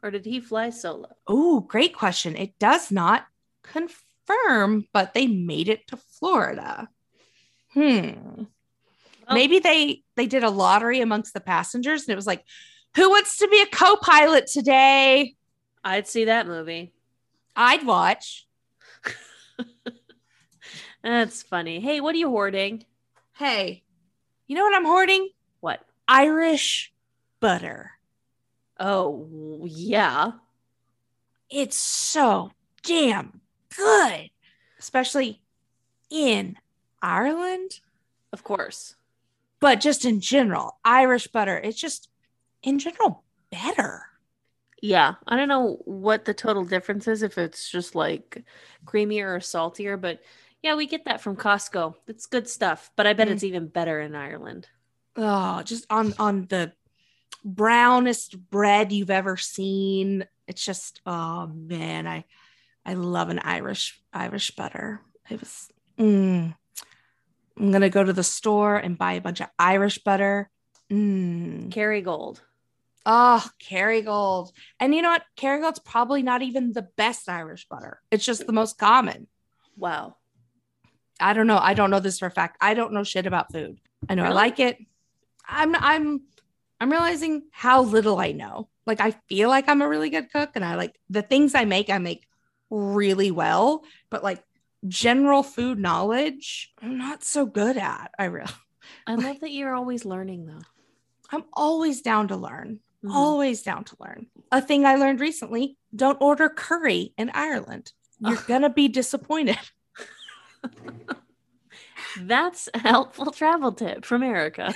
Or 0.03 0.11
did 0.11 0.25
he 0.25 0.41
fly 0.41 0.71
solo? 0.71 1.07
Oh, 1.25 1.61
great 1.61 1.95
question. 1.95 2.35
It 2.35 2.59
does 2.59 2.91
not 2.91 3.25
confirm, 3.63 4.87
but 4.91 5.13
they 5.13 5.27
made 5.27 5.69
it 5.69 5.87
to 5.87 5.95
Florida. 5.95 6.89
Hmm. 7.73 8.43
Well, 9.29 9.37
Maybe 9.37 9.59
they 9.59 10.01
they 10.15 10.25
did 10.25 10.43
a 10.43 10.49
lottery 10.49 11.01
amongst 11.01 11.33
the 11.33 11.39
passengers 11.39 12.03
and 12.03 12.13
it 12.13 12.15
was 12.15 12.27
like, 12.27 12.43
who 12.95 13.09
wants 13.09 13.37
to 13.37 13.47
be 13.47 13.61
a 13.61 13.67
co-pilot 13.67 14.47
today? 14.47 15.35
I'd 15.83 16.07
see 16.07 16.25
that 16.25 16.47
movie. 16.47 16.91
I'd 17.55 17.85
watch. 17.85 18.47
That's 21.03 21.43
funny. 21.43 21.79
Hey, 21.79 22.01
what 22.01 22.15
are 22.15 22.17
you 22.17 22.29
hoarding? 22.29 22.83
Hey, 23.35 23.83
you 24.47 24.55
know 24.55 24.63
what 24.63 24.75
I'm 24.75 24.85
hoarding? 24.85 25.29
What? 25.59 25.81
Irish 26.07 26.91
butter. 27.39 27.91
Oh, 28.79 29.65
yeah. 29.65 30.31
It's 31.49 31.77
so 31.77 32.51
damn 32.83 33.41
good, 33.75 34.29
especially 34.79 35.41
in 36.09 36.57
Ireland, 37.01 37.79
Of 38.31 38.43
course. 38.43 38.95
But 39.59 39.81
just 39.81 40.05
in 40.05 40.21
general, 40.21 40.77
Irish 40.83 41.27
butter. 41.27 41.57
It's 41.57 41.79
just 41.79 42.09
in 42.63 42.79
general 42.79 43.23
better. 43.51 44.03
Yeah. 44.81 45.15
I 45.27 45.35
don't 45.35 45.47
know 45.49 45.81
what 45.85 46.25
the 46.25 46.33
total 46.33 46.63
difference 46.63 47.07
is 47.07 47.21
if 47.21 47.37
it's 47.37 47.69
just 47.69 47.95
like 47.95 48.43
creamier 48.85 49.35
or 49.35 49.39
saltier, 49.41 49.97
but 49.97 50.21
yeah, 50.61 50.75
we 50.75 50.87
get 50.87 51.05
that 51.05 51.21
from 51.21 51.35
Costco. 51.35 51.95
It's 52.07 52.25
good 52.25 52.47
stuff, 52.47 52.91
but 52.95 53.07
I 53.07 53.13
bet 53.13 53.27
Mm. 53.27 53.31
it's 53.31 53.43
even 53.43 53.67
better 53.67 53.99
in 53.99 54.15
Ireland. 54.15 54.67
Oh, 55.15 55.61
just 55.63 55.85
on 55.89 56.13
on 56.19 56.45
the 56.47 56.73
brownest 57.43 58.37
bread 58.49 58.91
you've 58.91 59.09
ever 59.09 59.37
seen. 59.37 60.25
It's 60.47 60.63
just 60.63 61.01
oh 61.05 61.47
man, 61.47 62.07
I 62.07 62.25
I 62.85 62.93
love 62.93 63.29
an 63.29 63.39
Irish 63.39 63.99
Irish 64.13 64.51
butter. 64.51 65.01
It 65.29 65.39
was 65.39 65.69
mm. 65.97 66.55
I'm 67.59 67.71
gonna 67.71 67.89
go 67.89 68.03
to 68.03 68.13
the 68.13 68.23
store 68.23 68.77
and 68.77 68.97
buy 68.97 69.13
a 69.13 69.21
bunch 69.21 69.41
of 69.41 69.47
Irish 69.59 69.99
butter. 69.99 70.49
Mm. 70.91 71.69
Kerrygold. 71.69 72.39
Oh, 73.05 73.47
Kerrygold. 73.61 74.51
And 74.79 74.93
you 74.93 75.01
know 75.01 75.09
what? 75.09 75.23
Kerrygold's 75.37 75.79
probably 75.79 76.23
not 76.23 76.41
even 76.41 76.73
the 76.73 76.87
best 76.95 77.27
Irish 77.27 77.67
butter. 77.67 78.01
It's 78.11 78.25
just 78.25 78.45
the 78.45 78.53
most 78.53 78.77
common. 78.77 79.27
Wow. 79.77 80.15
I 81.19 81.33
don't 81.33 81.47
know. 81.47 81.57
I 81.57 81.73
don't 81.73 81.91
know 81.91 81.99
this 81.99 82.19
for 82.19 82.27
a 82.27 82.31
fact. 82.31 82.57
I 82.61 82.73
don't 82.73 82.93
know 82.93 83.03
shit 83.03 83.25
about 83.25 83.51
food. 83.51 83.79
I 84.07 84.15
know 84.15 84.23
I 84.23 84.29
like 84.29 84.59
it. 84.59 84.77
I'm 85.45 85.75
I'm 85.75 86.21
I'm 86.79 86.91
realizing 86.91 87.43
how 87.51 87.81
little 87.81 88.19
I 88.19 88.31
know. 88.31 88.69
Like 88.85 89.01
I 89.01 89.11
feel 89.27 89.49
like 89.49 89.67
I'm 89.67 89.81
a 89.81 89.89
really 89.89 90.09
good 90.09 90.31
cook 90.31 90.51
and 90.55 90.63
I 90.63 90.75
like 90.75 90.97
the 91.09 91.21
things 91.21 91.55
I 91.55 91.65
make 91.65 91.89
I 91.89 91.97
make 91.97 92.25
really 92.69 93.31
well, 93.31 93.83
but 94.09 94.23
like 94.23 94.43
general 94.87 95.43
food 95.43 95.77
knowledge, 95.79 96.71
I'm 96.81 96.97
not 96.97 97.23
so 97.23 97.45
good 97.45 97.77
at. 97.77 98.11
I 98.17 98.25
really 98.25 98.51
I 99.05 99.15
love 99.15 99.39
that 99.41 99.51
you're 99.51 99.73
always 99.75 100.05
learning 100.05 100.45
though. 100.45 100.61
I'm 101.31 101.43
always 101.53 102.01
down 102.01 102.27
to 102.29 102.35
learn. 102.35 102.79
Mhm. 103.03 103.13
Always 103.13 103.61
down 103.61 103.83
to 103.85 103.95
learn. 103.99 104.27
A 104.51 104.61
thing 104.61 104.85
I 104.85 104.95
learned 104.95 105.19
recently, 105.19 105.77
don't 105.95 106.17
order 106.21 106.49
curry 106.49 107.13
in 107.17 107.29
Ireland. 107.33 107.91
You're 108.19 108.35
going 108.47 108.63
to 108.63 108.69
be 108.69 108.87
disappointed. 108.89 109.57
That's 112.19 112.67
a 112.73 112.79
helpful 112.79 113.31
travel 113.31 113.71
tip 113.71 114.03
from 114.05 114.23
Erica. 114.23 114.73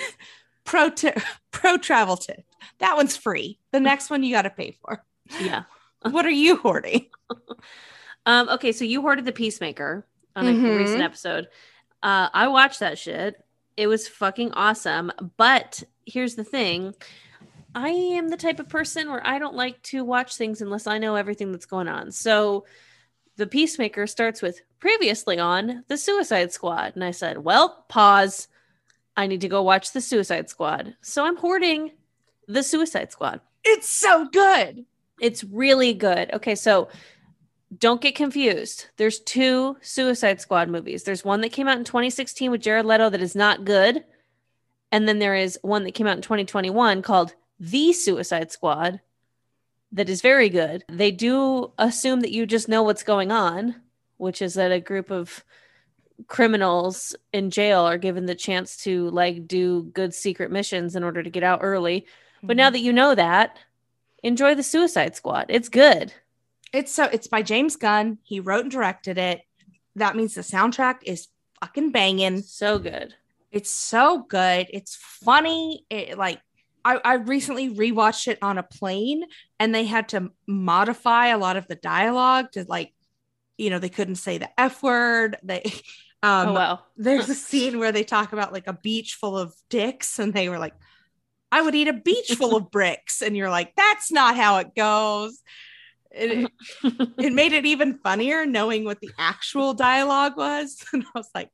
Pro 0.63 0.89
tip, 0.89 1.19
pro 1.51 1.77
travel 1.77 2.15
tip. 2.15 2.45
That 2.79 2.95
one's 2.95 3.17
free. 3.17 3.59
The 3.71 3.79
next 3.81 4.09
one 4.09 4.23
you 4.23 4.33
got 4.33 4.43
to 4.43 4.49
pay 4.49 4.77
for. 4.81 5.03
yeah. 5.41 5.63
What 6.09 6.25
are 6.25 6.29
you 6.31 6.57
hoarding? 6.57 7.07
Um, 8.25 8.49
okay, 8.49 8.71
so 8.71 8.85
you 8.85 9.01
hoarded 9.01 9.25
the 9.25 9.31
Peacemaker 9.31 10.05
on 10.35 10.47
a 10.47 10.51
Mhm. 10.51 10.77
recent 10.77 11.01
episode. 11.01 11.47
Uh, 12.01 12.29
I 12.33 12.47
watched 12.47 12.79
that 12.79 12.97
shit. 12.97 13.43
It 13.77 13.87
was 13.87 14.07
fucking 14.07 14.51
awesome. 14.53 15.11
But 15.37 15.83
here's 16.05 16.35
the 16.35 16.43
thing 16.43 16.95
I 17.75 17.89
am 17.89 18.29
the 18.29 18.37
type 18.37 18.59
of 18.59 18.69
person 18.69 19.09
where 19.09 19.25
I 19.25 19.39
don't 19.39 19.55
like 19.55 19.81
to 19.83 20.03
watch 20.03 20.35
things 20.35 20.61
unless 20.61 20.85
I 20.85 20.99
know 20.99 21.15
everything 21.15 21.51
that's 21.51 21.65
going 21.65 21.87
on. 21.87 22.11
So 22.11 22.65
the 23.35 23.47
Peacemaker 23.47 24.05
starts 24.05 24.43
with 24.43 24.61
previously 24.79 25.39
on 25.39 25.83
the 25.87 25.97
Suicide 25.97 26.51
Squad. 26.51 26.91
And 26.93 27.03
I 27.03 27.09
said, 27.11 27.39
well, 27.39 27.85
pause. 27.89 28.47
I 29.17 29.25
need 29.27 29.41
to 29.41 29.47
go 29.47 29.63
watch 29.63 29.91
the 29.91 30.01
Suicide 30.01 30.49
Squad. 30.49 30.95
So 31.01 31.25
I'm 31.25 31.37
hoarding 31.37 31.91
the 32.47 32.61
Suicide 32.61 33.11
Squad. 33.11 33.41
It's 33.63 33.87
so 33.87 34.25
good. 34.27 34.85
It's 35.19 35.43
really 35.43 35.93
good. 35.95 36.31
Okay, 36.33 36.53
so 36.55 36.89
don't 37.79 38.01
get 38.01 38.15
confused. 38.15 38.87
There's 38.97 39.19
two 39.19 39.77
Suicide 39.81 40.41
Squad 40.41 40.69
movies. 40.69 41.03
There's 41.03 41.23
one 41.23 41.41
that 41.41 41.51
came 41.51 41.67
out 41.67 41.77
in 41.77 41.83
2016 41.83 42.51
with 42.51 42.61
Jared 42.61 42.85
Leto 42.85 43.09
that 43.09 43.21
is 43.21 43.35
not 43.35 43.65
good. 43.65 44.03
And 44.91 45.07
then 45.07 45.19
there 45.19 45.35
is 45.35 45.57
one 45.61 45.83
that 45.83 45.93
came 45.93 46.07
out 46.07 46.17
in 46.17 46.21
2021 46.21 47.01
called 47.01 47.33
The 47.59 47.93
Suicide 47.93 48.51
Squad 48.51 48.99
that 49.91 50.09
is 50.09 50.21
very 50.21 50.49
good. 50.49 50.83
They 50.89 51.11
do 51.11 51.71
assume 51.77 52.21
that 52.21 52.31
you 52.31 52.45
just 52.45 52.67
know 52.67 52.83
what's 52.83 53.03
going 53.03 53.31
on, 53.31 53.75
which 54.17 54.41
is 54.41 54.55
that 54.55 54.71
a 54.71 54.79
group 54.79 55.09
of 55.09 55.43
criminals 56.27 57.15
in 57.31 57.49
jail 57.49 57.81
are 57.81 57.97
given 57.97 58.25
the 58.25 58.35
chance 58.35 58.77
to 58.77 59.09
like 59.09 59.47
do 59.47 59.83
good 59.93 60.13
secret 60.13 60.51
missions 60.51 60.95
in 60.95 61.03
order 61.03 61.23
to 61.23 61.29
get 61.29 61.43
out 61.43 61.59
early. 61.61 62.05
But 62.43 62.57
now 62.57 62.69
Mhm. 62.69 62.73
that 62.73 62.79
you 62.79 62.93
know 62.93 63.15
that, 63.15 63.57
enjoy 64.21 64.53
the 64.55 64.63
Suicide 64.63 65.15
Squad. 65.15 65.45
It's 65.49 65.69
good. 65.69 66.13
It's 66.73 66.91
so 66.91 67.05
it's 67.05 67.27
by 67.27 67.43
James 67.43 67.75
Gunn. 67.75 68.17
He 68.23 68.39
wrote 68.39 68.63
and 68.63 68.71
directed 68.71 69.17
it. 69.17 69.41
That 69.95 70.15
means 70.15 70.33
the 70.33 70.41
soundtrack 70.41 70.97
is 71.03 71.27
fucking 71.61 71.91
banging. 71.91 72.41
So 72.41 72.79
good. 72.79 73.13
It's 73.51 73.69
so 73.69 74.23
good. 74.23 74.67
It's 74.73 74.95
funny. 74.95 75.85
It 75.91 76.17
like 76.17 76.41
I, 76.83 76.99
I 77.03 77.13
recently 77.15 77.73
rewatched 77.73 78.27
it 78.27 78.39
on 78.41 78.57
a 78.57 78.63
plane 78.63 79.23
and 79.59 79.73
they 79.73 79.85
had 79.85 80.09
to 80.09 80.31
modify 80.47 81.27
a 81.27 81.37
lot 81.37 81.55
of 81.55 81.67
the 81.67 81.75
dialogue 81.75 82.51
to 82.53 82.65
like, 82.67 82.91
you 83.57 83.69
know, 83.69 83.79
they 83.79 83.89
couldn't 83.89 84.15
say 84.15 84.39
the 84.39 84.49
F 84.59 84.81
word. 84.81 85.37
They 85.43 85.61
um 86.23 86.49
oh 86.49 86.53
wow. 86.53 86.79
there's 86.97 87.29
a 87.29 87.35
scene 87.35 87.77
where 87.77 87.91
they 87.91 88.03
talk 88.03 88.33
about 88.33 88.51
like 88.51 88.67
a 88.67 88.73
beach 88.73 89.13
full 89.13 89.37
of 89.37 89.53
dicks 89.69 90.17
and 90.17 90.33
they 90.33 90.49
were 90.49 90.59
like, 90.59 90.73
I 91.51 91.61
would 91.61 91.75
eat 91.75 91.87
a 91.87 91.93
beach 91.93 92.31
full 92.35 92.55
of 92.55 92.71
bricks. 92.71 93.21
And 93.21 93.37
you're 93.37 93.51
like, 93.51 93.75
that's 93.75 94.11
not 94.11 94.35
how 94.35 94.57
it 94.57 94.73
goes. 94.75 95.39
It, 96.13 96.51
it 97.17 97.33
made 97.33 97.53
it 97.53 97.65
even 97.65 97.97
funnier 97.97 98.45
knowing 98.45 98.85
what 98.85 98.99
the 98.99 99.11
actual 99.17 99.73
dialogue 99.73 100.37
was. 100.37 100.83
And 100.93 101.03
I 101.03 101.19
was 101.19 101.29
like, 101.33 101.49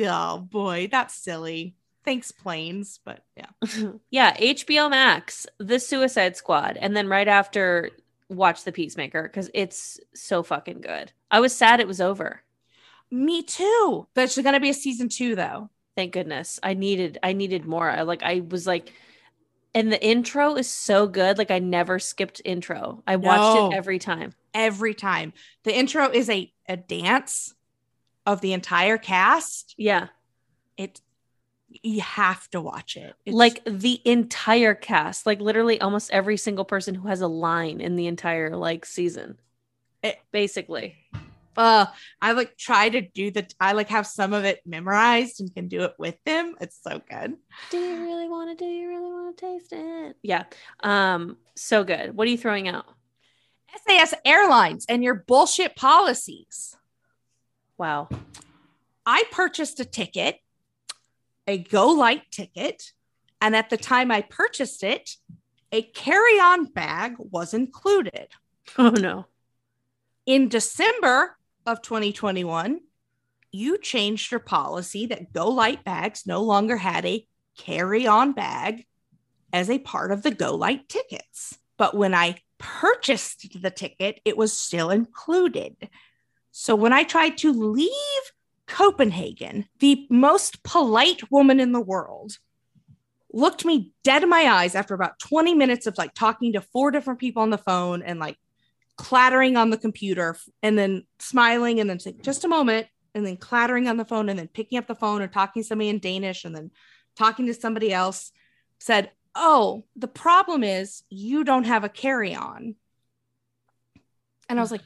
oh 0.00 0.38
boy, 0.38 0.88
that's 0.90 1.14
silly. 1.14 1.74
Thanks, 2.04 2.30
planes. 2.30 3.00
But 3.04 3.24
yeah. 3.36 3.90
yeah, 4.10 4.36
HBO 4.36 4.90
Max, 4.90 5.46
The 5.58 5.80
Suicide 5.80 6.36
Squad, 6.36 6.76
and 6.80 6.96
then 6.96 7.08
right 7.08 7.28
after 7.28 7.90
watch 8.28 8.64
The 8.64 8.72
Peacemaker 8.72 9.22
because 9.22 9.50
it's 9.54 10.00
so 10.14 10.42
fucking 10.42 10.80
good. 10.80 11.12
I 11.30 11.40
was 11.40 11.54
sad 11.54 11.80
it 11.80 11.88
was 11.88 12.00
over. 12.00 12.42
Me 13.10 13.42
too. 13.42 14.06
There's 14.14 14.36
going 14.36 14.54
to 14.54 14.60
be 14.60 14.70
a 14.70 14.74
season 14.74 15.08
two 15.08 15.34
though. 15.34 15.70
Thank 15.96 16.12
goodness. 16.12 16.60
I 16.62 16.74
needed 16.74 17.18
I 17.22 17.32
needed 17.32 17.64
more. 17.64 17.90
I 17.90 18.02
like 18.02 18.22
I 18.22 18.40
was 18.40 18.66
like 18.66 18.92
and 19.76 19.92
the 19.92 20.02
intro 20.02 20.54
is 20.54 20.68
so 20.68 21.06
good. 21.06 21.36
Like 21.38 21.50
I 21.50 21.58
never 21.58 21.98
skipped 21.98 22.40
intro. 22.44 23.02
I 23.06 23.16
watched 23.16 23.56
No. 23.56 23.70
it 23.70 23.74
every 23.76 23.98
time. 23.98 24.32
Every 24.54 24.94
time. 24.94 25.34
The 25.64 25.76
intro 25.76 26.08
is 26.08 26.30
a, 26.30 26.50
a 26.66 26.78
dance 26.78 27.54
of 28.24 28.40
the 28.40 28.54
entire 28.54 28.96
cast. 28.96 29.74
Yeah. 29.76 30.08
It 30.76 31.00
you 31.82 32.00
have 32.00 32.48
to 32.52 32.60
watch 32.60 32.96
it. 32.96 33.14
It's- 33.26 33.34
like 33.34 33.60
the 33.66 34.00
entire 34.04 34.74
cast, 34.74 35.26
like 35.26 35.40
literally 35.40 35.78
almost 35.80 36.10
every 36.10 36.38
single 36.38 36.64
person 36.64 36.94
who 36.94 37.08
has 37.08 37.20
a 37.20 37.26
line 37.26 37.80
in 37.82 37.96
the 37.96 38.06
entire 38.06 38.56
like 38.56 38.86
season. 38.86 39.38
It- 40.02 40.18
basically. 40.32 40.96
Uh 41.56 41.86
I 42.20 42.32
like 42.32 42.56
try 42.56 42.88
to 42.88 43.00
do 43.00 43.30
the 43.30 43.46
I 43.60 43.72
like 43.72 43.88
have 43.88 44.06
some 44.06 44.32
of 44.32 44.44
it 44.44 44.60
memorized 44.66 45.40
and 45.40 45.54
can 45.54 45.68
do 45.68 45.82
it 45.82 45.94
with 45.98 46.16
them. 46.24 46.54
It's 46.60 46.78
so 46.82 47.00
good. 47.08 47.36
Do 47.70 47.78
you 47.78 48.02
really 48.02 48.28
want 48.28 48.56
to 48.56 48.64
do 48.64 48.68
you 48.68 48.88
really 48.88 49.12
want 49.12 49.36
to 49.36 49.46
taste 49.46 49.72
it? 49.72 50.16
Yeah. 50.22 50.44
Um 50.80 51.36
so 51.56 51.84
good. 51.84 52.14
What 52.14 52.26
are 52.26 52.30
you 52.30 52.38
throwing 52.38 52.68
out? 52.68 52.86
SAS 53.86 54.14
Airlines 54.24 54.86
and 54.88 55.02
your 55.02 55.14
bullshit 55.14 55.76
policies. 55.76 56.76
Wow. 57.78 58.08
I 59.04 59.24
purchased 59.30 59.78
a 59.80 59.84
ticket, 59.84 60.38
a 61.46 61.58
Go 61.58 61.88
Light 61.88 62.22
ticket, 62.30 62.92
and 63.40 63.54
at 63.54 63.70
the 63.70 63.76
time 63.76 64.10
I 64.10 64.22
purchased 64.22 64.82
it, 64.82 65.16
a 65.72 65.82
carry-on 65.82 66.66
bag 66.66 67.14
was 67.18 67.54
included. 67.54 68.28
Oh 68.78 68.90
no. 68.90 69.26
In 70.24 70.48
December 70.48 71.35
of 71.66 71.82
2021, 71.82 72.80
you 73.52 73.78
changed 73.78 74.30
your 74.30 74.40
policy 74.40 75.06
that 75.06 75.32
Go 75.32 75.48
Light 75.48 75.84
bags 75.84 76.26
no 76.26 76.42
longer 76.42 76.76
had 76.76 77.04
a 77.04 77.26
carry-on 77.58 78.32
bag 78.32 78.86
as 79.52 79.70
a 79.70 79.78
part 79.78 80.12
of 80.12 80.22
the 80.22 80.30
Go 80.30 80.54
Light 80.54 80.88
tickets. 80.88 81.58
But 81.76 81.96
when 81.96 82.14
I 82.14 82.40
purchased 82.58 83.60
the 83.60 83.70
ticket, 83.70 84.20
it 84.24 84.36
was 84.36 84.52
still 84.52 84.90
included. 84.90 85.88
So 86.52 86.74
when 86.74 86.92
I 86.92 87.02
tried 87.02 87.38
to 87.38 87.52
leave 87.52 87.90
Copenhagen, 88.66 89.66
the 89.78 90.06
most 90.10 90.62
polite 90.62 91.30
woman 91.30 91.60
in 91.60 91.72
the 91.72 91.80
world 91.80 92.38
looked 93.32 93.64
me 93.64 93.92
dead 94.02 94.22
in 94.22 94.28
my 94.30 94.46
eyes 94.46 94.74
after 94.74 94.94
about 94.94 95.18
20 95.18 95.54
minutes 95.54 95.86
of 95.86 95.98
like 95.98 96.14
talking 96.14 96.54
to 96.54 96.60
four 96.60 96.90
different 96.90 97.20
people 97.20 97.42
on 97.42 97.50
the 97.50 97.58
phone 97.58 98.02
and 98.02 98.18
like 98.18 98.38
clattering 98.96 99.56
on 99.56 99.70
the 99.70 99.76
computer 99.76 100.36
and 100.62 100.78
then 100.78 101.04
smiling 101.18 101.80
and 101.80 101.88
then 101.88 102.00
saying, 102.00 102.20
just 102.22 102.44
a 102.44 102.48
moment, 102.48 102.86
and 103.14 103.26
then 103.26 103.36
clattering 103.36 103.88
on 103.88 103.96
the 103.96 104.04
phone 104.04 104.28
and 104.28 104.38
then 104.38 104.48
picking 104.48 104.76
up 104.76 104.86
the 104.86 104.94
phone 104.94 105.22
and 105.22 105.32
talking 105.32 105.62
to 105.62 105.66
somebody 105.66 105.88
in 105.88 105.98
Danish 105.98 106.44
and 106.44 106.54
then 106.54 106.70
talking 107.16 107.46
to 107.46 107.54
somebody 107.54 107.92
else, 107.92 108.30
said, 108.78 109.10
Oh, 109.34 109.84
the 109.96 110.08
problem 110.08 110.62
is 110.62 111.02
you 111.08 111.44
don't 111.44 111.64
have 111.64 111.82
a 111.82 111.88
carry 111.88 112.34
on. 112.34 112.74
And 114.48 114.58
I 114.58 114.62
was 114.62 114.70
like, 114.70 114.82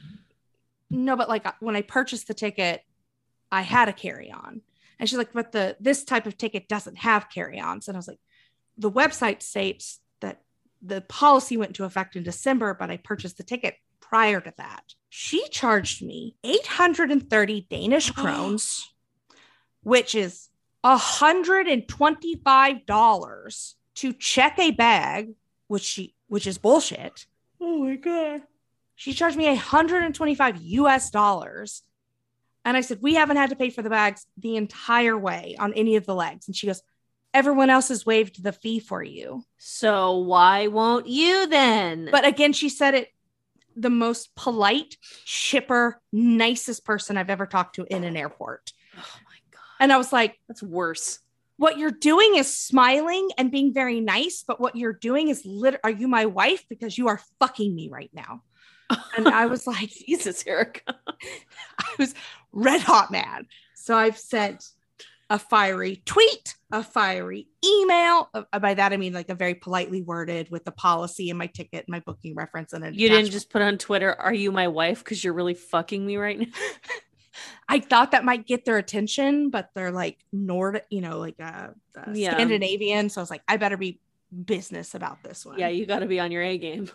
No, 0.89 1.17
but 1.17 1.27
like 1.27 1.45
when 1.61 1.75
I 1.75 1.81
purchased 1.81 2.27
the 2.27 2.33
ticket, 2.33 2.81
I 3.51 3.63
had 3.63 3.89
a 3.89 3.93
carry 3.93 4.31
on. 4.31 4.61
And 4.97 5.09
she's 5.09 5.17
like, 5.17 5.33
But 5.33 5.51
the 5.51 5.75
this 5.81 6.05
type 6.05 6.25
of 6.25 6.37
ticket 6.37 6.69
doesn't 6.69 6.99
have 6.99 7.29
carry 7.29 7.59
ons. 7.59 7.89
And 7.89 7.97
I 7.97 7.99
was 7.99 8.07
like, 8.07 8.19
The 8.77 8.91
website 8.91 9.41
states 9.41 9.99
that 10.21 10.41
the 10.81 11.01
policy 11.01 11.57
went 11.57 11.71
into 11.71 11.83
effect 11.83 12.15
in 12.15 12.23
December, 12.23 12.73
but 12.79 12.89
I 12.89 12.95
purchased 12.95 13.35
the 13.35 13.43
ticket 13.43 13.75
prior 14.01 14.41
to 14.41 14.53
that. 14.57 14.95
She 15.09 15.47
charged 15.49 16.01
me 16.01 16.35
830 16.43 17.67
Danish 17.69 18.09
krones, 18.11 18.91
which 19.83 20.15
is 20.15 20.49
$125 20.83 23.73
to 23.95 24.13
check 24.13 24.59
a 24.59 24.71
bag, 24.71 25.33
which 25.67 25.83
she 25.83 26.15
which 26.27 26.47
is 26.47 26.57
bullshit. 26.57 27.25
Oh 27.59 27.83
my 27.83 27.95
god. 27.95 28.41
She 28.95 29.13
charged 29.13 29.37
me 29.37 29.47
125 29.47 30.61
US 30.61 31.09
dollars. 31.09 31.83
And 32.63 32.77
I 32.77 32.81
said, 32.81 32.99
We 33.01 33.15
haven't 33.15 33.37
had 33.37 33.49
to 33.49 33.55
pay 33.55 33.69
for 33.69 33.81
the 33.81 33.89
bags 33.89 34.25
the 34.37 34.55
entire 34.55 35.17
way 35.17 35.55
on 35.59 35.73
any 35.73 35.95
of 35.95 36.05
the 36.05 36.15
legs. 36.15 36.47
And 36.47 36.55
she 36.55 36.67
goes, 36.67 36.83
Everyone 37.33 37.69
else 37.69 37.87
has 37.87 38.05
waived 38.05 38.43
the 38.43 38.51
fee 38.51 38.79
for 38.79 39.01
you. 39.01 39.43
So 39.57 40.17
why 40.17 40.67
won't 40.67 41.07
you 41.07 41.47
then? 41.47 42.09
But 42.11 42.25
again, 42.25 42.53
she 42.53 42.69
said 42.69 42.93
it 42.93 43.07
the 43.81 43.89
most 43.89 44.33
polite, 44.35 44.97
chipper, 45.25 46.01
nicest 46.11 46.85
person 46.85 47.17
I've 47.17 47.29
ever 47.29 47.45
talked 47.45 47.75
to 47.75 47.85
in 47.89 48.03
an 48.03 48.15
airport. 48.15 48.71
oh 48.97 49.19
my 49.25 49.37
god. 49.51 49.61
And 49.79 49.91
I 49.91 49.97
was 49.97 50.13
like, 50.13 50.39
That's 50.47 50.63
worse. 50.63 51.19
what 51.57 51.77
you're 51.77 51.91
doing 51.91 52.35
is 52.35 52.55
smiling 52.55 53.29
and 53.37 53.51
being 53.51 53.73
very 53.73 53.99
nice, 53.99 54.43
but 54.47 54.59
what 54.59 54.75
you're 54.75 54.93
doing 54.93 55.29
is 55.29 55.45
lit 55.45 55.79
are 55.83 55.89
you 55.89 56.07
my 56.07 56.25
wife? 56.25 56.65
Because 56.69 56.97
you 56.97 57.07
are 57.07 57.19
fucking 57.39 57.75
me 57.75 57.89
right 57.89 58.11
now. 58.13 58.43
And 59.17 59.27
I 59.27 59.45
was 59.45 59.65
like, 59.65 59.89
Jesus, 59.89 60.43
Erica. 60.45 60.99
I 61.79 61.95
was 61.97 62.13
red 62.51 62.81
hot 62.81 63.09
mad. 63.09 63.45
So 63.73 63.95
I've 63.95 64.17
sent 64.17 64.65
a 65.31 65.39
fiery 65.39 66.03
tweet, 66.05 66.55
a 66.73 66.83
fiery 66.83 67.47
email. 67.65 68.29
Uh, 68.33 68.59
By 68.59 68.73
that 68.73 68.91
I 68.91 68.97
mean 68.97 69.13
like 69.13 69.29
a 69.29 69.35
very 69.35 69.55
politely 69.55 70.01
worded 70.01 70.51
with 70.51 70.65
the 70.65 70.73
policy 70.73 71.29
and 71.29 71.39
my 71.39 71.47
ticket, 71.47 71.85
and 71.85 71.87
my 71.87 72.01
booking 72.01 72.35
reference, 72.35 72.73
and 72.73 72.83
an 72.83 72.93
You 72.93 73.07
didn't 73.07 73.31
just 73.31 73.49
put 73.49 73.61
on 73.61 73.77
Twitter, 73.77 74.13
are 74.13 74.33
you 74.33 74.51
my 74.51 74.67
wife? 74.67 74.99
Because 74.99 75.23
you're 75.23 75.33
really 75.33 75.53
fucking 75.53 76.05
me 76.05 76.17
right 76.17 76.37
now. 76.37 76.45
I 77.69 77.79
thought 77.79 78.11
that 78.11 78.25
might 78.25 78.45
get 78.45 78.65
their 78.65 78.77
attention, 78.77 79.49
but 79.49 79.69
they're 79.73 79.91
like 79.91 80.17
Nord, 80.33 80.81
you 80.89 80.99
know, 80.99 81.17
like 81.19 81.35
uh, 81.39 81.69
uh 81.97 82.11
Yeah. 82.13 82.33
Scandinavian. 82.33 83.09
So 83.09 83.21
I 83.21 83.23
was 83.23 83.31
like, 83.31 83.43
I 83.47 83.55
better 83.55 83.77
be 83.77 84.01
business 84.45 84.95
about 84.95 85.23
this 85.23 85.45
one. 85.45 85.57
Yeah, 85.57 85.69
you 85.69 85.85
got 85.85 85.99
to 85.99 86.07
be 86.07 86.19
on 86.19 86.31
your 86.31 86.43
A 86.43 86.57
game. 86.57 86.89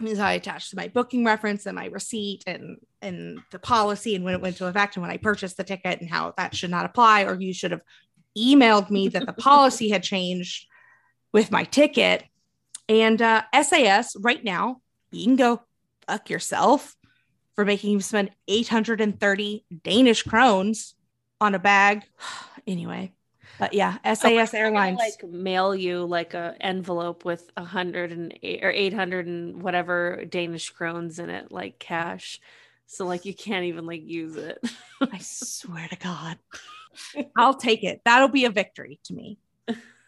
So 0.00 0.22
I 0.22 0.32
attached 0.32 0.74
my 0.74 0.88
booking 0.88 1.24
reference 1.24 1.66
and 1.66 1.76
my 1.76 1.86
receipt 1.86 2.44
and 2.46 2.78
and 3.00 3.40
the 3.50 3.58
policy 3.58 4.14
and 4.14 4.24
when 4.24 4.34
it 4.34 4.40
went 4.40 4.54
into 4.54 4.66
effect 4.66 4.96
and 4.96 5.02
when 5.02 5.10
I 5.10 5.16
purchased 5.16 5.56
the 5.56 5.64
ticket 5.64 6.00
and 6.00 6.10
how 6.10 6.34
that 6.36 6.54
should 6.54 6.70
not 6.70 6.86
apply 6.86 7.24
or 7.24 7.40
you 7.40 7.52
should 7.52 7.72
have 7.72 7.82
emailed 8.36 8.90
me 8.90 9.08
that 9.08 9.26
the 9.26 9.32
policy 9.32 9.88
had 9.90 10.02
changed 10.02 10.66
with 11.32 11.50
my 11.50 11.64
ticket. 11.64 12.24
And 12.88 13.20
uh, 13.20 13.42
SAS 13.62 14.16
right 14.20 14.42
now, 14.42 14.80
you 15.10 15.24
can 15.24 15.36
go 15.36 15.62
fuck 16.06 16.30
yourself 16.30 16.96
for 17.54 17.64
making 17.64 17.92
you 17.92 18.00
spend 18.00 18.30
830 18.48 19.64
Danish 19.82 20.22
krones 20.22 20.94
on 21.40 21.54
a 21.54 21.58
bag. 21.58 22.04
anyway, 22.66 23.12
but 23.62 23.74
yeah, 23.74 23.98
SAS 24.14 24.54
Airlines. 24.54 24.98
like 24.98 25.22
mail 25.22 25.72
you 25.72 26.04
like 26.04 26.34
a 26.34 26.56
envelope 26.60 27.24
with 27.24 27.48
a 27.56 27.62
hundred 27.62 28.10
and 28.10 28.36
eight 28.42 28.64
or 28.64 28.72
eight 28.72 28.92
hundred 28.92 29.28
and 29.28 29.62
whatever 29.62 30.24
Danish 30.28 30.70
krones 30.70 31.20
in 31.20 31.30
it, 31.30 31.52
like 31.52 31.78
cash. 31.78 32.40
So 32.86 33.06
like 33.06 33.24
you 33.24 33.32
can't 33.32 33.66
even 33.66 33.86
like 33.86 34.02
use 34.04 34.34
it. 34.34 34.58
I 35.00 35.18
swear 35.18 35.86
to 35.86 35.94
God. 35.94 36.38
I'll 37.36 37.54
take 37.54 37.84
it. 37.84 38.00
That'll 38.04 38.26
be 38.26 38.46
a 38.46 38.50
victory 38.50 38.98
to 39.04 39.14
me. 39.14 39.38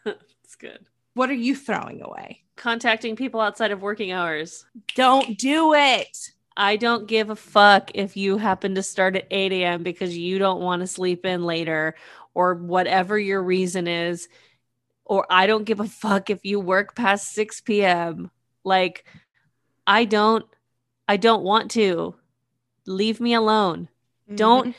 it's 0.04 0.56
good. 0.58 0.80
What 1.14 1.30
are 1.30 1.34
you 1.34 1.54
throwing 1.54 2.02
away? 2.02 2.42
Contacting 2.56 3.14
people 3.14 3.40
outside 3.40 3.70
of 3.70 3.82
working 3.82 4.10
hours. 4.10 4.66
Don't 4.96 5.38
do 5.38 5.74
it. 5.74 6.32
I 6.56 6.76
don't 6.76 7.06
give 7.06 7.30
a 7.30 7.36
fuck 7.36 7.92
if 7.94 8.16
you 8.16 8.38
happen 8.38 8.76
to 8.76 8.82
start 8.82 9.16
at 9.16 9.26
8 9.30 9.52
a.m. 9.52 9.82
because 9.82 10.16
you 10.16 10.38
don't 10.38 10.60
want 10.60 10.80
to 10.80 10.86
sleep 10.86 11.24
in 11.26 11.44
later 11.44 11.96
or 12.34 12.54
whatever 12.54 13.18
your 13.18 13.42
reason 13.42 13.86
is. 13.86 14.28
Or 15.04 15.26
I 15.30 15.46
don't 15.46 15.64
give 15.64 15.80
a 15.80 15.86
fuck 15.86 16.30
if 16.30 16.44
you 16.44 16.60
work 16.60 16.94
past 16.94 17.32
6 17.32 17.60
p.m. 17.62 18.30
Like, 18.64 19.04
I 19.86 20.04
don't, 20.04 20.44
I 21.08 21.16
don't 21.16 21.42
want 21.42 21.70
to. 21.72 22.14
Leave 22.86 23.20
me 23.20 23.34
alone. 23.34 23.88
Mm-hmm. 24.26 24.36
Don't. 24.36 24.76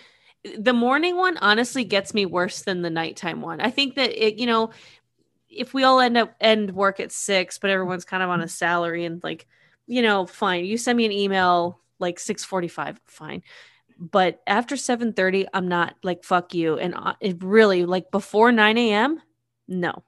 The 0.58 0.74
morning 0.74 1.16
one 1.16 1.38
honestly 1.38 1.84
gets 1.84 2.14
me 2.14 2.26
worse 2.26 2.62
than 2.62 2.84
the 2.84 2.90
nighttime 2.90 3.42
one. 3.42 3.62
I 3.62 3.72
think 3.72 3.96
that 3.96 4.12
it, 4.12 4.36
you 4.36 4.46
know, 4.46 4.70
if 5.50 5.74
we 5.74 5.84
all 5.84 6.00
end 6.00 6.18
up 6.18 6.36
end 6.40 6.72
work 6.72 7.00
at 7.00 7.12
six, 7.12 7.58
but 7.58 7.72
everyone's 7.72 8.06
kind 8.06 8.22
of 8.22 8.30
on 8.30 8.42
a 8.42 8.48
salary 8.48 9.06
and 9.06 9.24
like, 9.24 9.48
you 9.88 10.02
know, 10.02 10.26
fine. 10.26 10.66
You 10.66 10.78
send 10.78 10.98
me 10.98 11.06
an 11.06 11.12
email 11.12 11.80
like 11.98 12.20
six 12.20 12.44
forty 12.44 12.68
five, 12.68 13.00
fine. 13.06 13.42
But 13.98 14.42
after 14.46 14.76
seven 14.78 15.14
thirty, 15.14 15.46
I'm 15.54 15.68
not 15.68 15.96
like 16.04 16.24
fuck 16.24 16.54
you. 16.54 16.78
And 16.78 16.94
uh, 16.96 17.14
it 17.22 17.42
really 17.44 17.86
like 17.86 18.12
before 18.12 18.52
nine 18.52 18.78
a.m. 18.78 19.22
No, 19.68 20.04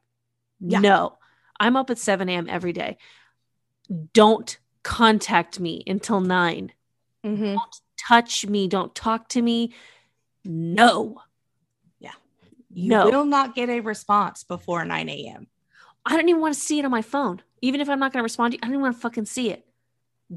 Yeah. 0.60 0.80
no, 0.80 1.18
I'm 1.60 1.76
up 1.76 1.90
at 1.90 1.98
seven 1.98 2.28
a.m. 2.30 2.48
every 2.50 2.74
day. 2.74 2.98
Don't 4.14 4.58
contact 4.84 5.60
me 5.60 5.84
until 5.88 6.20
nine. 6.20 6.72
Mhm. 7.26 7.56
Don't 7.56 7.82
touch 8.08 8.46
me. 8.46 8.68
Don't 8.68 8.94
talk 8.94 9.30
to 9.30 9.42
me. 9.42 9.74
No. 10.46 11.22
Yeah. 12.00 12.12
You 12.70 12.90
No. 12.90 13.10
will 13.10 13.26
not 13.26 13.56
get 13.56 13.70
a 13.70 13.80
response 13.82 14.44
before 14.44 14.86
9 14.86 15.10
a.m. 15.10 15.48
I 16.06 16.16
don't 16.16 16.30
even 16.30 16.40
want 16.42 16.54
to 16.54 16.60
see 16.60 16.80
it 16.80 16.86
on 16.86 16.92
my 16.92 17.02
phone. 17.02 17.42
Even 17.62 17.82
if 17.82 17.90
I'm 17.90 18.00
not 18.00 18.14
going 18.14 18.22
to 18.22 18.24
respond 18.24 18.52
to 18.54 18.56
you, 18.58 18.60
I 18.64 18.68
don't 18.68 18.76
even 18.76 18.82
want 18.84 18.96
to 18.96 19.02
fucking 19.02 19.26
see 19.26 19.50
it. 19.50 19.66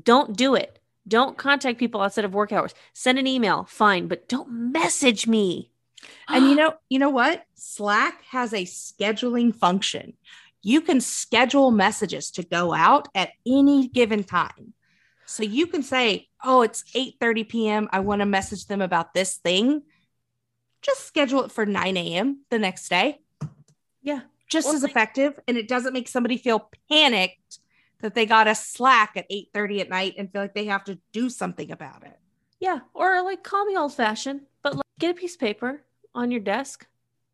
Don't 0.03 0.37
do 0.37 0.55
it. 0.57 0.80
Don't 1.09 1.37
contact 1.37 1.79
people 1.79 2.01
outside 2.01 2.25
of 2.25 2.35
work 2.35 2.53
hours. 2.53 2.75
Send 2.93 3.19
an 3.19 3.27
email, 3.27 3.65
fine, 3.65 4.07
but 4.07 4.29
don't 4.29 4.73
message 4.73 5.27
me. 5.27 5.71
And 6.29 6.47
you 6.47 6.55
know, 6.57 6.75
you 6.89 6.99
know 6.99 7.11
what? 7.11 7.45
Slack 7.55 8.23
has 8.31 8.53
a 8.53 8.65
scheduling 8.65 9.55
function. 9.55 10.15
You 10.63 10.81
can 10.83 11.01
schedule 11.01 11.71
messages 11.71 12.31
to 12.33 12.43
go 12.43 12.75
out 12.75 13.09
at 13.15 13.31
any 13.47 13.89
given 13.89 14.25
time. 14.25 14.75
So 15.25 15.43
you 15.43 15.67
can 15.67 15.83
say, 15.83 16.29
"Oh, 16.45 16.63
it's 16.63 16.85
8:30 16.95 17.49
p.m. 17.49 17.89
I 17.93 18.01
want 18.01 18.21
to 18.21 18.27
message 18.27 18.67
them 18.67 18.83
about 18.83 19.15
this 19.15 19.37
thing." 19.37 19.83
Just 20.83 21.07
schedule 21.07 21.45
it 21.45 21.53
for 21.53 21.65
9 21.65 21.97
a.m. 21.97 22.41
the 22.51 22.59
next 22.59 22.89
day. 22.89 23.21
yeah, 24.03 24.23
Just 24.49 24.67
Well, 24.67 24.77
as 24.77 24.83
effective, 24.83 25.39
and 25.47 25.57
it 25.57 25.69
doesn't 25.69 25.93
make 25.93 26.09
somebody 26.09 26.37
feel 26.37 26.71
panicked 26.91 27.59
that 28.01 28.15
they 28.15 28.27
got 28.27 28.49
a 28.49 28.55
Slack 28.55 29.13
at 29.17 29.27
8:30 29.31 29.81
at 29.81 29.89
night 29.89 30.15
and 30.19 30.31
feel 30.33 30.43
like 30.43 30.55
they 30.55 30.67
have 30.67 30.85
to 30.85 30.99
do 31.13 31.29
something 31.31 31.71
about 31.71 32.05
it. 32.05 32.19
yeah. 32.59 32.81
Or 32.95 33.23
like 33.23 33.43
call 33.43 33.65
me 33.65 33.77
old 33.77 33.95
fashioned, 33.95 34.43
but 34.63 34.75
like, 34.75 34.85
get 34.99 35.11
a 35.13 35.15
piece 35.15 35.35
of 35.35 35.41
paper 35.41 35.83
on 36.15 36.31
your 36.31 36.41
desk 36.41 36.87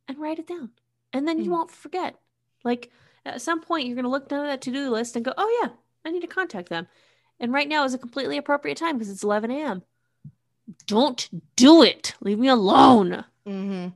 and 0.09 0.19
write 0.19 0.39
it 0.39 0.47
down. 0.47 0.71
And 1.12 1.27
then 1.27 1.39
you 1.39 1.47
Mm. 1.51 1.55
won't 1.55 1.71
forget. 1.71 2.21
Like 2.64 2.91
at 3.25 3.41
some 3.43 3.61
point, 3.61 3.87
you're 3.87 3.97
going 3.97 4.05
to 4.05 4.11
look 4.11 4.29
down 4.29 4.45
at 4.47 4.49
that 4.49 4.61
to 4.62 4.71
do 4.71 4.89
list 4.91 5.17
and 5.17 5.25
go, 5.25 5.33
oh, 5.37 5.61
yeah, 5.62 5.71
I 6.05 6.11
need 6.12 6.21
to 6.21 6.27
contact 6.29 6.69
them. 6.69 6.87
And 7.41 7.53
right 7.53 7.69
now 7.69 7.85
is 7.85 7.93
a 7.95 7.99
completely 7.99 8.37
appropriate 8.37 8.77
time 8.79 8.97
because 8.97 9.11
it's 9.11 9.25
11 9.25 9.51
a.m. 9.51 9.83
Don't 10.87 11.29
do 11.57 11.83
it. 11.83 12.14
Leave 12.21 12.39
me 12.39 12.49
alone. 12.49 13.25
Mm-hmm. 13.47 13.89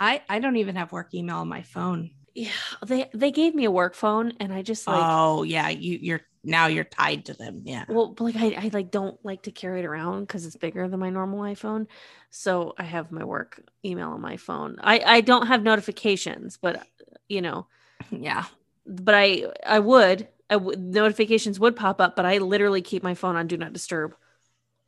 I 0.00 0.22
I 0.28 0.38
don't 0.40 0.56
even 0.56 0.76
have 0.76 0.92
work 0.92 1.14
email 1.14 1.36
on 1.38 1.48
my 1.48 1.62
phone. 1.62 2.10
Yeah, 2.34 2.50
they 2.84 3.08
they 3.14 3.30
gave 3.30 3.54
me 3.54 3.64
a 3.64 3.70
work 3.70 3.94
phone, 3.94 4.32
and 4.40 4.52
I 4.52 4.62
just 4.62 4.88
like, 4.88 5.08
oh 5.08 5.42
yeah, 5.44 5.68
you 5.68 5.98
you're 6.00 6.20
now 6.42 6.66
you're 6.66 6.84
tied 6.84 7.26
to 7.26 7.34
them. 7.34 7.62
Yeah. 7.64 7.84
well, 7.88 8.14
like 8.18 8.36
I, 8.36 8.54
I 8.66 8.70
like 8.72 8.90
don't 8.90 9.22
like 9.24 9.42
to 9.42 9.52
carry 9.52 9.80
it 9.80 9.84
around 9.86 10.22
because 10.22 10.44
it's 10.46 10.56
bigger 10.56 10.88
than 10.88 11.00
my 11.00 11.10
normal 11.10 11.40
iPhone. 11.40 11.86
So 12.30 12.74
I 12.78 12.82
have 12.84 13.12
my 13.12 13.24
work 13.24 13.62
email 13.84 14.10
on 14.10 14.20
my 14.20 14.36
phone. 14.36 14.76
I 14.80 15.00
I 15.00 15.20
don't 15.20 15.46
have 15.46 15.62
notifications, 15.62 16.56
but 16.56 16.84
you 17.28 17.40
know, 17.40 17.66
Yeah. 18.10 18.44
but 18.86 19.14
I 19.14 19.44
I 19.66 19.78
would 19.78 20.28
I 20.50 20.56
would 20.56 20.80
notifications 20.80 21.60
would 21.60 21.76
pop 21.76 22.00
up, 22.00 22.16
but 22.16 22.26
I 22.26 22.38
literally 22.38 22.82
keep 22.82 23.02
my 23.02 23.14
phone 23.14 23.36
on 23.36 23.46
do 23.46 23.56
not 23.56 23.72
disturb 23.72 24.14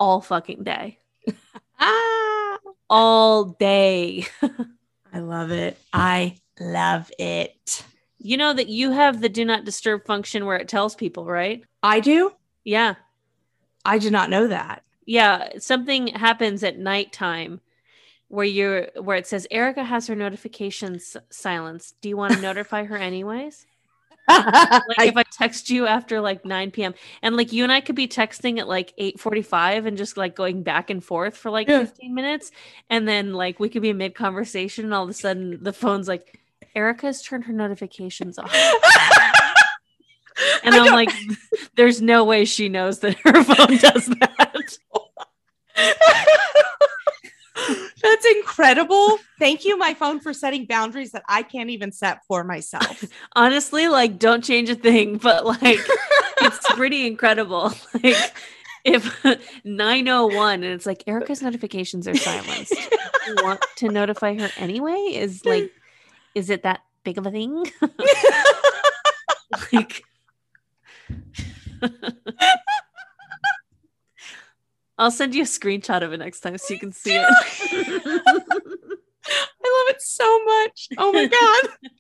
all 0.00 0.20
fucking 0.20 0.64
day, 0.64 0.98
Ah, 1.78 2.58
all 2.88 3.44
day. 3.44 4.26
I 5.12 5.20
love 5.20 5.50
it. 5.50 5.78
I 5.92 6.36
love 6.60 7.10
it. 7.18 7.84
you 8.18 8.36
know 8.36 8.52
that 8.52 8.68
you 8.68 8.90
have 8.92 9.20
the 9.20 9.28
do 9.28 9.44
not 9.44 9.64
disturb 9.64 10.04
function 10.06 10.46
where 10.46 10.56
it 10.56 10.68
tells 10.68 10.94
people, 10.94 11.26
right? 11.26 11.62
I 11.82 12.00
do. 12.00 12.32
Yeah. 12.64 12.94
I 13.84 13.98
did 13.98 14.12
not 14.12 14.30
know 14.30 14.48
that. 14.48 14.82
yeah 15.06 15.50
something 15.58 16.08
happens 16.08 16.64
at 16.64 16.78
nighttime 16.78 17.60
where 18.28 18.44
you're 18.46 18.88
where 19.00 19.16
it 19.16 19.26
says 19.28 19.46
erica 19.52 19.84
has 19.84 20.08
her 20.08 20.16
notifications 20.16 21.16
silenced 21.30 21.94
do 22.00 22.08
you 22.08 22.16
want 22.16 22.32
to 22.34 22.40
notify 22.50 22.82
her 22.82 22.96
anyways 22.96 23.64
like 24.28 25.06
if 25.12 25.16
i 25.16 25.22
text 25.30 25.70
you 25.70 25.86
after 25.86 26.20
like 26.20 26.44
9 26.44 26.72
p.m 26.72 26.94
and 27.22 27.36
like 27.36 27.52
you 27.52 27.62
and 27.62 27.70
i 27.70 27.80
could 27.80 27.94
be 27.94 28.08
texting 28.08 28.58
at 28.58 28.66
like 28.66 28.92
8.45 28.98 29.86
and 29.86 29.96
just 29.96 30.16
like 30.16 30.34
going 30.34 30.64
back 30.64 30.90
and 30.90 31.04
forth 31.04 31.36
for 31.36 31.52
like 31.52 31.68
Yeah. 31.68 31.84
15 31.84 32.12
minutes 32.12 32.50
and 32.90 33.06
then 33.06 33.32
like 33.34 33.60
we 33.60 33.68
could 33.68 33.82
be 33.82 33.90
in 33.90 33.98
mid 33.98 34.16
conversation 34.16 34.84
and 34.86 34.92
all 34.94 35.04
of 35.04 35.10
a 35.10 35.14
sudden 35.14 35.62
the 35.62 35.72
phone's 35.72 36.08
like 36.08 36.40
erica's 36.76 37.22
turned 37.22 37.44
her 37.44 37.52
notifications 37.52 38.38
off. 38.38 38.54
And 40.62 40.74
i'm 40.74 40.92
like 40.92 41.10
there's 41.76 42.02
no 42.02 42.22
way 42.22 42.44
she 42.44 42.68
knows 42.68 42.98
that 42.98 43.16
her 43.20 43.42
phone 43.42 43.76
does 43.78 44.06
that. 44.06 44.78
That's 48.02 48.26
incredible. 48.36 49.18
Thank 49.38 49.64
you, 49.64 49.76
my 49.78 49.94
phone, 49.94 50.20
for 50.20 50.32
setting 50.32 50.66
boundaries 50.66 51.12
that 51.12 51.22
I 51.28 51.42
can't 51.42 51.70
even 51.70 51.90
set 51.90 52.20
for 52.28 52.44
myself. 52.44 53.04
honestly 53.36 53.88
like 53.88 54.18
don't 54.18 54.44
change 54.44 54.68
a 54.68 54.74
thing 54.74 55.16
but 55.16 55.46
like 55.46 55.80
it's 56.42 56.72
pretty 56.74 57.06
incredible. 57.06 57.72
Like 58.02 58.34
if 58.84 59.24
901 59.64 60.62
and 60.62 60.72
it's 60.72 60.86
like 60.86 61.02
erica's 61.06 61.40
notifications 61.42 62.06
are 62.06 62.14
silenced. 62.14 62.74
Want 63.42 63.60
to 63.76 63.88
notify 63.88 64.38
her 64.38 64.50
anyway? 64.58 65.12
Is 65.14 65.44
like 65.46 65.72
is 66.36 66.50
it 66.50 66.62
that 66.62 66.82
big 67.02 67.18
of 67.18 67.26
a 67.26 67.30
thing 67.30 67.64
like 69.72 70.04
I'll 74.98 75.10
send 75.10 75.34
you 75.34 75.42
a 75.42 75.46
screenshot 75.46 76.02
of 76.02 76.12
it 76.12 76.18
next 76.18 76.40
time 76.40 76.56
so 76.58 76.72
you 76.72 76.80
can 76.80 76.92
see 76.92 77.14
it. 77.14 77.22
I 77.28 78.20
love 79.74 79.88
it 79.90 80.00
so 80.00 80.44
much. 80.44 80.88
Oh 80.96 81.12
my 81.12 81.26
god. 81.26 81.90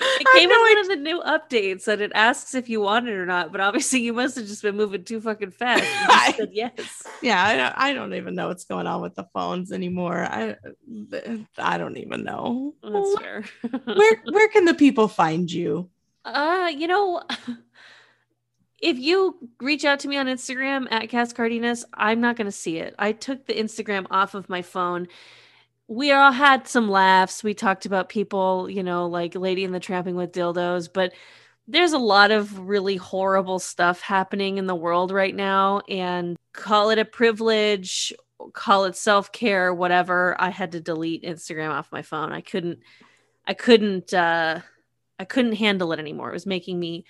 It 0.04 0.26
came 0.34 0.48
with 0.48 0.58
one 0.58 0.78
of 0.78 0.88
the 0.88 0.96
new 0.96 1.22
updates 1.22 1.84
that 1.84 2.00
it 2.00 2.12
asks 2.14 2.54
if 2.54 2.68
you 2.68 2.80
want 2.80 3.08
it 3.08 3.12
or 3.12 3.26
not, 3.26 3.52
but 3.52 3.60
obviously 3.60 4.00
you 4.00 4.12
must 4.12 4.36
have 4.36 4.46
just 4.46 4.62
been 4.62 4.76
moving 4.76 5.04
too 5.04 5.20
fucking 5.20 5.52
fast. 5.52 5.84
I- 6.08 6.32
said 6.32 6.50
yes. 6.52 7.02
Yeah, 7.22 7.44
I 7.44 7.56
don't, 7.56 7.74
I 7.76 7.92
don't 7.92 8.14
even 8.14 8.34
know 8.34 8.48
what's 8.48 8.64
going 8.64 8.86
on 8.86 9.00
with 9.00 9.14
the 9.14 9.24
phones 9.32 9.72
anymore. 9.72 10.18
I 10.18 10.56
I 11.58 11.78
don't 11.78 11.96
even 11.98 12.24
know. 12.24 12.74
That's 12.82 13.18
fair. 13.18 13.44
Where 13.84 14.22
where 14.30 14.48
can 14.48 14.64
the 14.64 14.74
people 14.74 15.08
find 15.08 15.50
you? 15.50 15.88
Uh, 16.24 16.70
you 16.74 16.86
know, 16.86 17.22
if 18.78 18.98
you 18.98 19.48
reach 19.60 19.84
out 19.84 20.00
to 20.00 20.08
me 20.08 20.16
on 20.16 20.26
Instagram 20.26 20.88
at 20.90 21.08
Cass 21.08 21.32
Cardenas, 21.32 21.84
I'm 21.94 22.20
not 22.20 22.36
going 22.36 22.46
to 22.46 22.52
see 22.52 22.78
it. 22.78 22.94
I 22.98 23.12
took 23.12 23.46
the 23.46 23.54
Instagram 23.54 24.06
off 24.10 24.34
of 24.34 24.48
my 24.48 24.62
phone. 24.62 25.08
We 25.92 26.10
all 26.10 26.32
had 26.32 26.66
some 26.66 26.88
laughs. 26.88 27.44
We 27.44 27.52
talked 27.52 27.84
about 27.84 28.08
people, 28.08 28.70
you 28.70 28.82
know, 28.82 29.06
like 29.08 29.34
Lady 29.34 29.62
in 29.62 29.72
the 29.72 29.78
Tramping 29.78 30.14
with 30.14 30.32
dildos, 30.32 30.88
but 30.90 31.12
there's 31.68 31.92
a 31.92 31.98
lot 31.98 32.30
of 32.30 32.60
really 32.60 32.96
horrible 32.96 33.58
stuff 33.58 34.00
happening 34.00 34.56
in 34.56 34.66
the 34.66 34.74
world 34.74 35.10
right 35.10 35.34
now. 35.34 35.82
And 35.90 36.38
call 36.54 36.88
it 36.88 36.98
a 36.98 37.04
privilege, 37.04 38.10
call 38.54 38.86
it 38.86 38.96
self 38.96 39.32
care, 39.32 39.74
whatever. 39.74 40.34
I 40.40 40.48
had 40.48 40.72
to 40.72 40.80
delete 40.80 41.24
Instagram 41.24 41.68
off 41.68 41.92
my 41.92 42.00
phone. 42.00 42.32
I 42.32 42.40
couldn't, 42.40 42.78
I 43.46 43.52
couldn't, 43.52 44.14
uh, 44.14 44.60
I 45.18 45.24
couldn't 45.26 45.56
handle 45.56 45.92
it 45.92 45.98
anymore. 45.98 46.30
It 46.30 46.34
was 46.34 46.46
making 46.46 46.80
me 46.80 47.04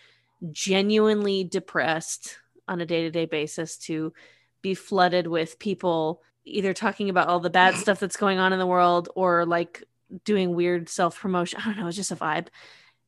genuinely 0.51 1.45
depressed 1.45 2.37
on 2.67 2.81
a 2.81 2.87
day 2.87 3.03
to 3.03 3.13
day 3.13 3.27
basis 3.27 3.77
to 3.77 4.13
be 4.61 4.75
flooded 4.75 5.29
with 5.29 5.61
people 5.61 6.21
either 6.45 6.73
talking 6.73 7.09
about 7.09 7.29
all 7.29 7.41
the 7.41 7.51
bad 7.51 7.77
stuff 7.77 8.01
that's 8.01 8.17
going 8.17 8.39
on 8.39 8.53
in 8.53 8.59
the 8.59 8.67
world 8.67 9.09
or 9.15 9.47
like 9.47 9.85
doing 10.25 10.55
weird 10.55 10.89
self 10.89 11.19
promotion. 11.19 11.61
I 11.61 11.67
don't 11.67 11.79
know. 11.79 11.87
It's 11.87 11.97
just 11.97 12.11
a 12.11 12.17
vibe. 12.17 12.49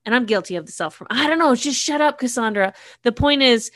And 0.05 0.15
I'm 0.15 0.27
guilty 0.27 0.57
of 0.57 0.67
the 0.67 0.73
self. 0.73 1.03
I 1.11 1.27
don't 1.29 1.39
know. 1.39 1.55
Just 1.55 1.81
shut 1.81 2.01
up, 2.01 2.19
Cassandra. 2.19 2.75
The 3.03 3.13
point 3.13 3.43
is, 3.43 3.71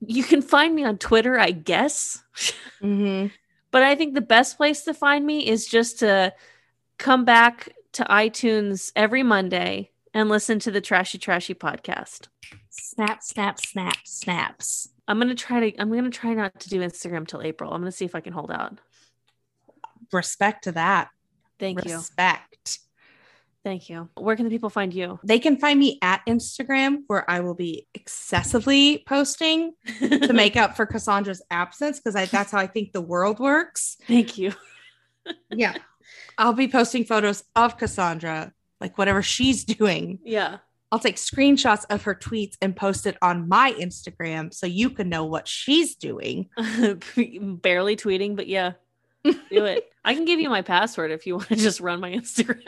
you 0.00 0.22
can 0.22 0.42
find 0.42 0.74
me 0.74 0.84
on 0.84 0.98
Twitter, 0.98 1.38
I 1.38 1.50
guess. 1.50 2.22
Mm-hmm. 2.82 3.28
But 3.70 3.82
I 3.82 3.94
think 3.94 4.14
the 4.14 4.20
best 4.20 4.58
place 4.58 4.82
to 4.82 4.92
find 4.92 5.24
me 5.24 5.46
is 5.46 5.66
just 5.66 6.00
to 6.00 6.34
come 6.98 7.24
back 7.24 7.70
to 7.92 8.04
iTunes 8.04 8.92
every 8.94 9.22
Monday 9.22 9.90
and 10.12 10.28
listen 10.28 10.58
to 10.60 10.70
the 10.70 10.80
Trashy 10.80 11.18
Trashy 11.18 11.54
podcast. 11.54 12.28
Snap, 12.70 13.22
snap, 13.22 13.58
snap, 13.58 13.96
snaps. 14.04 14.90
I'm 15.06 15.18
gonna 15.18 15.34
try 15.34 15.70
to. 15.70 15.80
I'm 15.80 15.92
gonna 15.92 16.10
try 16.10 16.34
not 16.34 16.58
to 16.60 16.68
do 16.68 16.80
Instagram 16.80 17.26
till 17.26 17.42
April. 17.42 17.72
I'm 17.72 17.80
gonna 17.80 17.92
see 17.92 18.04
if 18.04 18.14
I 18.14 18.20
can 18.20 18.32
hold 18.32 18.50
out. 18.50 18.78
Respect 20.12 20.64
to 20.64 20.72
that. 20.72 21.10
Thank 21.58 21.84
you. 21.84 21.96
Respect. 21.96 22.78
Thank 23.64 23.88
you. 23.88 24.10
Where 24.14 24.36
can 24.36 24.44
the 24.44 24.50
people 24.50 24.68
find 24.68 24.92
you? 24.92 25.18
They 25.24 25.38
can 25.38 25.56
find 25.56 25.80
me 25.80 25.98
at 26.02 26.20
Instagram 26.26 27.04
where 27.06 27.28
I 27.30 27.40
will 27.40 27.54
be 27.54 27.86
excessively 27.94 29.02
posting 29.06 29.72
to 30.00 30.32
make 30.34 30.56
up 30.56 30.76
for 30.76 30.84
Cassandra's 30.84 31.42
absence 31.50 31.98
because 31.98 32.30
that's 32.30 32.50
how 32.52 32.58
I 32.58 32.66
think 32.66 32.92
the 32.92 33.00
world 33.00 33.38
works. 33.38 33.96
Thank 34.06 34.38
you. 34.38 34.52
Yeah. 35.50 35.74
I'll 36.36 36.52
be 36.52 36.68
posting 36.68 37.04
photos 37.04 37.44
of 37.56 37.78
Cassandra, 37.78 38.52
like 38.78 38.98
whatever 38.98 39.22
she's 39.22 39.64
doing. 39.64 40.18
Yeah. 40.22 40.58
I'll 40.94 41.00
take 41.00 41.16
screenshots 41.16 41.84
of 41.90 42.04
her 42.04 42.14
tweets 42.14 42.56
and 42.62 42.76
post 42.76 43.04
it 43.04 43.16
on 43.20 43.48
my 43.48 43.72
Instagram 43.72 44.54
so 44.54 44.64
you 44.64 44.90
can 44.90 45.08
know 45.08 45.24
what 45.24 45.48
she's 45.48 45.96
doing. 45.96 46.48
Barely 46.56 47.96
tweeting, 47.96 48.36
but 48.36 48.46
yeah, 48.46 48.74
do 49.24 49.64
it. 49.64 49.90
I 50.04 50.14
can 50.14 50.24
give 50.24 50.38
you 50.38 50.48
my 50.48 50.62
password 50.62 51.10
if 51.10 51.26
you 51.26 51.34
want 51.34 51.48
to 51.48 51.56
just 51.56 51.80
run 51.80 51.98
my 51.98 52.12
Instagram. 52.12 52.62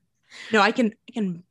no, 0.54 0.62
I 0.62 0.72
can 0.72 0.94
I 1.06 1.12
can 1.12 1.42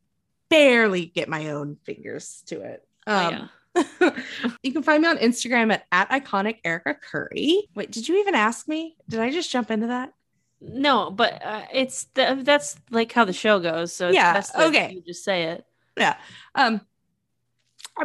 barely 0.49 1.05
get 1.05 1.29
my 1.29 1.51
own 1.51 1.77
fingers 1.83 2.41
to 2.47 2.61
it. 2.61 2.83
Um, 3.05 3.47
oh, 3.75 3.83
yeah. 4.01 4.11
you 4.63 4.73
can 4.73 4.81
find 4.81 5.03
me 5.03 5.09
on 5.09 5.17
Instagram 5.17 5.71
at, 5.71 5.85
at 5.91 6.09
iconic 6.09 6.57
Erica 6.65 6.95
Curry. 6.95 7.67
Wait, 7.75 7.91
did 7.91 8.07
you 8.07 8.19
even 8.19 8.33
ask 8.33 8.67
me? 8.67 8.97
Did 9.07 9.19
I 9.19 9.29
just 9.29 9.51
jump 9.51 9.69
into 9.69 9.85
that? 9.85 10.11
No, 10.59 11.11
but 11.11 11.39
uh, 11.45 11.65
it's 11.71 12.05
the, 12.15 12.41
that's 12.41 12.77
like 12.89 13.11
how 13.11 13.25
the 13.25 13.31
show 13.31 13.59
goes. 13.59 13.93
So 13.93 14.09
yeah, 14.09 14.41
okay, 14.57 14.91
you 14.91 15.03
just 15.05 15.23
say 15.23 15.43
it. 15.43 15.65
Yeah. 15.99 16.17
Um, 16.55 16.81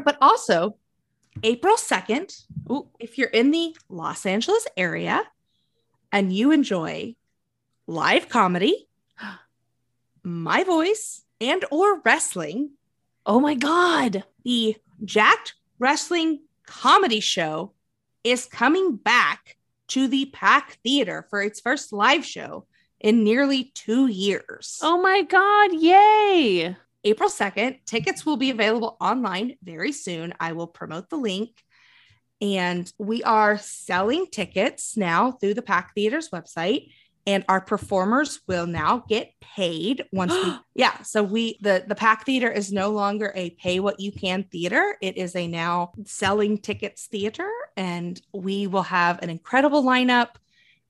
but 0.05 0.19
also 0.21 0.77
April 1.43 1.77
2nd, 1.77 2.45
ooh, 2.71 2.89
if 2.99 3.19
you're 3.19 3.29
in 3.29 3.51
the 3.51 3.77
Los 3.89 4.27
Angeles 4.27 4.67
area 4.77 5.23
and 6.13 6.33
you 6.33 6.51
enjoy 6.51 7.17
live 7.87 8.29
comedy, 8.29 8.89
my 10.23 10.65
voice, 10.65 11.23
and 11.41 11.65
or 11.71 12.01
wrestling. 12.01 12.71
Oh 13.27 13.41
my 13.41 13.55
god. 13.55 14.25
The 14.45 14.77
Jacked 15.05 15.55
Wrestling 15.79 16.41
Comedy 16.67 17.21
Show 17.21 17.73
is 18.23 18.47
coming 18.47 18.97
back 18.97 19.57
to 19.89 20.09
the 20.09 20.27
Pack 20.27 20.79
Theater 20.83 21.27
for 21.29 21.43
its 21.43 21.61
first 21.61 21.93
live 21.93 22.25
show 22.25 22.67
in 23.01 23.23
nearly 23.23 23.73
two 23.75 24.07
years. 24.07 24.79
Oh 24.83 25.01
my 25.01 25.23
God. 25.23 25.73
Yay. 25.75 26.77
April 27.05 27.29
2nd. 27.29 27.85
Tickets 27.85 28.25
will 28.25 28.37
be 28.37 28.51
available 28.51 28.97
online 29.01 29.57
very 29.63 29.93
soon. 29.93 30.35
I 30.41 30.53
will 30.53 30.67
promote 30.67 31.11
the 31.11 31.17
link. 31.17 31.51
And 32.41 32.93
we 32.99 33.23
are 33.23 33.59
selling 33.59 34.27
tickets 34.27 34.97
now 34.97 35.33
through 35.33 35.55
the 35.55 35.63
Pack 35.63 35.95
Theater's 35.95 36.31
website 36.31 36.89
and 37.27 37.45
our 37.49 37.61
performers 37.61 38.41
will 38.47 38.67
now 38.67 39.05
get 39.09 39.33
paid 39.41 40.05
once 40.13 40.33
we 40.33 40.55
yeah 40.75 41.01
so 41.03 41.23
we 41.23 41.59
the 41.63 41.85
the 41.87 41.95
pack 41.95 42.25
theater 42.27 42.51
is 42.51 42.73
no 42.73 42.91
longer 42.91 43.33
a 43.35 43.51
pay 43.51 43.81
what 43.81 44.01
you 44.01 44.13
can 44.13 44.45
theater 44.45 44.97
it 45.01 45.17
is 45.17 45.35
a 45.37 45.47
now 45.47 45.93
selling 46.05 46.59
tickets 46.59 47.07
theater 47.07 47.51
and 47.77 48.21
we 48.33 48.67
will 48.67 48.83
have 48.83 49.23
an 49.23 49.31
incredible 49.31 49.83
lineup 49.83 50.31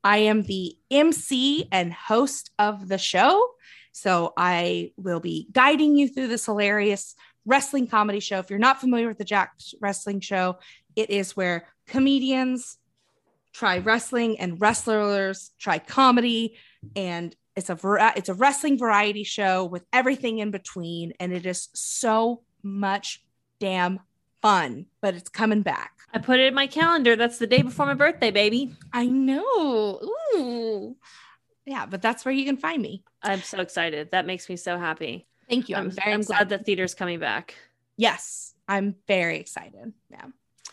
i 0.03 0.19
am 0.19 0.43
the 0.43 0.77
mc 0.91 1.69
and 1.71 1.93
host 1.93 2.51
of 2.59 2.89
the 2.89 2.99
show 2.99 3.51
so 3.97 4.33
i 4.37 4.93
will 4.97 5.21
be 5.21 5.49
guiding 5.53 5.97
you 5.97 6.09
through 6.09 6.29
this 6.29 6.45
hilarious 6.45 7.15
wrestling 7.47 7.87
comedy 7.87 8.21
show. 8.21 8.39
If 8.39 8.51
you're 8.51 8.59
not 8.59 8.81
familiar 8.81 9.09
with 9.09 9.19
the 9.19 9.25
jack 9.25 9.55
wrestling 9.81 10.21
show 10.21 10.59
it 10.97 11.11
is 11.11 11.37
where 11.37 11.67
comedians 11.87 12.79
try 13.53 13.79
wrestling 13.79 14.39
and 14.39 14.61
wrestlers 14.61 15.51
try 15.59 15.79
comedy. 15.79 16.57
And 16.97 17.35
it's 17.57 17.71
a 17.71 17.79
it's 18.17 18.29
a 18.29 18.35
wrestling 18.35 18.79
variety 18.79 19.25
show 19.25 19.65
with 19.65 19.85
everything 19.93 20.39
in 20.39 20.51
between. 20.51 21.13
And 21.21 21.33
it 21.33 21.47
is 21.47 21.69
so 21.75 22.43
much 22.63 23.23
damn 23.61 24.01
fun 24.43 24.87
but 25.01 25.15
it's 25.15 25.29
coming 25.29 25.63
back. 25.63 25.93
I 26.13 26.19
put 26.19 26.39
it 26.39 26.47
in 26.47 26.55
my 26.55 26.67
calendar. 26.67 27.17
That's 27.17 27.39
the 27.39 27.47
day 27.47 27.63
before 27.63 27.87
my 27.87 27.95
birthday 27.95 28.31
baby. 28.31 28.75
I 28.93 29.07
know. 29.07 30.01
Ooh. 30.37 30.97
Yeah 31.67 31.87
but 31.87 32.03
that's 32.03 32.25
where 32.25 32.35
you 32.35 32.45
can 32.45 32.57
find 32.57 32.81
me. 32.81 33.03
I'm 33.23 33.43
so 33.43 33.61
excited. 33.61 34.11
That 34.13 34.27
makes 34.27 34.49
me 34.49 34.57
so 34.57 34.79
happy. 34.79 35.27
Thank 35.49 35.69
you. 35.69 35.77
I'm, 35.77 35.85
I'm 35.85 35.91
very 35.91 36.13
i'm 36.13 36.23
glad 36.23 36.49
that 36.51 36.65
theater's 36.65 36.95
coming 36.95 37.19
back. 37.19 37.55
Yes 37.97 38.55
i'm 38.69 38.95
very 39.07 39.39
excited. 39.39 39.93
Yeah. 40.11 40.27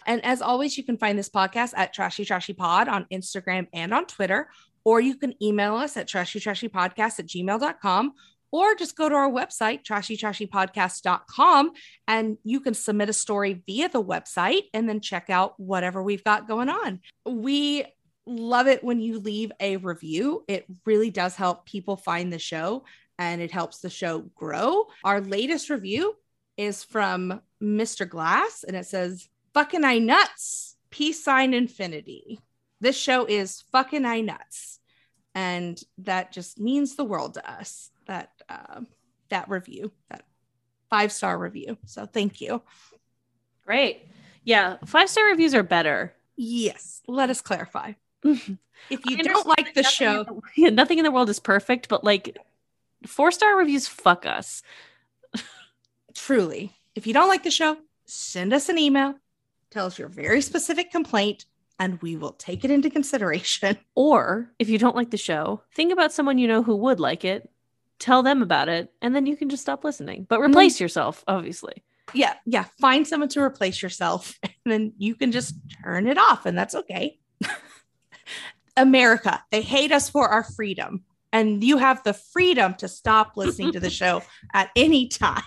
And 0.06 0.24
as 0.26 0.42
always, 0.42 0.78
you 0.78 0.84
can 0.84 0.98
find 0.98 1.18
this 1.18 1.30
podcast 1.30 1.74
at 1.76 1.94
Trashy 1.94 2.26
Trashy 2.26 2.54
Pod 2.54 2.88
on 2.88 3.06
Instagram 3.12 3.68
and 3.74 3.94
on 3.94 4.06
Twitter, 4.06 4.50
or 4.84 5.00
you 5.00 5.16
can 5.16 5.36
email 5.44 5.76
us 5.76 5.96
at 5.96 6.08
trashy 6.08 6.40
trashy 6.40 6.70
podcast 6.70 7.20
at 7.20 7.28
gmail.com 7.28 8.14
or 8.52 8.76
just 8.76 8.98
go 8.98 9.08
to 9.08 9.16
our 9.16 9.30
website, 9.30 9.84
trashytrashypodcast.com, 9.84 11.72
and 12.08 12.38
you 12.44 12.60
can 12.60 12.74
submit 12.74 13.08
a 13.08 13.14
story 13.14 13.62
via 13.66 13.88
the 13.88 14.04
website 14.04 14.64
and 14.74 14.90
then 14.90 15.00
check 15.00 15.30
out 15.30 15.58
whatever 15.58 16.04
we've 16.04 16.24
got 16.24 16.50
going 16.50 16.68
on. 16.68 17.00
We 17.26 17.86
love 18.26 18.68
it 18.68 18.84
when 18.84 19.00
you 19.00 19.20
leave 19.20 19.52
a 19.60 19.78
review. 19.78 20.44
It 20.48 20.66
really 20.86 21.10
does 21.10 21.36
help 21.36 21.66
people 21.66 21.98
find 21.98 22.32
the 22.32 22.40
show 22.40 22.84
and 23.18 23.42
it 23.42 23.52
helps 23.52 23.80
the 23.80 23.90
show 23.90 24.20
grow. 24.36 24.88
Our 25.04 25.22
latest 25.22 25.70
review 25.70 26.16
is 26.58 26.84
from 26.84 27.42
Mr. 27.62 28.08
Glass 28.08 28.64
and 28.68 28.76
it 28.76 28.86
says, 28.86 29.30
fucking 29.54 29.84
I 29.84 30.00
nuts. 30.00 30.76
Peace 30.90 31.24
sign 31.24 31.54
infinity. 31.54 32.40
This 32.80 32.98
show 32.98 33.26
is 33.26 33.64
fucking 33.72 34.06
I 34.06 34.22
nuts. 34.22 34.80
And 35.34 35.82
that 36.00 36.32
just 36.32 36.60
means 36.60 36.96
the 36.96 37.06
world 37.06 37.36
to 37.36 37.50
us. 37.50 37.92
That 38.08 38.32
uh, 38.50 38.82
that 39.30 39.50
review, 39.50 39.94
that 40.10 40.26
five 40.90 41.12
star 41.12 41.38
review. 41.38 41.78
So 41.86 42.06
thank 42.06 42.42
you. 42.42 42.62
Great. 43.66 44.08
Yeah, 44.44 44.78
five 44.86 45.10
star 45.10 45.26
reviews 45.26 45.54
are 45.56 45.64
better. 45.64 46.14
Yes. 46.36 47.02
Let 47.08 47.30
us 47.30 47.42
clarify. 47.42 47.94
If 48.24 49.06
you 49.06 49.18
don't 49.18 49.48
like 49.48 49.74
the 49.74 49.84
show, 49.84 50.24
the, 50.24 50.42
yeah, 50.56 50.70
nothing 50.72 50.98
in 50.98 51.04
the 51.04 51.12
world 51.12 51.30
is 51.30 51.40
perfect, 51.40 51.90
but 51.90 52.04
like 52.04 52.38
four 53.06 53.32
star 53.32 53.58
reviews, 53.58 53.88
fuck 53.88 54.26
us. 54.26 54.64
Truly. 56.14 56.74
If 56.96 57.08
you 57.08 57.14
don't 57.14 57.30
like 57.30 57.44
the 57.44 57.52
show, 57.52 57.78
send 58.06 58.54
us 58.54 58.70
an 58.70 58.78
email 58.78 59.16
tell 59.72 59.86
us 59.86 59.98
your 59.98 60.10
very 60.10 60.42
specific 60.42 60.92
complaint 60.92 61.46
and 61.80 62.00
we 62.02 62.16
will 62.16 62.34
take 62.34 62.64
it 62.64 62.70
into 62.70 62.92
consideration. 62.92 63.78
Or 63.96 64.52
if 64.60 64.70
you 64.70 64.78
don't 64.78 64.96
like 64.96 65.10
the 65.10 65.18
show, 65.18 65.64
think 65.74 65.92
about 65.92 66.14
someone 66.14 66.38
you 66.38 66.48
know 66.48 66.62
who 66.62 66.76
would 66.76 67.00
like 67.00 67.26
it, 67.26 67.50
tell 67.98 68.22
them 68.22 68.42
about 68.42 68.70
it, 68.70 68.92
and 69.02 69.16
then 69.16 69.26
you 69.26 69.36
can 69.36 69.50
just 69.50 69.64
stop 69.64 69.84
listening. 69.84 70.26
But 70.30 70.40
mm-hmm. 70.40 70.52
replace 70.52 70.76
mm-hmm. 70.76 70.84
yourself, 70.84 71.24
obviously. 71.28 71.84
Yeah, 72.14 72.34
yeah. 72.46 72.66
Find 72.80 73.08
someone 73.08 73.30
to 73.30 73.42
replace 73.42 73.82
yourself, 73.82 74.38
and 74.44 74.54
then 74.66 74.94
you 74.98 75.16
can 75.16 75.32
just 75.32 75.56
turn 75.84 76.08
it 76.08 76.18
off, 76.18 76.46
and 76.46 76.58
that's 76.58 76.76
okay. 76.76 77.20
America, 78.78 79.44
they 79.52 79.62
hate 79.62 79.92
us 79.92 80.10
for 80.10 80.30
our 80.30 80.44
freedom, 80.44 81.04
and 81.32 81.64
you 81.64 81.78
have 81.78 82.04
the 82.04 82.14
freedom 82.14 82.74
to 82.76 82.88
stop 82.88 83.34
listening 83.36 83.72
to 83.74 83.80
the 83.80 83.90
show 83.90 84.24
at 84.54 84.70
any 84.76 85.08
time. 85.08 85.44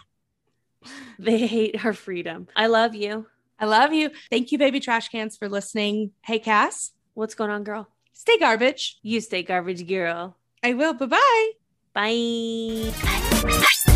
They 1.19 1.47
hate 1.47 1.85
our 1.85 1.93
freedom. 1.95 2.49
I 2.55 2.67
love 2.67 2.95
you. 2.95 3.27
I 3.59 3.67
love 3.67 3.93
you. 3.93 4.11
Thank 4.31 4.53
you, 4.53 4.59
baby 4.59 4.81
trash 4.81 5.09
cans, 5.09 5.37
for 5.37 5.49
listening. 5.49 6.11
Hey, 6.23 6.39
Cass. 6.39 6.91
What's 7.15 7.35
going 7.35 7.51
on, 7.51 7.65
girl? 7.65 7.89
Stay 8.13 8.39
garbage. 8.39 8.99
You 9.03 9.21
stay 9.21 9.43
garbage, 9.43 9.87
girl. 9.87 10.37
I 10.63 10.75
will. 10.75 10.95
Bye-bye. 10.95 11.51
Bye. 11.95 13.91